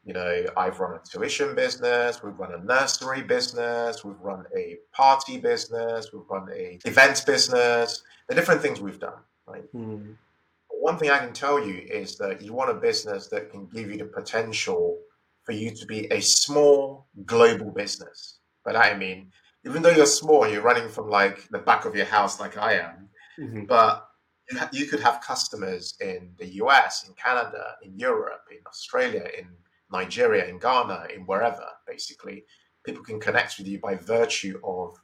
You 0.04 0.14
know, 0.14 0.44
I've 0.56 0.78
run 0.80 0.98
a 0.98 1.00
tuition 1.10 1.54
business, 1.54 2.22
we've 2.22 2.38
run 2.38 2.54
a 2.54 2.62
nursery 2.62 3.22
business, 3.22 4.04
we've 4.04 4.20
run 4.20 4.44
a 4.56 4.76
party 4.92 5.38
business, 5.38 6.12
we've 6.12 6.28
run 6.28 6.48
a 6.54 6.78
events 6.84 7.22
business, 7.22 8.02
the 8.28 8.34
different 8.34 8.62
things 8.62 8.80
we've 8.80 9.00
done, 9.00 9.20
right? 9.46 9.66
Mm. 9.74 10.14
One 10.68 10.96
thing 10.98 11.10
I 11.10 11.18
can 11.18 11.32
tell 11.32 11.58
you 11.66 11.76
is 12.00 12.16
that 12.18 12.40
you 12.42 12.52
want 12.52 12.70
a 12.70 12.74
business 12.88 13.28
that 13.28 13.50
can 13.50 13.66
give 13.66 13.90
you 13.90 13.98
the 13.98 14.06
potential 14.06 14.98
for 15.44 15.52
you 15.52 15.70
to 15.74 15.86
be 15.86 16.06
a 16.10 16.20
small 16.20 17.06
global 17.26 17.70
business. 17.70 18.38
But 18.64 18.76
I 18.76 18.96
mean, 18.96 19.32
even 19.66 19.82
though 19.82 19.90
you're 19.90 20.06
small, 20.06 20.48
you're 20.48 20.62
running 20.70 20.88
from 20.88 21.08
like 21.10 21.48
the 21.48 21.58
back 21.58 21.84
of 21.84 21.94
your 21.94 22.06
house, 22.06 22.40
like 22.40 22.56
I 22.56 22.74
am, 22.74 23.09
Mm-hmm. 23.40 23.64
But 23.64 24.06
you, 24.72 24.86
could 24.86 25.00
have 25.00 25.20
customers 25.20 25.94
in 26.00 26.32
the 26.38 26.46
US, 26.62 27.06
in 27.06 27.14
Canada, 27.14 27.76
in 27.82 27.96
Europe, 27.98 28.44
in 28.50 28.58
Australia, 28.66 29.24
in 29.38 29.48
Nigeria, 29.92 30.46
in 30.46 30.58
Ghana, 30.58 31.08
in 31.14 31.22
wherever, 31.22 31.66
basically. 31.86 32.44
People 32.84 33.02
can 33.04 33.20
connect 33.20 33.58
with 33.58 33.68
you 33.68 33.78
by 33.78 33.94
virtue 33.94 34.58
of 34.64 34.96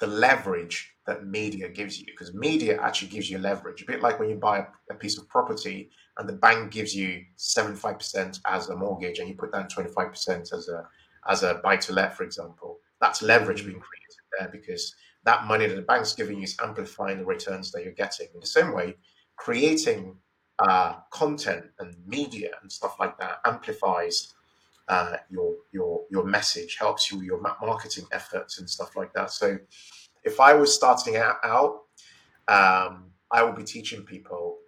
the 0.00 0.06
leverage 0.06 0.92
that 1.06 1.26
media 1.26 1.68
gives 1.68 1.98
you 1.98 2.06
because 2.06 2.34
media 2.34 2.80
actually 2.80 3.08
gives 3.08 3.30
you 3.30 3.38
leverage 3.38 3.82
a 3.82 3.86
bit 3.86 4.02
like 4.02 4.18
when 4.18 4.28
you 4.28 4.36
buy 4.36 4.58
a, 4.58 4.66
a, 4.90 4.94
piece 4.94 5.16
of 5.18 5.28
property 5.28 5.90
and 6.18 6.28
the 6.28 6.32
bank 6.32 6.72
gives 6.72 6.94
you 6.94 7.22
75% 7.38 8.40
as 8.46 8.68
a 8.68 8.76
mortgage 8.76 9.18
and 9.18 9.28
you 9.28 9.34
put 9.34 9.52
down 9.52 9.68
25% 9.68 10.52
as 10.52 10.68
a 10.68 10.86
as 11.28 11.42
a 11.42 11.54
buy 11.62 11.76
to 11.76 11.92
let 11.92 12.16
for 12.16 12.24
example 12.24 12.78
that's 13.00 13.22
leverage 13.22 13.64
being 13.64 13.80
created 13.80 14.24
there 14.38 14.48
because 14.50 14.94
that 15.24 15.46
money 15.46 15.66
that 15.66 15.74
the 15.74 15.82
bank's 15.82 16.14
giving 16.14 16.36
you 16.38 16.44
is 16.44 16.56
amplifying 16.62 17.18
the 17.18 17.24
returns 17.24 17.72
that 17.72 17.82
you're 17.82 17.92
getting. 17.92 18.28
In 18.34 18.40
the 18.40 18.46
same 18.46 18.72
way, 18.72 18.96
creating 19.36 20.16
uh, 20.58 20.94
content 21.10 21.64
and 21.78 21.94
media 22.06 22.50
and 22.62 22.70
stuff 22.70 22.96
like 23.00 23.18
that 23.18 23.38
amplifies 23.44 24.34
uh, 24.88 25.16
your 25.30 25.54
your 25.72 26.02
your 26.10 26.24
message, 26.24 26.76
helps 26.78 27.10
you 27.10 27.22
your 27.22 27.40
marketing 27.40 28.04
efforts 28.12 28.58
and 28.58 28.68
stuff 28.68 28.96
like 28.96 29.12
that. 29.14 29.30
So, 29.30 29.58
if 30.24 30.40
I 30.40 30.54
was 30.54 30.74
starting 30.74 31.16
out, 31.16 31.36
out 31.42 31.82
um, 32.48 33.10
I 33.30 33.42
would 33.42 33.56
be 33.56 33.64
teaching 33.64 34.02
people. 34.04 34.58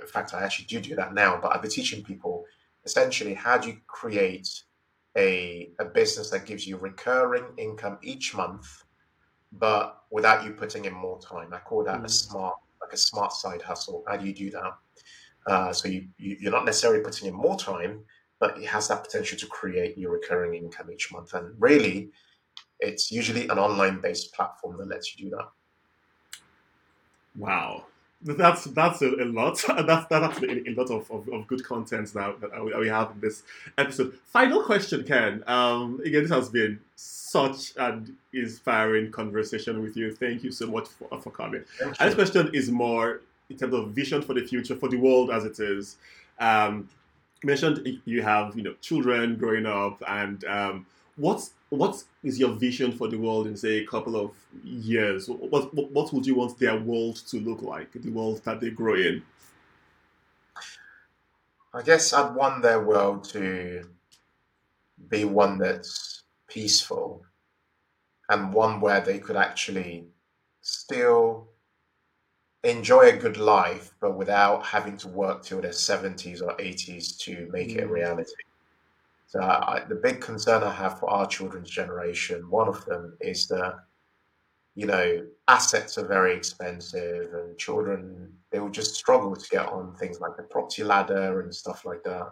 In 0.00 0.06
fact, 0.06 0.34
I 0.34 0.42
actually 0.42 0.66
do 0.66 0.80
do 0.80 0.96
that 0.96 1.14
now, 1.14 1.38
but 1.40 1.54
I'd 1.54 1.62
be 1.62 1.68
teaching 1.68 2.02
people 2.04 2.44
essentially 2.84 3.34
how 3.34 3.58
do 3.58 3.68
you 3.68 3.76
create 3.86 4.48
a, 5.16 5.70
a 5.78 5.84
business 5.84 6.30
that 6.30 6.46
gives 6.46 6.66
you 6.66 6.76
recurring 6.76 7.44
income 7.58 7.98
each 8.02 8.34
month 8.34 8.84
but 9.52 10.04
without 10.10 10.44
you 10.44 10.52
putting 10.52 10.84
in 10.84 10.94
more 10.94 11.20
time. 11.20 11.52
I 11.52 11.58
call 11.58 11.84
that 11.84 12.00
mm. 12.00 12.04
a 12.04 12.08
smart, 12.08 12.56
like 12.80 12.92
a 12.92 12.96
smart 12.96 13.32
side 13.32 13.62
hustle. 13.62 14.04
How 14.08 14.16
do 14.16 14.26
you 14.26 14.34
do 14.34 14.50
that? 14.50 14.72
Uh, 15.46 15.72
so 15.72 15.88
you, 15.88 16.08
you 16.18 16.48
are 16.48 16.52
not 16.52 16.64
necessarily 16.64 17.02
putting 17.02 17.28
in 17.28 17.34
more 17.34 17.56
time, 17.58 18.00
but 18.38 18.56
it 18.58 18.66
has 18.66 18.88
that 18.88 19.04
potential 19.04 19.38
to 19.38 19.46
create 19.46 19.98
your 19.98 20.12
recurring 20.12 20.54
income 20.54 20.90
each 20.90 21.12
month. 21.12 21.34
And 21.34 21.54
really, 21.58 22.10
it's 22.80 23.10
usually 23.10 23.48
an 23.48 23.58
online 23.58 24.00
based 24.00 24.32
platform 24.34 24.78
that 24.78 24.88
lets 24.88 25.16
you 25.16 25.24
do 25.24 25.36
that. 25.36 25.48
Wow, 27.36 27.86
that's 28.24 28.64
that's 28.64 29.02
a, 29.02 29.08
a 29.08 29.26
lot. 29.26 29.62
that's 29.68 30.06
that's 30.06 30.24
actually 30.24 30.64
a, 30.66 30.70
a 30.70 30.74
lot 30.74 30.90
of, 30.90 31.10
of, 31.10 31.28
of, 31.28 31.46
good 31.46 31.64
content 31.64 32.14
now 32.14 32.34
that 32.40 32.78
we 32.78 32.88
have 32.88 33.10
in 33.12 33.20
this 33.20 33.42
episode. 33.78 34.18
Final 34.26 34.62
question, 34.62 35.04
Ken. 35.04 35.42
Um, 35.46 36.00
again, 36.04 36.22
this 36.22 36.30
has 36.30 36.48
been 36.48 36.80
such 36.96 37.76
an 37.76 38.16
inspiring 38.32 39.10
conversation 39.10 39.82
with 39.82 39.96
you. 39.96 40.14
Thank 40.14 40.44
you 40.44 40.52
so 40.52 40.66
much 40.66 40.88
for, 40.88 41.20
for 41.20 41.30
coming. 41.30 41.64
And 41.80 41.94
this 41.98 42.14
question 42.14 42.50
is 42.54 42.70
more 42.70 43.22
in 43.50 43.56
terms 43.56 43.74
of 43.74 43.90
vision 43.90 44.22
for 44.22 44.34
the 44.34 44.44
future 44.44 44.76
for 44.76 44.88
the 44.88 44.96
world 44.96 45.30
as 45.30 45.44
it 45.44 45.58
is. 45.58 45.96
Um, 46.38 46.88
you 47.42 47.48
mentioned 47.48 48.00
you 48.04 48.22
have 48.22 48.56
you 48.56 48.62
know 48.62 48.74
children 48.80 49.36
growing 49.36 49.66
up, 49.66 50.02
and 50.06 50.44
um, 50.44 50.86
what's 51.16 51.54
what 51.70 52.02
is 52.22 52.38
your 52.38 52.52
vision 52.52 52.92
for 52.92 53.08
the 53.08 53.16
world 53.18 53.46
in 53.46 53.56
say 53.56 53.78
a 53.78 53.86
couple 53.86 54.16
of 54.16 54.32
years? 54.62 55.28
What, 55.28 55.72
what, 55.74 55.90
what 55.90 56.12
would 56.12 56.26
you 56.26 56.34
want 56.34 56.58
their 56.58 56.78
world 56.78 57.16
to 57.28 57.40
look 57.40 57.62
like? 57.62 57.92
The 57.92 58.10
world 58.10 58.42
that 58.44 58.60
they 58.60 58.70
grow 58.70 58.94
in. 58.94 59.22
I 61.72 61.80
guess 61.80 62.12
I'd 62.12 62.34
want 62.34 62.62
their 62.62 62.82
world 62.82 63.24
to 63.30 63.88
be 65.08 65.24
one 65.24 65.56
that's 65.58 66.22
peaceful 66.46 67.24
and 68.28 68.52
one 68.52 68.80
where 68.80 69.00
they 69.00 69.18
could 69.18 69.36
actually 69.36 70.04
still 70.60 71.48
enjoy 72.62 73.08
a 73.08 73.16
good 73.16 73.38
life, 73.38 73.94
but 74.00 74.16
without 74.16 74.66
having 74.66 74.96
to 74.98 75.08
work 75.08 75.42
till 75.42 75.62
their 75.62 75.70
70s 75.70 76.42
or 76.42 76.54
80s 76.58 77.18
to 77.20 77.48
make 77.50 77.70
mm. 77.70 77.76
it 77.76 77.84
a 77.84 77.86
mm. 77.86 77.90
reality. 77.90 78.32
So 79.32 79.40
I, 79.40 79.82
the 79.88 79.94
big 79.94 80.20
concern 80.20 80.62
I 80.62 80.70
have 80.70 80.98
for 80.98 81.08
our 81.08 81.26
children's 81.26 81.70
generation, 81.70 82.50
one 82.50 82.68
of 82.68 82.84
them 82.84 83.16
is 83.22 83.48
that 83.48 83.76
you 84.74 84.84
know 84.84 85.26
assets 85.48 85.96
are 85.96 86.06
very 86.06 86.36
expensive, 86.36 87.32
and 87.32 87.56
children 87.56 88.30
they 88.50 88.58
will 88.58 88.68
just 88.68 88.94
struggle 88.94 89.34
to 89.34 89.48
get 89.48 89.64
on 89.70 89.94
things 89.94 90.20
like 90.20 90.36
the 90.36 90.42
property 90.42 90.84
ladder 90.84 91.40
and 91.40 91.54
stuff 91.54 91.86
like 91.86 92.02
that. 92.04 92.30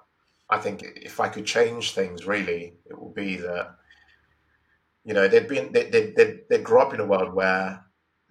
I 0.50 0.58
think 0.58 0.82
if 0.94 1.20
I 1.20 1.28
could 1.28 1.46
change 1.46 1.94
things, 1.94 2.26
really, 2.26 2.74
it 2.84 3.00
would 3.00 3.14
be 3.14 3.36
that 3.36 3.76
you 5.06 5.14
know 5.14 5.26
they'd 5.26 5.48
been 5.48 5.72
they 5.72 5.88
they 5.88 6.10
they 6.10 6.40
they 6.50 6.58
grew 6.58 6.82
up 6.82 6.92
in 6.92 7.00
a 7.00 7.06
world 7.06 7.32
where 7.32 7.82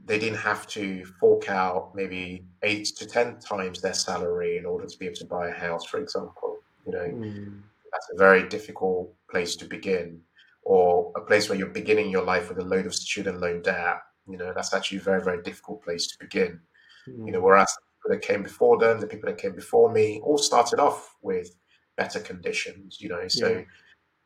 they 0.05 0.19
didn't 0.19 0.37
have 0.37 0.67
to 0.67 1.03
fork 1.19 1.49
out 1.49 1.95
maybe 1.95 2.45
eight 2.61 2.85
to 2.97 3.07
ten 3.07 3.39
times 3.39 3.81
their 3.81 3.95
salary 3.95 4.57
in 4.57 4.67
order 4.67 4.85
to 4.85 4.97
be 4.99 5.07
able 5.07 5.15
to 5.15 5.25
buy 5.25 5.47
a 5.47 5.59
house, 5.59 5.85
for 5.85 5.99
example. 5.99 6.59
You 6.85 6.91
know, 6.91 6.99
mm 6.99 7.61
that's 7.91 8.09
a 8.13 8.17
very 8.17 8.47
difficult 8.47 9.13
place 9.29 9.55
to 9.57 9.65
begin, 9.65 10.21
or 10.63 11.11
a 11.15 11.21
place 11.21 11.49
where 11.49 11.57
you're 11.57 11.67
beginning 11.67 12.09
your 12.09 12.23
life 12.23 12.49
with 12.49 12.59
a 12.59 12.63
load 12.63 12.85
of 12.85 12.95
student 12.95 13.39
loan 13.39 13.61
debt. 13.61 13.97
You 14.27 14.37
know, 14.37 14.53
that's 14.53 14.73
actually 14.73 14.99
a 14.99 15.01
very, 15.01 15.23
very 15.23 15.41
difficult 15.41 15.83
place 15.83 16.07
to 16.07 16.17
begin. 16.19 16.59
Mm. 17.07 17.25
You 17.25 17.31
know, 17.33 17.41
whereas 17.41 17.73
the 17.73 17.81
people 17.97 18.15
that 18.15 18.27
came 18.27 18.43
before 18.43 18.77
them, 18.77 18.99
the 18.99 19.07
people 19.07 19.29
that 19.29 19.37
came 19.37 19.55
before 19.55 19.91
me, 19.91 20.21
all 20.23 20.37
started 20.37 20.79
off 20.79 21.15
with 21.21 21.55
better 21.97 22.19
conditions. 22.19 22.97
You 22.99 23.09
know, 23.09 23.27
so 23.27 23.47
yeah. 23.47 23.61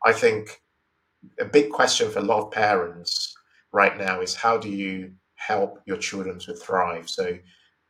I 0.06 0.14
think 0.14 0.62
a 1.40 1.46
big 1.46 1.70
question 1.70 2.10
for 2.10 2.20
a 2.20 2.24
lot 2.24 2.44
of 2.44 2.52
parents 2.52 3.34
right 3.72 3.98
now 3.98 4.22
is 4.22 4.36
how 4.36 4.58
do 4.58 4.70
you 4.70 5.14
help 5.36 5.82
your 5.86 5.98
children 5.98 6.40
to 6.40 6.54
thrive? 6.56 7.10
So 7.10 7.38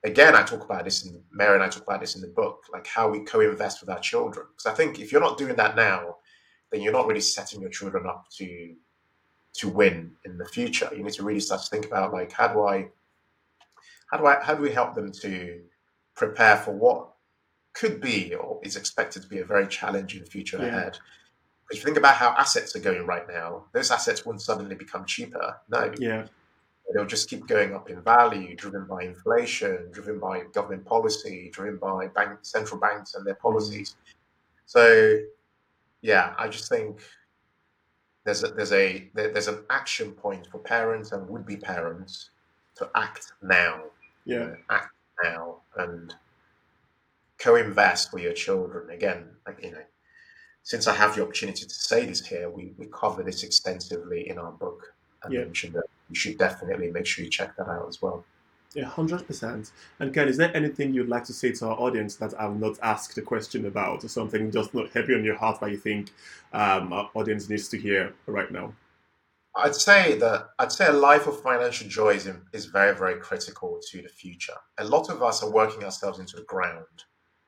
again, 0.04 0.36
I 0.36 0.44
talk 0.44 0.64
about 0.64 0.84
this 0.84 1.06
in 1.06 1.22
Mary 1.32 1.56
and 1.56 1.64
I 1.64 1.70
talk 1.70 1.84
about 1.84 2.02
this 2.02 2.16
in 2.16 2.22
the 2.22 2.28
book, 2.28 2.66
like 2.72 2.86
how 2.86 3.10
we 3.10 3.22
co-invest 3.22 3.82
with 3.82 3.90
our 3.90 4.00
children. 4.00 4.48
Because 4.52 4.72
I 4.72 4.76
think 4.76 5.00
if 5.00 5.12
you're 5.12 5.22
not 5.22 5.38
doing 5.38 5.56
that 5.56 5.76
now, 5.76 6.18
then 6.72 6.82
you're 6.82 6.94
not 6.94 7.08
really 7.08 7.22
setting 7.22 7.62
your 7.62 7.70
children 7.70 8.06
up 8.08 8.26
to 8.38 8.76
to 9.56 9.70
win 9.70 10.12
in 10.26 10.38
the 10.40 10.46
future. 10.46 10.90
You 10.96 11.04
need 11.04 11.14
to 11.14 11.24
really 11.24 11.40
start 11.40 11.62
to 11.62 11.70
think 11.70 11.86
about 11.86 12.12
like 12.12 12.32
how 12.32 12.48
do 12.48 12.64
I 12.64 12.90
how 14.12 14.18
do 14.18 14.26
I 14.26 14.44
how 14.44 14.56
do 14.56 14.62
we 14.62 14.72
help 14.72 14.96
them 14.96 15.12
to 15.22 15.62
prepare 16.16 16.58
for 16.58 16.72
what 16.72 17.10
could 17.74 18.02
be 18.02 18.34
or 18.34 18.60
is 18.64 18.76
expected 18.76 19.22
to 19.24 19.28
be 19.28 19.40
a 19.40 19.46
very 19.46 19.68
challenging 19.68 20.26
future 20.26 20.58
yeah. 20.58 20.68
ahead. 20.68 20.98
Because 21.66 21.78
if 21.78 21.78
you 21.78 21.86
think 21.86 21.98
about 21.98 22.16
how 22.16 22.36
assets 22.38 22.76
are 22.76 22.80
going 22.80 23.06
right 23.06 23.28
now, 23.28 23.66
those 23.74 23.90
assets 23.90 24.26
won't 24.26 24.42
suddenly 24.42 24.76
become 24.76 25.06
cheaper. 25.06 25.58
No. 25.70 25.92
Yeah 25.98 26.28
they'll 26.94 27.06
just 27.06 27.30
keep 27.30 27.48
going 27.48 27.74
up 27.74 27.90
in 27.90 28.02
value, 28.02 28.56
driven 28.56 28.86
by 28.86 29.04
inflation, 29.04 29.90
driven 29.92 30.20
by 30.20 30.44
government 30.54 30.86
policy, 30.86 31.50
driven 31.54 31.78
by 31.78 32.08
bank 32.08 32.40
central 32.42 32.80
banks 32.80 33.16
and 33.16 33.26
their 33.26 33.36
policies. 33.36 33.96
So, 34.66 35.20
yeah, 36.02 36.34
I 36.38 36.48
just 36.48 36.70
think 36.70 37.02
there's 38.26 38.44
a, 38.44 38.48
there's 38.50 38.72
a 38.72 39.10
there's 39.14 39.48
an 39.48 39.64
action 39.70 40.12
point 40.12 40.48
for 40.52 40.60
parents 40.60 41.12
and 41.12 41.28
would 41.30 41.46
be 41.46 41.58
parents 41.58 42.30
to 42.76 42.90
act 42.96 43.34
now. 43.42 43.84
Yeah, 44.26 44.56
act 44.70 44.94
now 45.24 45.58
and 45.78 46.14
co-invest 47.38 48.12
for 48.12 48.20
your 48.20 48.34
children. 48.34 48.90
Again, 48.90 49.30
like 49.46 49.64
you 49.64 49.72
know, 49.72 49.84
since 50.64 50.88
I 50.88 50.96
have 50.96 51.16
the 51.16 51.24
opportunity 51.24 51.66
to 51.66 51.74
say 51.74 52.06
this 52.06 52.26
here, 52.26 52.50
we, 52.50 52.74
we 52.78 52.88
cover 52.88 53.22
this 53.22 53.44
extensively 53.44 54.30
in 54.30 54.38
our 54.38 54.52
book 54.52 54.94
and 55.24 55.34
Yeah. 55.34 55.42
mentioned 55.42 55.74
that 55.74 55.84
you 56.14 56.20
should 56.22 56.38
definitely 56.38 56.90
make 56.92 57.06
sure 57.06 57.24
you 57.26 57.32
check 57.40 57.56
that 57.58 57.68
out 57.68 57.88
as 57.88 58.02
well. 58.02 58.24
yeah, 58.76 58.86
hundred 58.86 59.26
percent. 59.28 59.72
And 60.00 60.14
Ken, 60.14 60.28
is 60.28 60.38
there 60.38 60.56
anything 60.56 60.94
you'd 60.94 61.10
like 61.16 61.26
to 61.26 61.34
say 61.42 61.52
to 61.54 61.68
our 61.70 61.78
audience 61.86 62.16
that 62.22 62.34
I've 62.42 62.60
not 62.66 62.76
asked 62.82 63.18
a 63.18 63.22
question 63.22 63.66
about, 63.66 64.04
or 64.04 64.08
something 64.08 64.52
just 64.52 64.74
not 64.74 64.90
heavy 64.92 65.14
on 65.16 65.24
your 65.24 65.38
heart 65.44 65.60
that 65.60 65.72
you 65.72 65.78
think 65.78 66.12
um, 66.54 66.94
our 66.94 67.10
audience 67.14 67.50
needs 67.50 67.68
to 67.70 67.78
hear 67.78 68.14
right 68.28 68.52
now? 68.52 68.74
I'd 69.56 69.76
say 69.76 70.18
that 70.24 70.50
I'd 70.60 70.72
say 70.72 70.88
a 70.88 70.94
life 70.94 71.26
of 71.28 71.36
financial 71.42 71.88
joy 71.88 72.14
is, 72.20 72.28
is 72.54 72.66
very 72.66 72.96
very 73.04 73.18
critical 73.20 73.80
to 73.90 74.02
the 74.02 74.10
future. 74.10 74.60
A 74.80 74.86
lot 74.86 75.10
of 75.10 75.22
us 75.22 75.44
are 75.44 75.52
working 75.52 75.84
ourselves 75.84 76.20
into 76.20 76.36
the 76.38 76.44
ground 76.44 76.86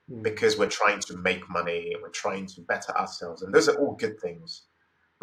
Mm. 0.08 0.22
because 0.22 0.56
we're 0.56 0.68
trying 0.68 1.00
to 1.00 1.16
make 1.16 1.42
money, 1.50 1.92
we're 2.00 2.10
trying 2.10 2.46
to 2.54 2.60
better 2.60 2.92
ourselves, 2.96 3.42
and 3.42 3.52
those 3.52 3.68
are 3.68 3.76
all 3.80 3.96
good 3.96 4.20
things. 4.20 4.62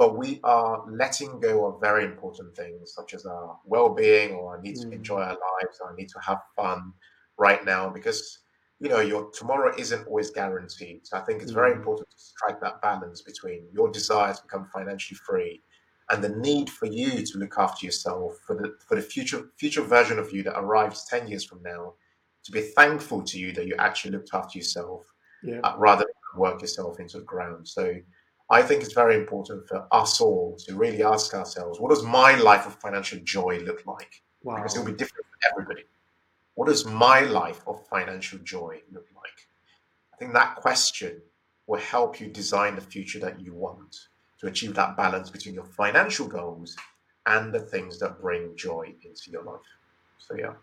But 0.04 0.18
we 0.18 0.42
are 0.44 0.84
letting 0.90 1.40
go 1.40 1.66
of 1.66 1.80
very 1.80 2.04
important 2.04 2.58
things 2.58 2.94
such 2.94 3.14
as 3.14 3.26
our 3.26 3.58
well-being 3.64 4.32
or 4.34 4.58
our 4.58 4.62
need 4.62 4.76
to 4.76 4.88
Mm. 4.90 4.96
enjoy 4.98 5.22
our 5.22 5.38
lives 5.48 5.80
or 5.80 5.88
our 5.88 5.96
need 5.96 6.10
to 6.10 6.20
have 6.20 6.40
fun 6.58 6.92
right 7.38 7.64
now 7.64 7.90
because 7.90 8.40
you 8.82 8.90
know 8.90 9.00
your 9.00 9.32
tomorrow 9.32 9.74
isn't 9.78 10.06
always 10.06 10.30
guaranteed. 10.30 11.08
So 11.08 11.16
I 11.16 11.22
think 11.22 11.42
it's 11.42 11.54
very 11.54 11.72
Mm. 11.72 11.78
important 11.78 12.10
to 12.10 12.18
strike 12.20 12.60
that 12.60 12.82
balance 12.82 13.22
between 13.22 13.70
your 13.72 13.90
desire 13.94 14.34
to 14.34 14.42
become 14.42 14.66
financially 14.74 15.18
free 15.26 15.64
and 16.10 16.22
the 16.22 16.36
need 16.48 16.70
for 16.70 16.88
you 16.88 17.26
to 17.26 17.38
look 17.38 17.58
after 17.58 17.86
yourself 17.86 18.38
for 18.46 18.58
the 18.58 18.76
for 18.86 18.96
the 18.96 19.02
future 19.02 19.52
future 19.58 19.84
version 19.84 20.20
of 20.20 20.34
you 20.34 20.44
that 20.44 20.60
arrives 20.60 21.06
10 21.06 21.30
years 21.30 21.46
from 21.46 21.64
now 21.64 21.94
to 22.44 22.52
be 22.52 22.60
thankful 22.76 23.24
to 23.24 23.40
you 23.40 23.54
that 23.54 23.68
you 23.68 23.76
actually 23.80 24.12
looked 24.12 24.34
after 24.34 24.58
yourself 24.58 25.06
Yeah, 25.42 25.62
uh, 25.64 25.76
rather 25.78 26.04
than 26.04 26.42
work 26.42 26.60
yourself 26.62 27.00
into 27.00 27.20
the 27.20 27.24
ground. 27.24 27.66
So 27.66 27.96
I 28.54 28.62
think 28.62 28.84
it's 28.84 28.94
very 28.94 29.16
important 29.16 29.68
for 29.68 29.88
us 29.92 30.22
all 30.22 30.56
to 30.66 30.76
really 30.76 31.04
ask 31.04 31.34
ourselves, 31.34 31.80
what 31.80 31.90
does 31.90 32.04
my 32.04 32.36
life 32.36 32.68
of 32.68 32.76
financial 32.76 33.20
joy 33.24 33.60
look 33.66 33.86
like? 33.86 34.22
wow. 34.44 34.58
Because 34.58 34.76
it'll 34.76 34.86
be 34.86 34.92
different 34.92 35.26
for 35.26 35.52
everybody. 35.52 35.84
What 36.56 36.68
does 36.68 36.86
my 36.86 37.22
life 37.22 37.62
of 37.66 37.86
financial 37.88 38.40
joy 38.40 38.82
look 38.92 39.08
like? 39.16 39.48
I 40.14 40.18
think 40.18 40.34
that 40.34 40.56
question 40.56 41.22
will 41.66 41.80
help 41.80 42.20
you 42.20 42.28
design 42.28 42.76
the 42.76 42.82
future 42.82 43.20
that 43.20 43.40
you 43.40 43.54
want 43.54 43.98
to 44.40 44.48
achieve 44.48 44.76
that 44.76 44.96
balance 44.96 45.30
between 45.30 45.56
your 45.56 45.66
financial 45.66 46.28
goals 46.28 46.76
and 47.26 47.54
the 47.54 47.60
things 47.60 47.98
that 48.00 48.22
bring 48.22 48.56
joy 48.56 48.94
into 49.04 49.32
your 49.32 49.44
life. 49.44 49.62
So 50.18 50.36
yeah. 50.36 50.54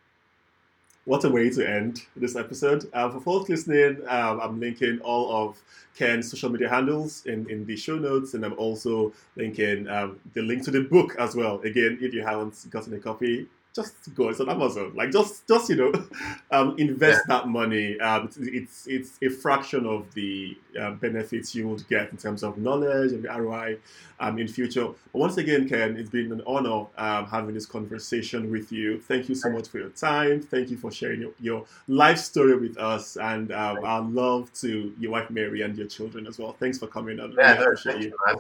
What 1.07 1.25
a 1.25 1.31
way 1.31 1.49
to 1.51 1.67
end 1.67 2.03
this 2.15 2.37
episode. 2.37 2.89
Uh, 2.93 3.09
for 3.09 3.21
folks 3.21 3.49
listening, 3.49 4.03
um, 4.07 4.39
I'm 4.41 4.61
linking 4.61 5.01
all 5.01 5.33
of 5.35 5.61
Ken's 5.97 6.31
social 6.31 6.51
media 6.51 6.69
handles 6.69 7.25
in, 7.25 7.49
in 7.49 7.65
the 7.65 7.75
show 7.75 7.97
notes, 7.97 8.35
and 8.35 8.45
I'm 8.45 8.53
also 8.59 9.13
linking 9.35 9.89
um, 9.89 10.21
the 10.35 10.43
link 10.43 10.63
to 10.65 10.71
the 10.71 10.83
book 10.83 11.17
as 11.19 11.35
well. 11.35 11.61
Again, 11.63 11.99
if 12.03 12.13
you 12.13 12.23
haven't 12.23 12.67
gotten 12.71 12.93
a 12.93 12.99
copy, 12.99 13.47
just 13.75 14.15
go. 14.15 14.29
It's 14.29 14.41
on 14.41 14.49
Amazon. 14.49 14.93
Like 14.95 15.13
just, 15.13 15.47
just 15.47 15.69
you 15.71 15.77
know, 15.77 15.93
um, 16.51 16.75
invest 16.79 17.23
that 17.29 17.49
money. 17.49 17.99
Um, 18.01 18.27
it's, 18.27 18.87
it's 18.87 18.87
it's 18.87 19.19
a 19.23 19.29
fraction 19.29 19.87
of 19.87 20.13
the 20.15 20.57
uh, 20.81 20.93
benefits 20.93 21.55
you 21.55 21.69
would 21.69 21.87
get 21.89 22.11
in 22.11 22.17
terms 22.17 22.43
of 22.43 22.59
knowledge 22.59 23.13
and 23.13 23.23
the 23.23 23.29
ROI 23.29 23.79
um, 24.19 24.39
in 24.39 24.49
future. 24.49 24.87
But 24.87 25.19
once 25.19 25.37
again, 25.37 25.69
Ken, 25.69 25.97
it's 25.97 26.11
been 26.11 26.33
an 26.33 26.43
honor 26.47 26.87
um, 26.99 27.27
having 27.27 27.55
this 27.55 27.67
conversation 27.67 28.51
with 28.51 28.73
you. 28.73 29.01
Thank 29.01 29.29
you 29.29 29.35
so 29.35 29.51
much 29.51 29.69
for 29.69 29.79
your 29.79 29.91
time. 29.91 30.43
Thank 30.43 30.71
you 30.71 30.77
for 30.77 30.91
sharing 30.91 31.21
your, 31.21 31.33
your 31.41 31.65
life 31.89 32.19
story 32.19 32.57
with 32.57 32.77
us, 32.79 33.17
and 33.17 33.53
um, 33.53 33.85
our 33.85 34.03
love 34.03 34.53
to 34.55 34.93
your 34.99 35.13
wife 35.13 35.31
Mary 35.31 35.63
and 35.63 35.77
your 35.77 35.87
children 35.87 36.27
as 36.27 36.39
well. 36.39 36.53
Thanks 36.59 36.79
for 36.79 36.87
coming 36.87 37.21
on. 37.21 37.33
Yeah, 37.33 37.53
Really 37.53 37.59
no, 37.59 37.63
appreciate 37.65 37.97
you. 37.99 38.09
you, 38.09 38.17
man. 38.27 38.37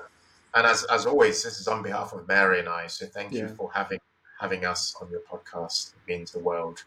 And 0.53 0.67
as, 0.67 0.85
as 0.91 1.07
always, 1.07 1.43
this 1.45 1.61
is 1.61 1.69
on 1.69 1.83
behalf 1.83 2.13
of 2.13 2.27
Mary 2.27 2.59
and 2.59 2.69
I. 2.69 2.89
So 2.89 3.07
thank 3.07 3.33
you 3.33 3.47
for 3.51 3.71
having 3.73 4.01
having 4.41 4.65
us 4.65 4.95
on 5.01 5.11
your 5.11 5.21
podcast. 5.21 5.93
Means 6.09 6.33
the 6.33 6.39
world 6.41 6.85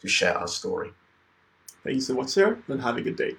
to 0.00 0.08
share 0.08 0.36
our 0.36 0.48
story. 0.48 0.92
Thank 1.82 1.94
you 1.94 2.00
so 2.00 2.14
much, 2.14 2.28
sir, 2.28 2.58
and 2.68 2.80
have 2.80 2.96
a 2.96 3.02
good 3.02 3.16
day. 3.16 3.36